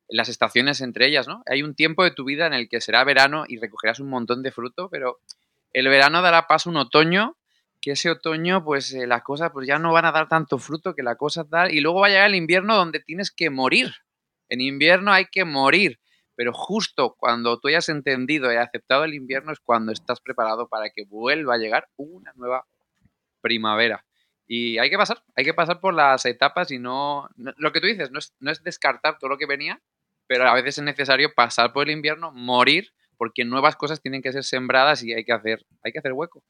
las 0.09 0.29
estaciones 0.29 0.81
entre 0.81 1.07
ellas, 1.07 1.29
¿no? 1.29 1.43
Hay 1.47 1.63
un 1.63 1.75
tiempo 1.75 2.03
de 2.03 2.13
tu 2.13 2.25
vida 2.25 2.47
en 2.47 2.55
el 2.55 2.69
que 2.69 2.81
será 2.81 3.05
verano 3.05 3.45
y 3.47 3.59
recogerás 3.59 4.01
un 4.01 4.09
montón 4.09 4.43
de 4.43 4.53
fruto, 4.53 4.89
pero 4.91 5.21
el 5.73 5.89
verano 5.89 6.23
dará 6.23 6.47
paso 6.47 6.71
a 6.71 6.73
un 6.73 6.79
otoño, 6.79 7.37
que 7.83 7.93
ese 7.93 8.11
otoño 8.11 8.65
pues 8.65 8.93
eh, 8.95 9.07
las 9.07 9.23
cosas 9.23 9.51
pues 9.53 9.67
ya 9.67 9.79
no 9.79 9.93
van 9.93 10.07
a 10.07 10.13
dar 10.13 10.29
tanto 10.29 10.59
fruto 10.59 10.95
que 10.95 11.03
la 11.03 11.17
cosa 11.17 11.45
da 11.45 11.71
y 11.71 11.81
luego 11.81 12.01
va 12.01 12.07
a 12.07 12.11
llegar 12.11 12.27
el 12.29 12.35
invierno 12.37 12.75
donde 12.75 13.01
tienes 13.01 13.31
que 13.31 13.51
morir. 13.51 13.93
En 14.49 14.61
invierno 14.61 15.13
hay 15.13 15.27
que 15.27 15.45
morir, 15.45 16.01
pero 16.37 16.53
justo 16.55 17.17
cuando 17.19 17.59
tú 17.59 17.69
hayas 17.69 17.89
entendido 17.91 18.51
y 18.53 18.57
aceptado 18.57 19.05
el 19.05 19.15
invierno 19.15 19.53
es 19.53 19.61
cuando 19.61 19.93
estás 19.93 20.21
preparado 20.21 20.69
para 20.69 20.89
que 20.91 21.05
vuelva 21.05 21.55
a 21.55 21.59
llegar 21.59 21.89
una 21.97 22.33
nueva 22.37 22.65
primavera. 23.47 24.05
Y 24.49 24.79
hay 24.79 24.91
que 24.91 24.97
pasar, 24.97 25.23
hay 25.37 25.45
que 25.45 25.55
pasar 25.55 25.81
por 25.81 25.95
las 25.95 26.25
etapas 26.25 26.71
y 26.71 26.79
no, 26.79 27.29
lo 27.37 27.73
que 27.73 27.81
tú 27.81 27.87
dices, 27.87 28.11
no 28.11 28.19
es, 28.19 28.35
no 28.41 28.51
es 28.51 28.63
descartar 28.63 29.19
todo 29.19 29.31
lo 29.31 29.39
que 29.39 29.47
venía, 29.47 29.81
pero 30.27 30.49
a 30.49 30.55
veces 30.55 30.79
es 30.79 30.85
necesario 30.85 31.33
pasar 31.35 31.73
por 31.73 31.89
el 31.89 31.95
invierno, 31.95 32.33
morir, 32.33 32.93
porque 33.17 33.45
nuevas 33.45 33.77
cosas 33.77 34.01
tienen 34.01 34.23
que 34.23 34.33
ser 34.33 34.45
sembradas 34.45 35.03
y 35.03 35.13
hay 35.13 35.25
que 35.25 35.33
hacer, 35.33 35.65
hay 35.85 35.93
que 35.93 36.01
hacer 36.01 36.13
hueco. 36.13 36.43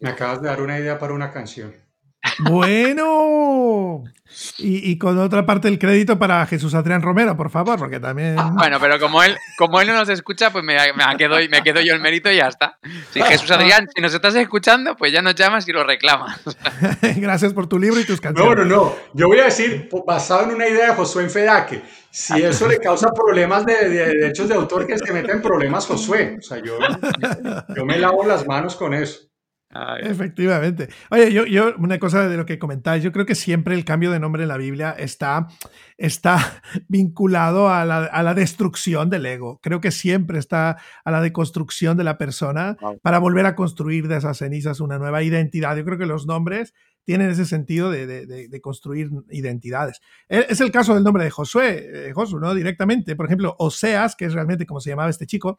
Me 0.00 0.10
acabas 0.10 0.42
de 0.42 0.48
dar 0.48 0.60
una 0.60 0.78
idea 0.78 0.98
para 0.98 1.14
una 1.14 1.32
canción. 1.32 1.74
Bueno, 2.38 4.04
y, 4.58 4.98
con 4.98 5.18
otra 5.18 5.44
parte 5.44 5.68
del 5.68 5.78
crédito 5.78 6.18
para 6.18 6.44
Jesús 6.46 6.74
Adrián 6.74 7.02
Romero, 7.02 7.36
por 7.36 7.50
favor, 7.50 7.78
porque 7.78 8.00
también. 8.00 8.36
Ah, 8.38 8.52
bueno, 8.54 8.78
pero 8.80 8.98
como 8.98 9.22
él, 9.22 9.36
como 9.58 9.80
él 9.80 9.88
no 9.88 9.94
nos 9.94 10.08
escucha, 10.08 10.50
pues 10.50 10.64
me, 10.64 10.76
quedo, 11.18 11.36
me 11.50 11.62
quedo 11.62 11.80
yo 11.80 11.94
el 11.94 12.00
mérito 12.00 12.30
y 12.30 12.36
ya 12.36 12.48
está. 12.48 12.78
Si 13.10 13.20
Jesús 13.20 13.50
Adrián, 13.50 13.88
si 13.94 14.00
nos 14.00 14.14
estás 14.14 14.34
escuchando, 14.34 14.96
pues 14.96 15.12
ya 15.12 15.20
nos 15.20 15.34
llamas 15.34 15.68
y 15.68 15.72
lo 15.72 15.84
reclamas. 15.84 16.40
Gracias 17.16 17.52
por 17.52 17.66
tu 17.66 17.78
libro 17.78 18.00
y 18.00 18.04
tus 18.04 18.20
canciones. 18.20 18.56
No, 18.56 18.64
no, 18.64 18.84
no. 18.84 18.96
Yo 19.12 19.26
voy 19.26 19.40
a 19.40 19.44
decir, 19.44 19.88
basado 20.06 20.44
en 20.44 20.54
una 20.54 20.68
idea 20.68 20.90
de 20.90 20.94
Josué 20.94 21.28
Fedaque, 21.28 21.82
si 22.10 22.42
eso 22.42 22.68
le 22.68 22.78
causa 22.78 23.10
problemas 23.12 23.66
de, 23.66 23.88
derechos 23.88 24.48
de 24.48 24.54
autor, 24.54 24.86
que 24.86 24.98
se 24.98 25.12
meta 25.12 25.32
en 25.32 25.42
problemas 25.42 25.86
Josué. 25.86 26.36
O 26.38 26.42
sea, 26.42 26.58
yo, 26.58 26.78
yo 27.76 27.84
me 27.84 27.98
lavo 27.98 28.24
las 28.24 28.46
manos 28.46 28.76
con 28.76 28.94
eso. 28.94 29.31
Efectivamente. 30.00 30.88
Oye, 31.10 31.32
yo, 31.32 31.46
yo, 31.46 31.74
una 31.78 31.98
cosa 31.98 32.28
de 32.28 32.36
lo 32.36 32.44
que 32.44 32.58
comentáis, 32.58 33.02
yo 33.02 33.10
creo 33.10 33.24
que 33.24 33.34
siempre 33.34 33.74
el 33.74 33.84
cambio 33.84 34.10
de 34.10 34.20
nombre 34.20 34.42
en 34.42 34.48
la 34.48 34.58
Biblia 34.58 34.94
está, 34.98 35.48
está 35.96 36.62
vinculado 36.88 37.70
a 37.70 37.84
la, 37.84 38.04
a 38.04 38.22
la 38.22 38.34
destrucción 38.34 39.08
del 39.08 39.24
ego. 39.24 39.60
Creo 39.62 39.80
que 39.80 39.90
siempre 39.90 40.38
está 40.38 40.76
a 41.04 41.10
la 41.10 41.22
deconstrucción 41.22 41.96
de 41.96 42.04
la 42.04 42.18
persona 42.18 42.76
para 43.02 43.18
volver 43.18 43.46
a 43.46 43.54
construir 43.54 44.08
de 44.08 44.18
esas 44.18 44.38
cenizas 44.38 44.80
una 44.80 44.98
nueva 44.98 45.22
identidad. 45.22 45.76
Yo 45.76 45.84
creo 45.84 45.98
que 45.98 46.06
los 46.06 46.26
nombres 46.26 46.74
tienen 47.04 47.30
ese 47.30 47.46
sentido 47.46 47.90
de, 47.90 48.06
de, 48.06 48.48
de, 48.48 48.60
construir 48.60 49.10
identidades. 49.30 50.00
E, 50.28 50.46
es 50.48 50.60
el 50.60 50.70
caso 50.70 50.94
del 50.94 51.02
nombre 51.02 51.24
de 51.24 51.30
Josué, 51.30 52.08
eh, 52.08 52.12
Josué, 52.12 52.40
¿no? 52.40 52.54
Directamente. 52.54 53.16
Por 53.16 53.26
ejemplo, 53.26 53.56
Oseas, 53.58 54.14
que 54.14 54.26
es 54.26 54.34
realmente 54.34 54.66
como 54.66 54.80
se 54.80 54.90
llamaba 54.90 55.10
este 55.10 55.26
chico, 55.26 55.58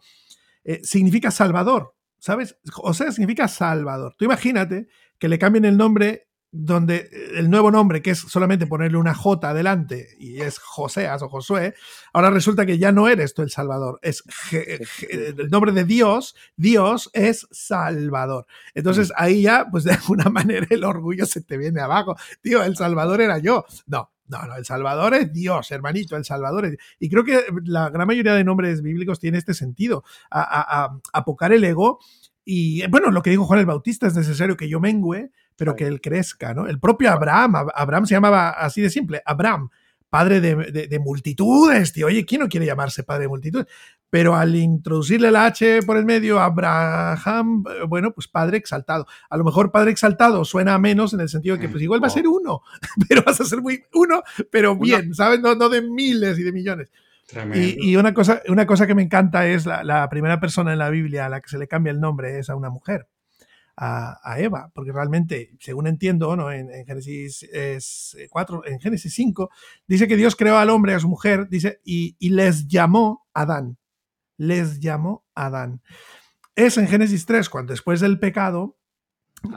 eh, 0.63 0.79
significa 0.83 1.31
Salvador. 1.31 1.92
¿Sabes? 2.23 2.55
Sea, 2.93 3.11
significa 3.11 3.49
Salvador. 3.49 4.15
Tú 4.17 4.23
imagínate 4.23 4.87
que 5.19 5.27
le 5.27 5.37
cambien 5.37 5.65
el 5.65 5.75
nombre 5.75 6.29
donde 6.51 7.09
el 7.35 7.49
nuevo 7.49 7.69
nombre, 7.69 8.01
que 8.01 8.11
es 8.11 8.19
solamente 8.19 8.65
ponerle 8.65 8.97
una 8.97 9.13
J 9.13 9.49
adelante 9.49 10.07
y 10.19 10.39
es 10.39 10.57
Joseas 10.57 11.21
o 11.21 11.27
Josué, 11.27 11.73
ahora 12.13 12.29
resulta 12.29 12.65
que 12.65 12.77
ya 12.77 12.93
no 12.93 13.09
eres 13.09 13.33
tú 13.33 13.41
el 13.41 13.49
Salvador, 13.49 13.99
es 14.03 14.23
el 15.09 15.49
nombre 15.49 15.73
de 15.73 15.83
Dios, 15.83 16.33
Dios 16.55 17.09
es 17.11 17.45
Salvador. 17.51 18.45
Entonces 18.73 19.09
mm. 19.09 19.13
ahí 19.17 19.41
ya, 19.41 19.65
pues 19.69 19.83
de 19.83 19.91
alguna 19.91 20.25
manera 20.29 20.65
el 20.69 20.85
orgullo 20.85 21.25
se 21.25 21.41
te 21.41 21.57
viene 21.57 21.81
abajo. 21.81 22.15
Tío, 22.41 22.63
el 22.63 22.77
Salvador 22.77 23.19
era 23.19 23.37
yo. 23.39 23.65
No, 23.85 24.12
no, 24.33 24.47
no, 24.47 24.55
el 24.55 24.65
Salvador 24.65 25.13
es 25.13 25.31
Dios, 25.31 25.71
hermanito, 25.71 26.17
el 26.17 26.25
Salvador 26.25 26.65
es... 26.65 26.77
Y 26.99 27.09
creo 27.09 27.23
que 27.23 27.45
la 27.65 27.89
gran 27.89 28.07
mayoría 28.07 28.33
de 28.33 28.43
nombres 28.43 28.81
bíblicos 28.81 29.19
tiene 29.19 29.37
este 29.37 29.53
sentido, 29.53 30.03
a, 30.31 30.41
a, 30.41 30.99
apocar 31.13 31.53
el 31.53 31.63
ego. 31.63 31.99
Y 32.43 32.85
bueno, 32.87 33.11
lo 33.11 33.21
que 33.21 33.29
dijo 33.29 33.45
Juan 33.45 33.59
el 33.59 33.65
Bautista, 33.65 34.07
es 34.07 34.15
necesario 34.15 34.57
que 34.57 34.67
yo 34.67 34.79
mengüe, 34.79 35.31
pero 35.55 35.75
que 35.75 35.87
él 35.87 36.01
crezca, 36.01 36.53
¿no? 36.53 36.67
El 36.67 36.79
propio 36.79 37.11
Abraham, 37.11 37.69
Abraham 37.73 38.05
se 38.05 38.15
llamaba 38.15 38.49
así 38.49 38.81
de 38.81 38.89
simple, 38.89 39.21
Abraham, 39.25 39.69
padre 40.09 40.41
de, 40.41 40.99
multitudes, 40.99 41.93
tío. 41.93 42.05
Oye, 42.05 42.23
¿quién 42.23 42.41
no 42.41 42.47
quiere 42.47 42.65
llamarse 42.65 43.03
padre 43.03 43.23
de 43.23 43.29
multitudes? 43.29 43.65
Pero 44.13 44.35
al 44.35 44.55
introducirle 44.55 45.29
el 45.29 45.35
H 45.35 45.81
por 45.87 45.97
el 45.97 46.05
medio, 46.05 46.39
Abraham, 46.39 47.63
eh, 47.67 47.85
bueno, 47.87 48.11
pues 48.13 48.27
padre 48.27 48.57
exaltado. 48.57 49.07
A 49.27 49.37
lo 49.37 49.43
mejor 49.43 49.71
padre 49.71 49.89
exaltado 49.89 50.45
suena 50.45 50.77
menos 50.77 51.15
en 51.15 51.21
el 51.21 51.29
sentido 51.29 51.55
de 51.55 51.61
que 51.63 51.67
pues 51.69 51.81
igual 51.81 52.03
va 52.03 52.05
a 52.05 52.11
ser 52.11 52.27
uno, 52.27 52.61
pero 53.09 53.23
vas 53.25 53.41
a 53.41 53.45
ser 53.45 53.63
muy 53.63 53.81
uno, 53.93 54.21
pero 54.51 54.77
bien, 54.77 55.15
¿sabes? 55.15 55.39
No, 55.39 55.55
de 55.55 55.81
miles 55.81 56.37
y 56.37 56.43
de 56.43 56.51
millones. 56.51 56.91
Y, 57.55 57.95
una, 57.95 58.13
cosa, 58.13 58.43
una 58.49 58.67
cosa 58.67 58.85
que 58.85 58.93
me 58.93 59.01
encanta 59.01 59.47
es 59.47 59.65
la, 59.65 59.83
la, 59.83 60.07
primera 60.09 60.39
persona 60.39 60.73
en 60.73 60.77
la 60.77 60.91
Biblia 60.91 61.25
a 61.25 61.29
la 61.29 61.41
que 61.41 61.49
se 61.49 61.57
le 61.57 61.67
cambia 61.67 61.89
el 61.89 61.99
nombre 61.99 62.37
es 62.37 62.51
a 62.51 62.55
una 62.55 62.69
mujer 62.69 63.07
a, 63.75 64.35
Eva, 64.37 64.71
porque 64.73 64.91
realmente, 64.91 65.51
según 65.59 65.87
entiendo, 65.87 66.35
¿no? 66.35 66.51
en, 66.51 66.69
Génesis 66.85 67.47
4, 68.29 68.67
en 68.67 68.79
Génesis 68.79 69.13
5, 69.13 69.49
dice 69.87 70.07
que 70.07 70.15
Dios 70.15 70.35
creó 70.35 70.57
al 70.57 70.69
hombre, 70.69 70.93
a 70.93 70.99
su 70.99 71.09
mujer, 71.09 71.49
dice, 71.49 71.79
y, 71.83 72.15
les 72.29 72.67
llamó 72.67 73.25
Adán. 73.33 73.77
Les 74.37 74.79
llamó 74.79 75.25
Adán. 75.35 75.81
Es 76.55 76.77
en 76.77 76.87
Génesis 76.87 77.25
3, 77.25 77.49
cuando 77.49 77.73
después 77.73 77.99
del 77.99 78.19
pecado, 78.19 78.77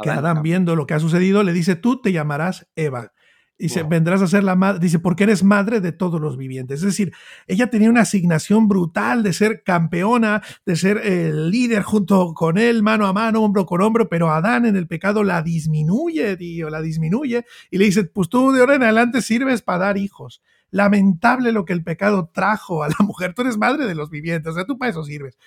que 0.03 0.11
Adán, 0.11 0.43
viendo 0.43 0.75
lo 0.77 0.87
que 0.87 0.95
ha 0.95 1.01
sucedido, 1.01 1.43
le 1.43 1.53
dice, 1.53 1.77
tú 1.77 2.01
te 2.01 2.13
llamarás 2.13 2.69
Eva. 2.75 3.13
Dice, 3.59 3.85
vendrás 3.85 4.21
a 4.21 4.27
ser 4.27 4.45
la 4.45 4.55
madre, 4.55 4.81
dice, 4.81 4.99
porque 4.99 5.25
eres 5.25 5.43
madre 5.43 5.81
de 5.81 5.91
todos 5.91 6.21
los 6.21 6.37
vivientes. 6.37 6.81
Es 6.81 6.87
decir, 6.87 7.15
ella 7.47 7.71
tenía 7.71 7.89
una 7.89 8.03
asignación 8.03 8.69
brutal 8.69 9.23
de 9.23 9.33
ser 9.33 9.63
campeona, 9.63 10.43
de 10.67 10.77
ser 10.77 10.99
el 10.99 11.51
líder 11.51 11.83
junto 11.83 12.35
con 12.35 12.59
él, 12.59 12.83
mano 12.83 13.07
a 13.07 13.15
mano, 13.15 13.43
hombro 13.43 13.65
con 13.65 13.81
hombro, 13.81 14.11
pero 14.11 14.31
Adán 14.31 14.67
en 14.67 14.77
el 14.77 14.87
pecado 14.87 15.25
la 15.25 15.41
disminuye, 15.41 16.37
tío, 16.37 16.69
la 16.69 16.83
disminuye 16.83 17.47
y 17.71 17.79
le 17.79 17.87
dice, 17.87 18.05
pues 18.05 18.29
tú 18.29 18.53
de 18.53 18.61
ahora 18.61 18.75
en 18.75 18.83
adelante 18.83 19.23
sirves 19.23 19.63
para 19.63 19.87
dar 19.87 19.97
hijos. 19.97 20.43
Lamentable 20.77 21.53
lo 21.53 21.65
que 21.65 21.73
el 21.73 21.83
pecado 21.83 22.31
trajo 22.33 22.83
a 22.83 22.89
la 22.89 22.97
mujer. 23.05 23.35
Tú 23.35 23.43
eres 23.43 23.57
madre 23.57 23.87
de 23.87 23.95
los 23.95 24.11
vivientes, 24.11 24.53
o 24.53 24.55
sea, 24.55 24.67
tú 24.67 24.79
para 24.79 24.91
eso 24.91 25.05
sirves 25.05 25.39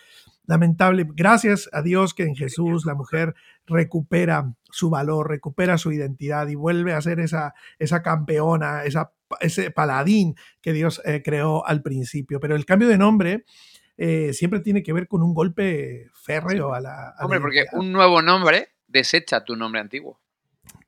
lamentable. 0.49 1.05
Gracias 1.13 1.69
a 1.73 1.83
Dios 1.83 2.15
que 2.15 2.23
en 2.23 2.35
Jesús 2.35 2.83
la 2.83 2.95
mujer 2.95 3.35
recupera 3.67 4.51
su 4.71 4.89
valor, 4.89 5.29
recupera 5.29 5.77
su 5.77 5.91
identidad 5.91 6.47
y 6.47 6.55
vuelve 6.55 6.93
a 6.93 7.01
ser 7.01 7.19
esa, 7.19 7.53
esa 7.77 8.01
campeona, 8.01 8.83
esa, 8.83 9.13
ese 9.41 9.69
paladín 9.69 10.35
que 10.59 10.73
Dios 10.73 11.03
eh, 11.05 11.21
creó 11.23 11.65
al 11.67 11.83
principio. 11.83 12.39
Pero 12.39 12.55
el 12.55 12.65
cambio 12.65 12.87
de 12.87 12.97
nombre 12.97 13.45
eh, 13.95 14.33
siempre 14.33 14.59
tiene 14.61 14.81
que 14.81 14.91
ver 14.91 15.07
con 15.07 15.21
un 15.21 15.35
golpe 15.35 16.07
férreo 16.15 16.73
a 16.73 16.81
la... 16.81 17.13
Hombre, 17.19 17.39
porque 17.39 17.65
un 17.73 17.91
nuevo 17.91 18.23
nombre 18.23 18.69
desecha 18.87 19.43
tu 19.43 19.55
nombre 19.55 19.81
antiguo. 19.81 20.19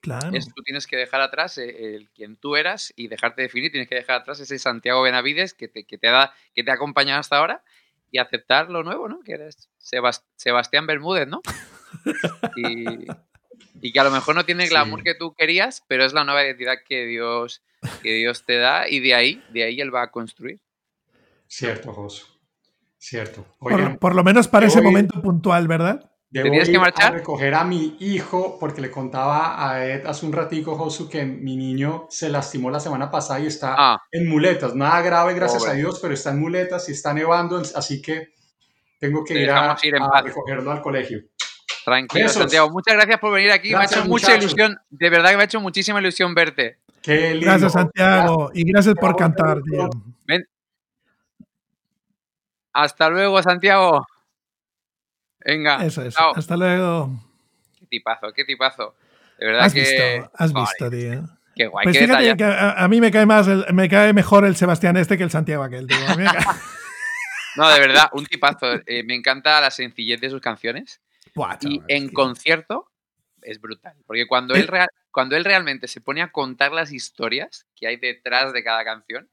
Claro. 0.01 0.31
tú 0.31 0.63
tienes 0.63 0.87
que 0.87 0.97
dejar 0.97 1.21
atrás 1.21 1.57
eh, 1.59 1.95
el, 1.95 2.09
quien 2.09 2.35
tú 2.35 2.55
eras 2.55 2.91
y 2.95 3.07
dejarte 3.07 3.43
definir, 3.43 3.71
tienes 3.71 3.87
que 3.87 3.95
dejar 3.95 4.21
atrás 4.21 4.39
ese 4.39 4.57
Santiago 4.57 5.01
Benavides 5.03 5.53
que 5.53 5.67
te, 5.67 5.83
que 5.83 5.97
te, 5.97 6.07
da, 6.07 6.33
que 6.55 6.63
te 6.63 6.71
ha 6.71 6.73
acompañado 6.73 7.19
hasta 7.19 7.37
ahora 7.37 7.63
y 8.09 8.17
aceptar 8.17 8.69
lo 8.69 8.83
nuevo, 8.83 9.07
¿no? 9.07 9.21
Que 9.21 9.33
eres 9.33 9.69
Sebastián 9.77 10.87
Bermúdez, 10.87 11.27
¿no? 11.27 11.41
Y, 13.81 13.91
que 13.91 13.99
a 13.99 14.03
lo 14.03 14.11
mejor 14.11 14.35
no 14.35 14.45
tiene 14.45 14.63
el 14.63 14.69
glamour 14.69 15.01
que 15.03 15.15
tú 15.15 15.33
querías, 15.33 15.83
pero 15.87 16.05
es 16.05 16.13
la 16.13 16.23
nueva 16.23 16.43
identidad 16.43 16.75
que 16.87 17.05
Dios, 17.05 17.63
que 18.03 18.13
Dios 18.13 18.43
te 18.45 18.57
da 18.57 18.87
y 18.87 18.99
de 18.99 19.15
ahí, 19.15 19.43
de 19.49 19.63
ahí 19.63 19.81
Él 19.81 19.93
va 19.93 20.03
a 20.03 20.11
construir. 20.11 20.59
Cierto, 21.47 21.91
José. 21.91 22.23
Cierto. 22.97 23.45
Por, 23.59 23.73
Oigan, 23.73 23.97
por 23.97 24.13
lo 24.13 24.23
menos 24.23 24.47
para 24.47 24.67
ese 24.67 24.81
momento 24.81 25.19
puntual, 25.21 25.67
¿verdad? 25.67 26.10
Debo 26.33 26.45
¿Te 26.45 26.49
tienes 26.49 26.69
que 26.69 26.75
ir 26.75 26.79
marchar? 26.79 27.11
a 27.13 27.17
recoger 27.17 27.53
a 27.55 27.65
mi 27.65 27.97
hijo 27.99 28.57
porque 28.57 28.79
le 28.79 28.89
contaba 28.89 29.69
a 29.69 29.85
Ed 29.85 30.05
hace 30.05 30.25
un 30.25 30.31
ratico, 30.31 30.77
Josu, 30.77 31.09
que 31.09 31.25
mi 31.25 31.57
niño 31.57 32.07
se 32.09 32.29
lastimó 32.29 32.71
la 32.71 32.79
semana 32.79 33.11
pasada 33.11 33.41
y 33.41 33.47
está 33.47 33.75
Ah. 33.77 34.01
en 34.11 34.29
muletas. 34.29 34.73
Nada 34.73 35.01
grave, 35.01 35.33
gracias 35.33 35.61
Pobre. 35.63 35.73
a 35.73 35.75
Dios, 35.75 35.99
pero 36.01 36.13
está 36.13 36.29
en 36.29 36.39
muletas 36.39 36.87
y 36.87 36.93
está 36.93 37.13
nevando, 37.13 37.61
así 37.75 38.01
que 38.01 38.29
tengo 38.97 39.25
que 39.25 39.33
Te 39.33 39.41
ir 39.41 39.51
a, 39.51 39.75
ir 39.83 39.93
recogerlo 40.23 40.71
al 40.71 40.81
colegio. 40.81 41.19
Tranquilo, 41.83 42.23
Besos. 42.25 42.41
Santiago. 42.43 42.69
Muchas 42.69 42.93
gracias 42.93 43.19
por 43.19 43.33
venir 43.33 43.51
aquí. 43.51 43.71
me 43.71 43.77
ha 43.79 43.83
hecho 43.85 44.05
mucha 44.05 44.07
muchachos. 44.29 44.43
ilusión. 44.53 44.77
De 44.89 45.09
verdad 45.09 45.31
que 45.31 45.35
me 45.35 45.41
ha 45.41 45.45
hecho 45.45 45.59
muchísima 45.59 45.99
ilusión 45.99 46.33
verte. 46.33 46.77
Qué 47.01 47.31
lindo. 47.31 47.47
Gracias, 47.47 47.73
Santiago. 47.73 48.51
Y 48.53 48.63
gracias 48.71 48.95
por 48.95 49.15
cantar, 49.17 49.61
tío. 49.63 49.89
Ven. 50.27 50.45
Hasta 52.71 53.09
luego, 53.09 53.41
Santiago. 53.43 54.05
Venga. 55.45 55.83
Eso 55.85 56.01
es. 56.03 56.13
chao. 56.15 56.33
Hasta 56.35 56.55
luego. 56.57 57.09
Qué 57.79 57.85
tipazo, 57.87 58.31
qué 58.33 58.45
tipazo. 58.45 58.95
De 59.37 59.45
verdad 59.47 59.65
Has 59.65 59.73
que. 59.73 59.79
visto, 59.81 60.31
has 60.35 60.53
visto, 60.53 60.89
tío. 60.89 61.23
Qué 61.55 61.67
guay, 61.67 61.83
Pues 61.83 61.97
qué 61.97 62.05
fíjate 62.07 62.37
que 62.37 62.43
a, 62.45 62.71
a 62.83 62.87
mí 62.87 63.01
me 63.01 63.11
cae 63.11 63.25
más, 63.25 63.47
el- 63.47 63.65
me 63.73 63.89
cae 63.89 64.13
mejor 64.13 64.45
el 64.45 64.55
Sebastián 64.55 64.95
este 64.97 65.17
que 65.17 65.23
el 65.23 65.31
Santiago 65.31 65.63
aquel, 65.63 65.87
tío. 65.87 65.97
A 66.07 66.15
mí 66.15 66.23
me 66.23 66.29
cae- 66.29 66.45
No, 67.57 67.69
de 67.69 67.79
verdad, 67.81 68.09
un 68.13 68.25
tipazo. 68.25 68.75
Eh, 68.85 69.03
me 69.03 69.13
encanta 69.15 69.59
la 69.59 69.71
sencillez 69.71 70.21
de 70.21 70.29
sus 70.29 70.39
canciones. 70.41 71.01
Buah, 71.35 71.57
Y 71.61 71.75
chaval, 71.79 71.85
en 71.89 72.09
concierto 72.09 72.89
es 73.41 73.59
brutal. 73.59 73.95
Porque 74.05 74.25
cuando 74.27 74.55
Eh. 74.55 74.59
él, 74.59 74.67
real- 74.67 74.87
cuando 75.11 75.35
él 75.35 75.43
realmente 75.43 75.87
se 75.89 75.99
pone 75.99 76.21
a 76.21 76.31
contar 76.31 76.71
las 76.71 76.93
historias 76.93 77.65
que 77.75 77.87
hay 77.87 77.97
detrás 77.97 78.53
de 78.53 78.63
cada 78.63 78.85
canción, 78.85 79.27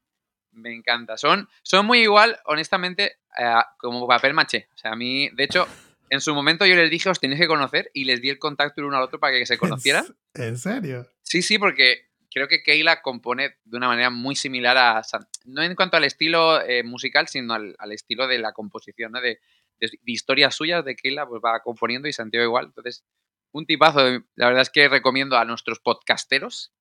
me 0.51 0.73
encanta. 0.73 1.15
Son, 1.17 1.47
son 1.61 1.85
muy 1.85 1.99
igual, 1.99 2.37
honestamente, 2.45 3.19
eh, 3.37 3.53
como 3.77 4.05
papel 4.07 4.33
maché. 4.33 4.67
O 4.75 4.77
sea, 4.77 4.91
a 4.91 4.95
mí, 4.97 5.29
de 5.29 5.43
hecho, 5.45 5.65
en 6.09 6.21
su 6.21 6.33
momento 6.33 6.65
yo 6.65 6.75
les 6.75 6.89
dije, 6.89 7.09
os 7.09 7.19
tenéis 7.19 7.39
que 7.41 7.47
conocer 7.47 7.89
y 7.93 8.05
les 8.05 8.21
di 8.21 8.29
el 8.29 8.39
contacto 8.39 8.81
el 8.81 8.87
uno 8.87 8.97
al 8.97 9.03
otro 9.03 9.19
para 9.19 9.37
que 9.37 9.45
se 9.45 9.57
conocieran. 9.57 10.05
¿En 10.33 10.57
serio? 10.57 11.07
Sí, 11.23 11.41
sí, 11.41 11.57
porque 11.59 12.07
creo 12.31 12.47
que 12.47 12.61
Keila 12.63 13.01
compone 13.01 13.57
de 13.63 13.77
una 13.77 13.87
manera 13.87 14.09
muy 14.09 14.35
similar 14.35 14.77
a 14.77 15.03
San- 15.03 15.27
No 15.45 15.61
en 15.63 15.75
cuanto 15.75 15.97
al 15.97 16.03
estilo 16.03 16.61
eh, 16.61 16.83
musical, 16.83 17.27
sino 17.27 17.53
al, 17.53 17.75
al 17.79 17.91
estilo 17.91 18.27
de 18.27 18.39
la 18.39 18.53
composición, 18.53 19.11
¿no? 19.11 19.21
De, 19.21 19.39
de- 19.79 19.87
de 19.89 20.11
historias 20.11 20.55
suyas 20.55 20.83
de 20.85 20.95
Keila, 20.95 21.27
pues 21.27 21.41
va 21.43 21.59
componiendo 21.61 22.07
y 22.07 22.13
Santiago 22.13 22.45
igual. 22.45 22.65
Entonces, 22.67 23.03
un 23.51 23.65
tipazo. 23.65 23.99
La 24.35 24.47
verdad 24.47 24.61
es 24.61 24.69
que 24.69 24.87
recomiendo 24.89 25.37
a 25.37 25.45
nuestros 25.45 25.79
podcasteros 25.79 26.71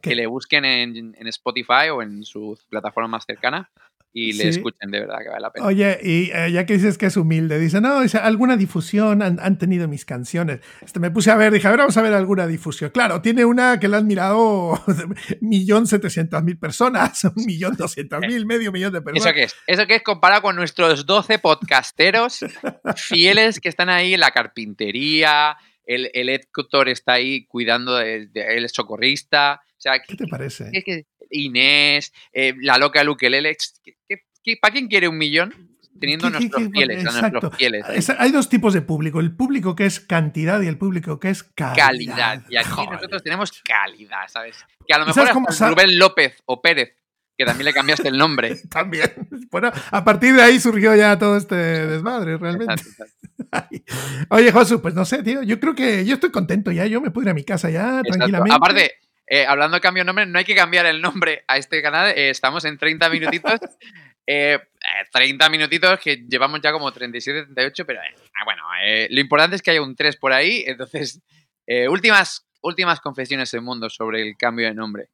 que- 0.00 0.14
le 0.16 0.26
busquen 0.26 0.64
en, 0.64 1.14
en 1.18 1.26
Spotify 1.28 1.90
o 1.92 2.00
en 2.02 2.24
su 2.24 2.58
plataforma 2.70 3.08
más 3.08 3.24
cercana 3.26 3.70
y 4.16 4.32
le 4.34 4.44
Sí. 4.44 4.48
escuchen, 4.50 4.92
de 4.92 5.00
verdad, 5.00 5.18
que 5.22 5.28
vale 5.28 5.40
la 5.40 5.50
pena. 5.52 5.66
Oye, 5.66 5.98
y 6.02 6.30
eh, 6.32 6.52
ya 6.52 6.64
que 6.66 6.74
dices 6.74 6.96
que 6.98 7.06
es 7.06 7.16
humilde, 7.16 7.58
dice, 7.58 7.80
no, 7.80 8.00
dice, 8.00 8.18
alguna 8.18 8.56
difusión 8.56 9.22
han, 9.22 9.40
han 9.40 9.58
tenido 9.58 9.88
mis 9.88 10.04
canciones. 10.04 10.60
Este, 10.82 11.00
me 11.00 11.10
puse 11.10 11.32
a 11.32 11.34
ver, 11.36 11.52
dije, 11.52 11.66
a 11.66 11.70
ver, 11.72 11.80
vamos 11.80 11.96
a 11.96 12.02
ver 12.02 12.14
alguna 12.14 12.46
difusión. 12.46 12.90
Claro, 12.90 13.20
tiene 13.22 13.44
una 13.44 13.80
que 13.80 13.88
la 13.88 13.96
han 13.98 14.06
mirado 14.06 14.80
millón 15.40 15.88
setecientas 15.88 16.44
mil 16.44 16.56
personas, 16.58 17.24
un 17.36 17.44
millón 17.44 17.74
doscientas 17.76 18.20
mil, 18.20 18.46
medio 18.46 18.70
millón 18.70 18.92
de 18.92 19.02
personas. 19.02 19.26
¿Eso 19.26 19.34
qué 19.34 19.42
es? 19.42 19.54
¿Eso 19.66 19.86
qué 19.88 19.96
es 19.96 20.02
comparado 20.02 20.42
con 20.42 20.54
nuestros 20.54 21.04
12 21.06 21.40
podcasteros 21.40 22.44
fieles 22.96 23.58
que 23.58 23.68
están 23.68 23.88
ahí 23.88 24.14
en 24.14 24.20
la 24.20 24.30
carpintería? 24.30 25.56
El, 25.86 26.10
el 26.14 26.28
Héctor 26.30 26.88
está 26.88 27.14
ahí 27.14 27.44
cuidando, 27.46 27.96
de, 27.96 28.26
de- 28.28 28.56
él 28.56 28.64
es 28.64 28.72
socorrista. 28.72 29.60
O 29.76 29.80
sea, 29.84 29.98
¿Qué 30.06 30.16
te 30.16 30.26
parece? 30.26 30.70
¿qué- 30.72 30.82
qué- 30.82 31.06
Inés, 31.34 32.12
eh, 32.32 32.54
la 32.60 32.78
loca 32.78 33.02
Lukelele. 33.04 33.56
¿qué- 33.82 33.96
qué- 34.08 34.22
qué- 34.42 34.56
¿Para 34.60 34.72
quién 34.72 34.88
quiere 34.88 35.08
un 35.08 35.18
millón? 35.18 35.52
Teniendo 36.00 36.26
¿Qué- 36.26 36.38
nuestros 36.50 36.62
qué- 36.72 36.92
exacto. 36.92 37.30
nuestros 37.30 37.56
fieles. 37.56 37.84
ahí. 37.84 37.98
Es- 37.98 38.10
hay 38.10 38.32
dos 38.32 38.48
tipos 38.48 38.74
de 38.74 38.82
público, 38.82 39.20
el 39.20 39.34
público 39.36 39.76
que 39.76 39.86
es 39.86 40.00
cantidad 40.00 40.60
y 40.60 40.66
el 40.66 40.76
público 40.76 41.20
que 41.20 41.30
es 41.30 41.42
calidad. 41.44 41.76
calidad. 41.86 42.42
Y 42.48 42.56
aquí 42.56 42.68
Joder. 42.70 42.90
nosotros 42.94 43.22
tenemos 43.22 43.52
calidad, 43.62 44.26
¿sabes? 44.28 44.56
Que 44.86 44.92
a 44.94 44.98
lo 44.98 45.04
¿Y 45.04 45.08
mejor 45.08 45.52
sa- 45.54 45.70
Rubén 45.70 45.96
López 45.98 46.42
o 46.46 46.60
Pérez, 46.60 46.96
que 47.38 47.44
también 47.44 47.66
le 47.66 47.72
cambiaste 47.72 48.08
el 48.08 48.16
nombre. 48.18 48.56
También. 48.70 49.12
Bueno, 49.52 49.70
a 49.92 50.04
partir 50.04 50.34
de 50.34 50.42
ahí 50.42 50.58
surgió 50.58 50.94
ya 50.96 51.16
todo 51.18 51.36
este 51.36 51.54
desmadre, 51.54 52.38
realmente. 52.38 52.74
Exacto, 52.74 53.14
exacto. 53.38 53.84
Oye, 54.30 54.50
Josu, 54.52 54.82
pues 54.82 54.94
no 54.94 55.04
sé, 55.04 55.22
tío. 55.22 55.42
Yo 55.42 55.60
creo 55.60 55.74
que 55.76 56.04
yo 56.04 56.14
estoy 56.14 56.30
contento 56.32 56.72
ya. 56.72 56.86
Yo 56.86 57.00
me 57.00 57.10
puedo 57.12 57.26
ir 57.26 57.30
a 57.30 57.34
mi 57.34 57.44
casa 57.44 57.70
ya, 57.70 58.00
Exacto. 58.00 58.10
tranquilamente. 58.12 58.54
Aparte, 58.56 58.92
eh, 59.26 59.46
hablando 59.46 59.76
de 59.76 59.80
cambio 59.80 60.02
de 60.02 60.06
nombre, 60.06 60.26
no 60.26 60.38
hay 60.38 60.44
que 60.44 60.54
cambiar 60.54 60.86
el 60.86 61.00
nombre 61.00 61.44
a 61.48 61.56
este 61.56 61.80
canal. 61.82 62.08
eh, 62.16 62.30
estamos 62.30 62.64
en 62.64 62.76
30 62.78 63.08
minutitos. 63.10 63.60
eh, 64.26 64.58
eh, 64.58 65.08
30 65.12 65.48
minutitos 65.50 65.98
que 66.00 66.24
llevamos 66.28 66.60
ya 66.62 66.72
como 66.72 66.90
37, 66.92 67.44
38, 67.44 67.84
pero 67.86 68.00
eh, 68.00 68.14
ah, 68.40 68.44
bueno, 68.44 68.62
eh, 68.84 69.08
lo 69.10 69.20
importante 69.20 69.56
es 69.56 69.62
que 69.62 69.70
haya 69.72 69.82
un 69.82 69.94
3 69.96 70.16
por 70.16 70.32
ahí. 70.32 70.64
Entonces, 70.66 71.20
eh, 71.66 71.88
últimas, 71.88 72.46
últimas 72.62 73.00
confesiones 73.00 73.50
del 73.50 73.62
mundo 73.62 73.88
sobre 73.90 74.22
el 74.22 74.36
cambio 74.38 74.66
de 74.66 74.74
nombre. 74.74 75.08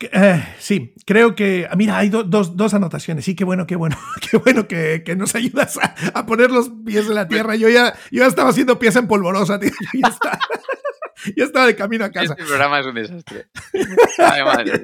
Eh, 0.00 0.54
sí, 0.60 0.94
creo 1.04 1.34
que. 1.34 1.66
ah, 1.68 1.74
Mira, 1.74 1.98
hay 1.98 2.08
do- 2.08 2.22
dos, 2.22 2.56
dos 2.56 2.72
anotaciones. 2.72 3.24
Sí, 3.24 3.34
qué 3.34 3.42
bueno, 3.42 3.66
qué 3.66 3.74
bueno, 3.74 3.96
qué 4.30 4.36
bueno 4.36 4.68
que, 4.68 5.02
que 5.04 5.16
nos 5.16 5.34
ayudas 5.34 5.76
a, 5.78 5.94
a 6.16 6.24
poner 6.24 6.52
los 6.52 6.70
pies 6.86 7.06
en 7.08 7.16
la 7.16 7.26
tierra. 7.26 7.56
Yo 7.56 7.68
ya, 7.68 7.92
yo 8.12 8.20
ya 8.22 8.26
estaba 8.26 8.50
haciendo 8.50 8.78
pies 8.78 8.94
en 8.94 9.08
polvorosa, 9.08 9.58
tío. 9.60 9.72
Ya 9.94 10.08
estaba, 10.08 10.38
ya 11.36 11.44
estaba 11.44 11.66
de 11.66 11.76
camino 11.76 12.04
a 12.04 12.10
casa. 12.10 12.32
Este 12.32 12.44
programa 12.44 12.80
es 12.80 12.86
un 12.86 12.94
desastre. 12.94 13.46
Ay, 14.18 14.44
madre. 14.44 14.82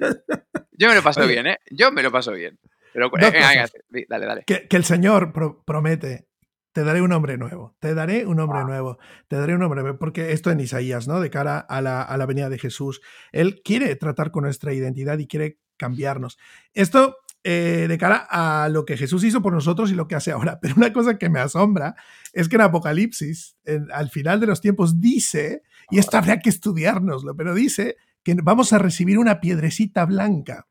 Yo 0.72 0.88
me 0.88 0.94
lo 0.94 1.02
paso 1.02 1.20
Oye. 1.20 1.32
bien, 1.32 1.46
¿eh? 1.46 1.58
Yo 1.70 1.92
me 1.92 2.02
lo 2.02 2.10
paso 2.12 2.32
bien. 2.32 2.58
Pero, 2.92 3.06
eh, 3.06 3.30
venga, 3.32 3.68
dale, 4.08 4.26
dale. 4.26 4.44
Que, 4.46 4.68
que 4.68 4.76
el 4.76 4.84
Señor 4.84 5.32
pro- 5.32 5.62
promete. 5.64 6.28
Te 6.72 6.82
daré 6.82 7.00
un 7.02 7.12
hombre 7.12 7.38
nuevo, 7.38 7.76
te 7.78 7.94
daré 7.94 8.26
un 8.26 8.40
hombre 8.40 8.58
Wow. 8.58 8.66
nuevo, 8.68 8.98
te 9.28 9.36
daré 9.36 9.54
un 9.54 9.62
hombre 9.62 9.82
nuevo, 9.82 9.96
porque 9.96 10.32
esto 10.32 10.50
en 10.50 10.58
Isaías, 10.58 11.06
¿no? 11.06 11.20
De 11.20 11.30
cara 11.30 11.60
a 11.60 11.80
la, 11.80 12.02
a 12.02 12.16
la 12.16 12.26
venida 12.26 12.48
de 12.48 12.58
Jesús, 12.58 13.00
Él 13.30 13.60
quiere 13.64 13.94
tratar 13.94 14.32
con 14.32 14.42
nuestra 14.42 14.72
identidad 14.72 15.18
y 15.18 15.28
quiere 15.28 15.58
cambiarnos. 15.76 16.36
Esto 16.72 17.16
eh, 17.44 17.86
de 17.88 17.98
cara 17.98 18.26
a 18.28 18.68
lo 18.70 18.84
que 18.86 18.96
Jesús 18.96 19.22
hizo 19.22 19.42
por 19.42 19.52
nosotros 19.52 19.90
y 19.90 19.94
lo 19.94 20.08
que 20.08 20.14
hace 20.14 20.32
ahora. 20.32 20.58
Pero 20.62 20.74
una 20.76 20.92
cosa 20.92 21.18
que 21.18 21.28
me 21.28 21.38
asombra 21.40 21.94
es 22.32 22.48
que 22.48 22.56
en 22.56 22.62
Apocalipsis, 22.62 23.56
en- 23.64 23.92
al 23.92 24.10
final 24.10 24.40
de 24.40 24.46
los 24.46 24.60
tiempos, 24.60 25.00
dice, 25.00 25.62
y 25.90 25.98
esto 25.98 26.16
habría 26.16 26.40
que 26.40 26.48
estudiárnoslo, 26.48 27.36
pero 27.36 27.54
dice 27.54 27.96
que 28.22 28.34
vamos 28.42 28.72
a 28.72 28.78
recibir 28.78 29.18
una 29.18 29.40
piedrecita 29.40 30.06
blanca 30.06 30.66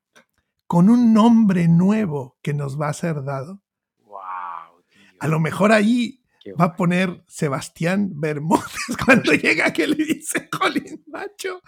con 0.66 0.90
un 0.90 1.14
nombre 1.14 1.68
nuevo 1.68 2.38
que 2.42 2.54
nos 2.56 2.82
va 2.82 2.90
a 2.90 2.94
ser 2.94 3.24
dado. 3.24 3.62
Wow, 4.00 4.82
tío. 4.90 5.00
A 5.20 5.28
lo 5.28 5.40
mejor 5.40 5.72
ahí 5.72 6.20
va 6.60 6.66
a 6.66 6.76
poner 6.76 7.24
Sebastián 7.28 8.10
Bermúdez 8.16 8.66
cuando 9.06 9.34
llega 9.34 9.72
que 9.72 9.86
le 9.88 10.04
dice, 10.04 10.50
Jolín, 10.52 11.04
macho, 11.08 11.62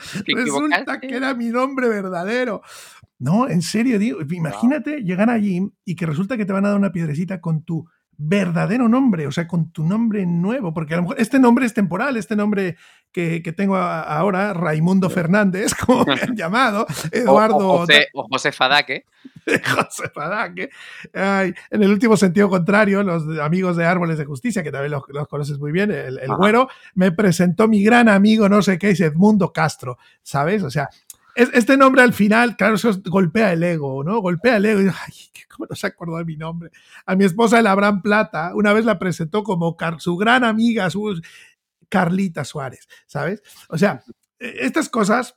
resulta 0.73 0.99
que 0.99 1.15
era 1.15 1.33
mi 1.35 1.49
nombre 1.49 1.87
verdadero. 1.87 2.61
No, 3.19 3.47
en 3.49 3.61
serio, 3.61 3.97
digo, 3.99 4.19
imagínate 4.29 5.01
llegar 5.01 5.29
allí 5.29 5.61
y 5.85 5.95
que 5.95 6.05
resulta 6.05 6.35
que 6.37 6.45
te 6.45 6.53
van 6.53 6.65
a 6.65 6.69
dar 6.69 6.77
una 6.77 6.91
piedrecita 6.91 7.39
con 7.41 7.63
tu 7.63 7.87
verdadero 8.17 8.87
nombre, 8.87 9.27
o 9.27 9.31
sea, 9.31 9.45
con 9.45 9.71
tu 9.73 9.85
nombre 9.85 10.25
nuevo, 10.25 10.73
porque 10.73 10.93
a 10.93 10.97
lo 10.97 11.03
mejor 11.03 11.19
este 11.19 11.37
nombre 11.37 11.65
es 11.65 11.73
temporal, 11.73 12.15
este 12.15 12.35
nombre 12.37 12.77
que, 13.11 13.41
que 13.43 13.51
tengo 13.51 13.75
a- 13.75 14.03
ahora, 14.03 14.53
Raimundo 14.53 15.09
Fernández, 15.09 15.73
como 15.85 16.05
me 16.05 16.13
han 16.13 16.33
llamado, 16.35 16.85
Eduardo 17.11 17.57
o, 17.57 17.77
José, 17.79 18.07
o 18.13 18.23
José 18.29 18.51
Fadaque. 18.53 19.03
José 19.45 20.09
Fadaque. 20.13 20.69
Ay, 21.13 21.53
en 21.69 21.83
el 21.83 21.91
último 21.91 22.15
sentido 22.15 22.49
contrario, 22.49 23.03
los 23.03 23.37
amigos 23.39 23.75
de 23.75 23.85
Árboles 23.85 24.17
de 24.17 24.23
Justicia, 24.25 24.63
que 24.63 24.71
también 24.71 24.91
los, 24.91 25.03
los 25.09 25.27
conoces 25.27 25.59
muy 25.59 25.73
bien, 25.73 25.91
el, 25.91 26.17
el 26.19 26.35
güero, 26.35 26.69
me 26.93 27.11
presentó 27.11 27.67
mi 27.67 27.83
gran 27.83 28.07
amigo, 28.07 28.47
no 28.47 28.61
sé 28.61 28.77
qué, 28.79 28.91
es 28.91 29.01
Edmundo 29.01 29.51
Castro, 29.51 29.97
¿sabes? 30.23 30.63
O 30.63 30.69
sea, 30.71 30.89
es- 31.35 31.51
este 31.53 31.77
nombre 31.77 32.01
al 32.01 32.13
final, 32.13 32.55
claro, 32.57 32.75
eso 32.75 32.89
es- 32.89 33.03
golpea 33.03 33.53
el 33.53 33.63
ego, 33.63 34.03
¿no? 34.03 34.19
Golpea 34.19 34.57
el 34.57 34.65
ego. 34.65 34.81
Y, 34.81 34.85
ay, 34.87 35.13
¿cómo 35.49 35.67
no 35.69 35.75
se 35.75 35.87
acordó 35.87 36.17
de 36.17 36.25
mi 36.25 36.37
nombre? 36.37 36.71
A 37.05 37.15
mi 37.15 37.25
esposa, 37.25 37.59
el 37.59 37.67
Abraham 37.67 38.01
Plata, 38.01 38.53
una 38.55 38.73
vez 38.73 38.85
la 38.85 38.99
presentó 38.99 39.43
como 39.43 39.75
su 39.99 40.17
gran 40.17 40.43
amiga, 40.43 40.89
su 40.89 41.21
Carlita 41.89 42.43
Suárez, 42.43 42.87
¿sabes? 43.05 43.41
O 43.69 43.77
sea, 43.77 44.03
eh, 44.39 44.55
estas 44.61 44.89
cosas 44.89 45.35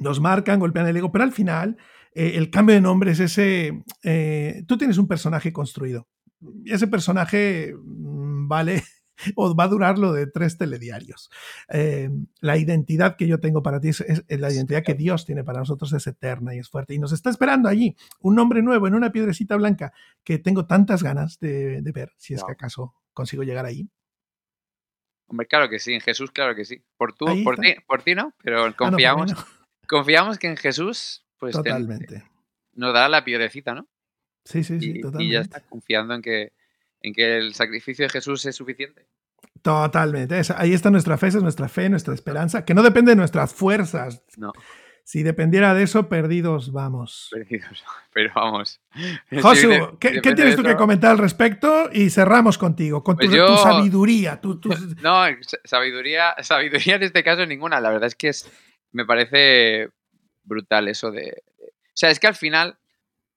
nos 0.00 0.20
marcan, 0.20 0.60
golpean 0.60 0.86
el 0.88 0.96
ego, 0.96 1.12
pero 1.12 1.24
al 1.24 1.32
final 1.32 1.76
eh, 2.14 2.32
el 2.36 2.50
cambio 2.50 2.74
de 2.74 2.80
nombre 2.80 3.12
es 3.12 3.20
ese, 3.20 3.84
eh, 4.02 4.64
tú 4.66 4.76
tienes 4.78 4.98
un 4.98 5.06
personaje 5.06 5.52
construido 5.52 6.08
y 6.64 6.72
ese 6.72 6.86
personaje 6.88 7.74
mm, 7.76 8.48
vale 8.48 8.82
o 9.34 9.54
va 9.54 9.64
a 9.64 9.68
durar 9.68 9.98
lo 9.98 10.12
de 10.12 10.26
tres 10.26 10.56
telediarios. 10.58 11.30
Eh, 11.68 12.08
la 12.40 12.56
identidad 12.56 13.16
que 13.16 13.26
yo 13.26 13.40
tengo 13.40 13.62
para 13.62 13.80
ti 13.80 13.88
es, 13.88 14.00
es- 14.02 14.24
es 14.28 14.40
la 14.40 14.52
identidad 14.52 14.82
que 14.82 14.94
Dios 14.94 15.24
tiene 15.26 15.44
para 15.44 15.58
nosotros 15.60 15.92
es 15.92 16.06
eterna 16.06 16.54
y 16.54 16.58
es 16.58 16.68
fuerte 16.68 16.94
y 16.94 16.98
nos 16.98 17.12
está 17.12 17.30
esperando 17.30 17.68
allí 17.68 17.96
un 18.20 18.34
nombre 18.34 18.62
nuevo 18.62 18.86
en 18.86 18.94
una 18.94 19.12
piedrecita 19.12 19.56
blanca 19.56 19.92
que 20.24 20.38
tengo 20.38 20.66
tantas 20.66 21.02
ganas 21.02 21.38
de, 21.40 21.82
de 21.82 21.92
ver 21.92 22.12
si 22.16 22.34
es 22.34 22.44
que 22.44 22.52
acaso 22.52 22.94
consigo 23.12 23.42
llegar 23.42 23.66
ahí. 23.66 23.88
Hombre, 25.26 25.46
claro 25.46 25.68
que 25.68 25.78
sí, 25.78 25.92
en 25.92 26.00
Jesús, 26.00 26.30
claro 26.30 26.54
que 26.54 26.64
sí. 26.64 26.82
Por 26.96 27.12
tú, 27.12 27.26
por 27.44 27.56
ti, 27.58 27.74
por 27.86 28.02
ti 28.02 28.14
no, 28.14 28.32
pero 28.42 28.64
Ah, 28.64 28.68
no, 28.68 28.76
confiamos, 28.76 29.32
por 29.32 29.36
mí 29.38 29.44
no. 29.50 29.86
confiamos 29.86 30.38
que 30.38 30.46
en 30.46 30.56
Jesús, 30.56 31.26
pues 31.38 31.52
te- 31.54 31.58
Totalmente. 31.64 32.24
nos 32.74 32.94
dará 32.94 33.08
la 33.08 33.24
piedrecita, 33.24 33.74
¿no? 33.74 33.86
Sí, 34.44 34.64
sí, 34.64 34.80
sí, 34.80 34.92
y, 34.96 35.00
totalmente. 35.02 35.24
y 35.24 35.32
ya 35.34 35.40
está, 35.40 35.60
confiando 35.60 36.14
en 36.14 36.22
que, 36.22 36.52
en 37.02 37.12
que 37.14 37.38
el 37.38 37.54
sacrificio 37.54 38.04
de 38.04 38.10
Jesús 38.10 38.44
es 38.46 38.56
suficiente. 38.56 39.06
Totalmente. 39.62 40.40
Ahí 40.56 40.72
está 40.72 40.90
nuestra 40.90 41.18
fe, 41.18 41.28
esa 41.28 41.38
es 41.38 41.42
nuestra 41.42 41.68
fe, 41.68 41.88
nuestra 41.88 42.14
esperanza, 42.14 42.64
que 42.64 42.74
no 42.74 42.82
depende 42.82 43.12
de 43.12 43.16
nuestras 43.16 43.52
fuerzas. 43.54 44.22
No, 44.36 44.52
Si 45.04 45.22
dependiera 45.22 45.74
de 45.74 45.82
eso, 45.84 46.08
perdidos 46.08 46.70
vamos. 46.72 47.28
perdidos. 47.32 47.84
Pero 48.12 48.32
vamos. 48.34 48.80
Josu, 49.42 49.68
¿qué, 50.00 50.20
tienes 50.20 50.56
tú 50.56 50.62
que 50.62 50.76
comentar 50.76 51.10
al 51.12 51.18
respecto? 51.18 51.88
Y 51.92 52.10
cerramos 52.10 52.56
contigo, 52.58 53.02
con 53.02 53.16
tu, 53.16 53.26
Pues 53.26 53.36
yo- 53.36 53.46
tu 53.46 53.56
sabiduría. 53.62 54.40
tu- 54.40 54.60
tu- 54.60 54.68
No, 55.02 55.24
sa- 55.42 55.58
sabiduría, 55.64 56.34
sabiduría 56.42 56.96
en 56.96 57.02
este 57.04 57.22
caso 57.24 57.44
ninguna. 57.46 57.80
La 57.80 57.90
verdad 57.90 58.06
es 58.08 58.14
que 58.14 58.28
es, 58.28 58.50
me 58.92 59.04
parece 59.06 59.90
brutal 60.44 60.88
eso 60.88 61.10
de... 61.10 61.20
de- 61.22 61.42
o 61.68 61.94
sea, 62.00 62.10
es 62.10 62.20
que 62.20 62.26
al 62.28 62.34
final... 62.36 62.78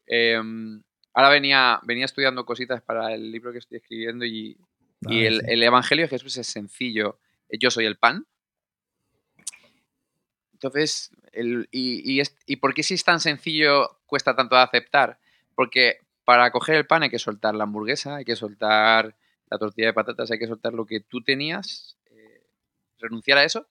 em, 0.07 0.81
ahora 1.13 1.29
venía, 1.29 1.79
venía 1.83 2.05
estudiando 2.05 2.45
cositas 2.45 2.81
para 2.81 3.13
el 3.13 3.31
libro 3.31 3.51
que 3.51 3.57
estoy 3.59 3.77
escribiendo 3.77 4.25
y, 4.25 4.57
y 5.01 5.19
Ay, 5.19 5.25
el, 5.25 5.39
sí. 5.41 5.45
el 5.47 5.63
Evangelio 5.63 6.05
de 6.05 6.09
Jesús 6.09 6.37
es 6.37 6.47
sencillo. 6.47 7.19
Yo 7.59 7.69
soy 7.71 7.85
el 7.85 7.97
pan. 7.97 8.25
Entonces, 10.53 11.09
el, 11.31 11.67
y, 11.71 12.01
y, 12.11 12.19
es- 12.19 12.37
¿y 12.45 12.57
por 12.57 12.73
qué 12.73 12.83
si 12.83 12.93
es 12.93 13.03
tan 13.03 13.19
sencillo 13.19 13.99
cuesta 14.05 14.35
tanto 14.35 14.55
de 14.55 14.61
aceptar? 14.61 15.19
Porque 15.55 15.97
para 16.23 16.51
coger 16.51 16.75
el 16.75 16.85
pan 16.87 17.03
hay 17.03 17.09
que 17.09 17.19
soltar 17.19 17.55
la 17.55 17.63
hamburguesa, 17.63 18.17
hay 18.17 18.25
que 18.25 18.35
soltar 18.35 19.15
la 19.49 19.57
tortilla 19.57 19.87
de 19.87 19.93
patatas, 19.93 20.31
hay 20.31 20.39
que 20.39 20.47
soltar 20.47 20.73
lo 20.73 20.85
que 20.85 21.01
tú 21.01 21.21
tenías, 21.23 21.97
eh, 22.11 22.43
renunciar 22.99 23.37
a 23.39 23.43
eso 23.43 23.67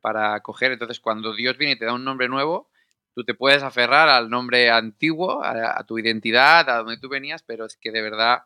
para 0.00 0.38
coger. 0.40 0.72
Entonces, 0.72 1.00
cuando 1.00 1.34
Dios 1.34 1.56
viene 1.56 1.72
y 1.74 1.78
te 1.78 1.86
da 1.86 1.94
un 1.94 2.04
nombre 2.04 2.28
nuevo, 2.28 2.68
tú 3.14 3.24
te 3.24 3.34
puedes 3.34 3.62
aferrar 3.62 4.08
al 4.08 4.30
nombre 4.30 4.70
antiguo, 4.70 5.42
a, 5.42 5.78
a 5.78 5.84
tu 5.84 5.98
identidad, 5.98 6.68
a 6.70 6.78
donde 6.78 6.96
tú 6.98 7.08
venías, 7.08 7.42
pero 7.42 7.66
es 7.66 7.76
que 7.76 7.90
de 7.92 8.02
verdad 8.02 8.44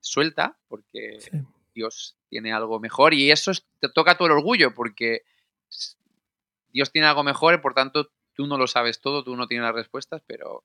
suelta, 0.00 0.56
porque 0.68 1.18
Sí. 1.20 1.30
Dios 1.74 2.16
tiene 2.30 2.52
algo 2.52 2.80
mejor 2.80 3.12
y 3.14 3.30
eso 3.30 3.50
es- 3.50 3.66
te 3.80 3.88
toca 3.88 4.16
todo 4.16 4.26
el 4.28 4.32
orgullo 4.32 4.74
porque 4.74 5.22
Dios 6.72 6.90
tiene 6.92 7.06
algo 7.08 7.22
mejor 7.22 7.54
y 7.54 7.58
por 7.58 7.74
tanto 7.74 8.10
tú 8.34 8.46
no 8.46 8.58
lo 8.58 8.66
sabes 8.66 9.00
todo, 9.00 9.24
tú 9.24 9.36
no 9.36 9.46
tienes 9.46 9.64
las 9.66 9.74
respuestas, 9.74 10.22
pero 10.26 10.62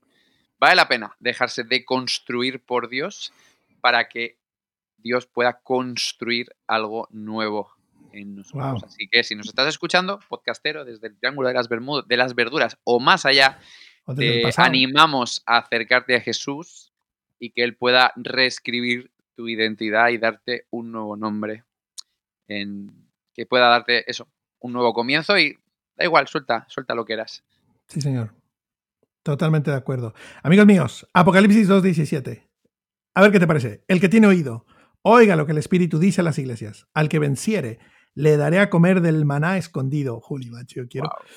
vale 0.59 0.75
la 0.75 0.87
pena 0.87 1.15
dejarse 1.19 1.63
de 1.63 1.85
construir 1.85 2.63
por 2.63 2.89
Dios 2.89 3.33
para 3.81 4.07
que 4.09 4.37
Dios 4.97 5.25
pueda 5.25 5.59
construir 5.61 6.55
algo 6.67 7.07
nuevo 7.11 7.73
en 8.13 8.35
nosotros. 8.35 8.81
Wow. 8.81 8.81
Así 8.85 9.07
que 9.09 9.23
si 9.23 9.35
nos 9.35 9.47
estás 9.47 9.67
escuchando, 9.67 10.19
podcastero, 10.29 10.85
desde 10.85 11.07
el 11.07 11.17
Triángulo 11.17 11.47
de 11.47 11.53
las, 11.53 11.67
Bermudas, 11.67 12.07
de 12.07 12.17
las 12.17 12.35
Verduras 12.35 12.77
o 12.83 12.99
más 12.99 13.25
allá, 13.25 13.59
O 14.05 14.15
te 14.15 14.49
animamos 14.57 15.43
a 15.45 15.57
acercarte 15.57 16.15
a 16.15 16.21
Jesús 16.21 16.91
y 17.39 17.51
que 17.51 17.63
Él 17.63 17.75
pueda 17.75 18.13
reescribir 18.15 19.11
tu 19.35 19.47
identidad 19.47 20.09
y 20.09 20.17
darte 20.17 20.65
un 20.69 20.91
nuevo 20.91 21.15
nombre. 21.17 21.63
En, 22.47 22.91
que 23.33 23.45
pueda 23.45 23.67
darte 23.67 24.09
eso, 24.09 24.27
un 24.59 24.73
nuevo 24.73 24.93
comienzo 24.93 25.37
y 25.37 25.57
da 25.95 26.05
igual, 26.05 26.27
suelta, 26.27 26.65
suelta 26.69 26.95
lo 26.95 27.05
que 27.05 27.13
eras. 27.13 27.43
Sí, 27.87 28.01
señor. 28.01 28.33
Totalmente 29.23 29.71
de 29.71 29.77
acuerdo. 29.77 30.13
Amigos 30.43 30.65
míos, 30.65 31.07
Apocalipsis 31.13 31.69
2.17. 31.69 32.47
A 33.13 33.21
ver 33.21 33.31
qué 33.31 33.39
te 33.39 33.47
parece. 33.47 33.83
El 33.87 33.99
que 33.99 34.09
tiene 34.09 34.27
oído, 34.27 34.65
oiga 35.03 35.35
lo 35.35 35.45
que 35.45 35.51
el 35.51 35.57
Espíritu 35.57 35.99
dice 35.99 36.21
a 36.21 36.23
las 36.23 36.39
iglesias. 36.39 36.87
Al 36.93 37.09
que 37.09 37.19
venciere, 37.19 37.79
le 38.15 38.37
daré 38.37 38.59
a 38.59 38.69
comer 38.69 39.01
del 39.01 39.25
maná 39.25 39.57
escondido. 39.57 40.19
Juli, 40.19 40.49
macho, 40.49 40.81
yo 40.81 40.87
quiero. 40.87 41.09
Wow. 41.09 41.27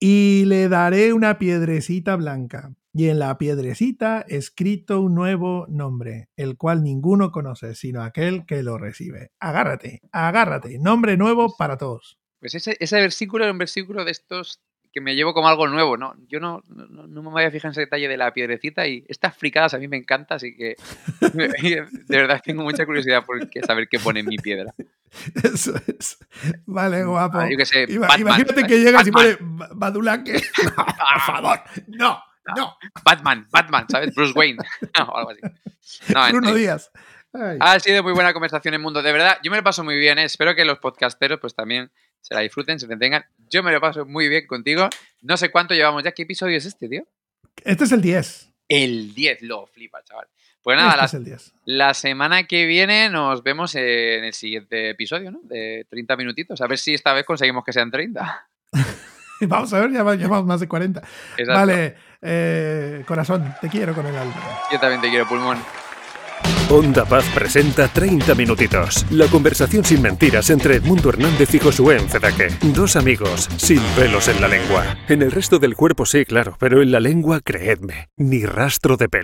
Y 0.00 0.44
le 0.46 0.68
daré 0.68 1.12
una 1.12 1.38
piedrecita 1.38 2.16
blanca. 2.16 2.74
Y 2.92 3.08
en 3.08 3.18
la 3.18 3.36
piedrecita 3.38 4.24
escrito 4.28 5.00
un 5.00 5.14
nuevo 5.14 5.66
nombre, 5.68 6.28
el 6.36 6.56
cual 6.56 6.84
ninguno 6.84 7.32
conoce, 7.32 7.74
sino 7.74 8.02
aquel 8.02 8.46
que 8.46 8.62
lo 8.62 8.78
recibe. 8.78 9.32
Agárrate, 9.40 10.00
agárrate. 10.12 10.78
Nombre 10.78 11.16
nuevo 11.16 11.56
para 11.56 11.76
todos. 11.76 12.18
Pues 12.38 12.54
ese, 12.54 12.76
ese 12.78 12.96
versículo 12.96 13.44
era 13.44 13.52
un 13.52 13.58
versículo 13.58 14.04
de 14.04 14.12
estos 14.12 14.60
que 14.94 15.00
me 15.00 15.16
llevo 15.16 15.34
como 15.34 15.48
algo 15.48 15.66
nuevo, 15.66 15.96
¿no? 15.96 16.14
Yo 16.28 16.38
no, 16.38 16.62
no, 16.68 16.86
no 17.08 17.22
me 17.22 17.30
voy 17.30 17.42
a 17.42 17.50
fijar 17.50 17.70
en 17.70 17.72
ese 17.72 17.80
detalle 17.80 18.06
de 18.06 18.16
la 18.16 18.32
piedrecita 18.32 18.86
y 18.86 19.04
estas 19.08 19.36
fricadas 19.36 19.74
a 19.74 19.78
mí 19.78 19.88
me 19.88 19.96
encanta, 19.96 20.36
así 20.36 20.56
que 20.56 20.76
de 21.20 21.86
verdad 22.16 22.40
tengo 22.44 22.62
mucha 22.62 22.86
curiosidad 22.86 23.24
por 23.24 23.40
saber 23.66 23.88
qué 23.88 23.98
pone 23.98 24.20
en 24.20 24.26
mi 24.26 24.36
piedra. 24.38 24.72
Eso 25.42 25.74
es. 25.86 26.16
Vale, 26.66 27.04
guapo. 27.04 27.38
Ah, 27.38 27.48
yo 27.50 27.64
sé, 27.66 27.86
Batman, 27.98 28.20
imagínate 28.20 28.54
¿sabes? 28.54 28.66
que 28.68 28.78
llegas 28.80 29.04
Batman. 29.04 29.30
y 29.30 29.34
pone 29.36 29.56
Ba- 29.58 29.68
Badulaque. 29.74 30.32
No, 30.64 30.74
por 30.86 31.20
favor. 31.26 31.60
No, 31.88 32.22
no. 32.56 32.76
Batman, 33.04 33.46
Batman, 33.50 33.86
¿sabes? 33.90 34.14
Bruce 34.14 34.32
Wayne 34.36 34.58
o 35.08 35.16
algo 35.16 35.30
así. 35.30 35.40
Bruno. 36.30 36.54
Díaz. 36.54 36.90
Ay. 37.32 37.58
Ha 37.60 37.80
sido 37.80 38.02
muy 38.04 38.12
buena 38.12 38.32
conversación 38.32 38.74
en 38.74 38.80
Mundo. 38.80 39.02
De 39.02 39.10
verdad, 39.12 39.38
yo 39.42 39.50
me 39.50 39.56
lo 39.56 39.64
paso 39.64 39.82
muy 39.82 39.96
bien. 39.98 40.18
¿eh? 40.18 40.24
Espero 40.24 40.54
que 40.54 40.64
los 40.64 40.78
podcasteros 40.78 41.40
pues 41.40 41.54
también 41.54 41.90
se 42.24 42.34
la 42.34 42.40
disfruten, 42.40 42.78
se 42.80 42.86
entretengan. 42.86 43.24
Yo 43.50 43.62
me 43.62 43.70
lo 43.70 43.80
paso 43.80 44.06
muy 44.06 44.28
bien 44.28 44.46
contigo. 44.46 44.88
No 45.20 45.36
sé 45.36 45.50
cuánto 45.50 45.74
llevamos 45.74 46.02
ya. 46.02 46.12
¿Qué 46.12 46.22
episodio 46.22 46.56
es 46.56 46.64
este, 46.64 46.88
tío? 46.88 47.06
Este 47.64 47.84
es 47.84 47.92
el 47.92 48.00
10. 48.00 48.50
El 48.68 49.14
10, 49.14 49.42
lo 49.42 49.66
flipa, 49.66 50.02
chaval. 50.02 50.26
Pues 50.62 50.78
nada, 50.78 50.88
Este 50.92 50.98
la, 51.00 51.04
es 51.04 51.14
el 51.14 51.24
10. 51.24 51.52
la 51.66 51.92
semana 51.94 52.44
que 52.44 52.64
viene 52.64 53.10
nos 53.10 53.42
vemos 53.42 53.74
en 53.74 54.24
el 54.24 54.32
siguiente 54.32 54.88
episodio, 54.88 55.30
¿no? 55.30 55.40
De 55.42 55.86
30 55.90 56.16
minutitos. 56.16 56.60
A 56.62 56.66
ver 56.66 56.78
si 56.78 56.94
esta 56.94 57.12
vez 57.12 57.26
conseguimos 57.26 57.62
que 57.62 57.74
sean 57.74 57.90
30. 57.90 58.48
Vamos 59.42 59.72
a 59.74 59.80
ver, 59.80 59.92
ya 59.92 60.02
va- 60.02 60.14
llevamos 60.14 60.46
más 60.46 60.60
de 60.60 60.68
40. 60.68 61.00
Exacto. 61.36 61.52
Vale, 61.52 61.96
eh, 62.22 63.04
corazón, 63.06 63.54
te 63.60 63.68
quiero 63.68 63.94
con 63.94 64.06
el 64.06 64.16
alma. 64.16 64.34
Yo 64.72 64.80
también 64.80 65.02
te 65.02 65.10
quiero, 65.10 65.28
pulmón. 65.28 65.58
Onda 66.70 67.04
Paz 67.04 67.26
presenta 67.34 67.88
30 67.88 68.34
minutitos. 68.34 69.04
La 69.10 69.26
conversación 69.26 69.84
sin 69.84 70.00
mentiras 70.00 70.48
entre 70.48 70.76
Edmundo 70.76 71.10
Hernández 71.10 71.54
y 71.54 71.58
Josué 71.58 71.98
Encedaque. 71.98 72.48
Dos 72.74 72.96
amigos 72.96 73.50
sin 73.58 73.80
pelos 73.96 74.28
en 74.28 74.40
la 74.40 74.48
lengua. 74.48 74.96
En 75.08 75.20
el 75.20 75.30
resto 75.30 75.58
del 75.58 75.76
cuerpo 75.76 76.06
sí, 76.06 76.24
claro, 76.24 76.56
pero 76.58 76.80
en 76.80 76.90
la 76.90 77.00
lengua, 77.00 77.40
creedme, 77.40 78.08
ni 78.16 78.46
rastro 78.46 78.96
de 78.96 79.08
pelo. 79.10 79.22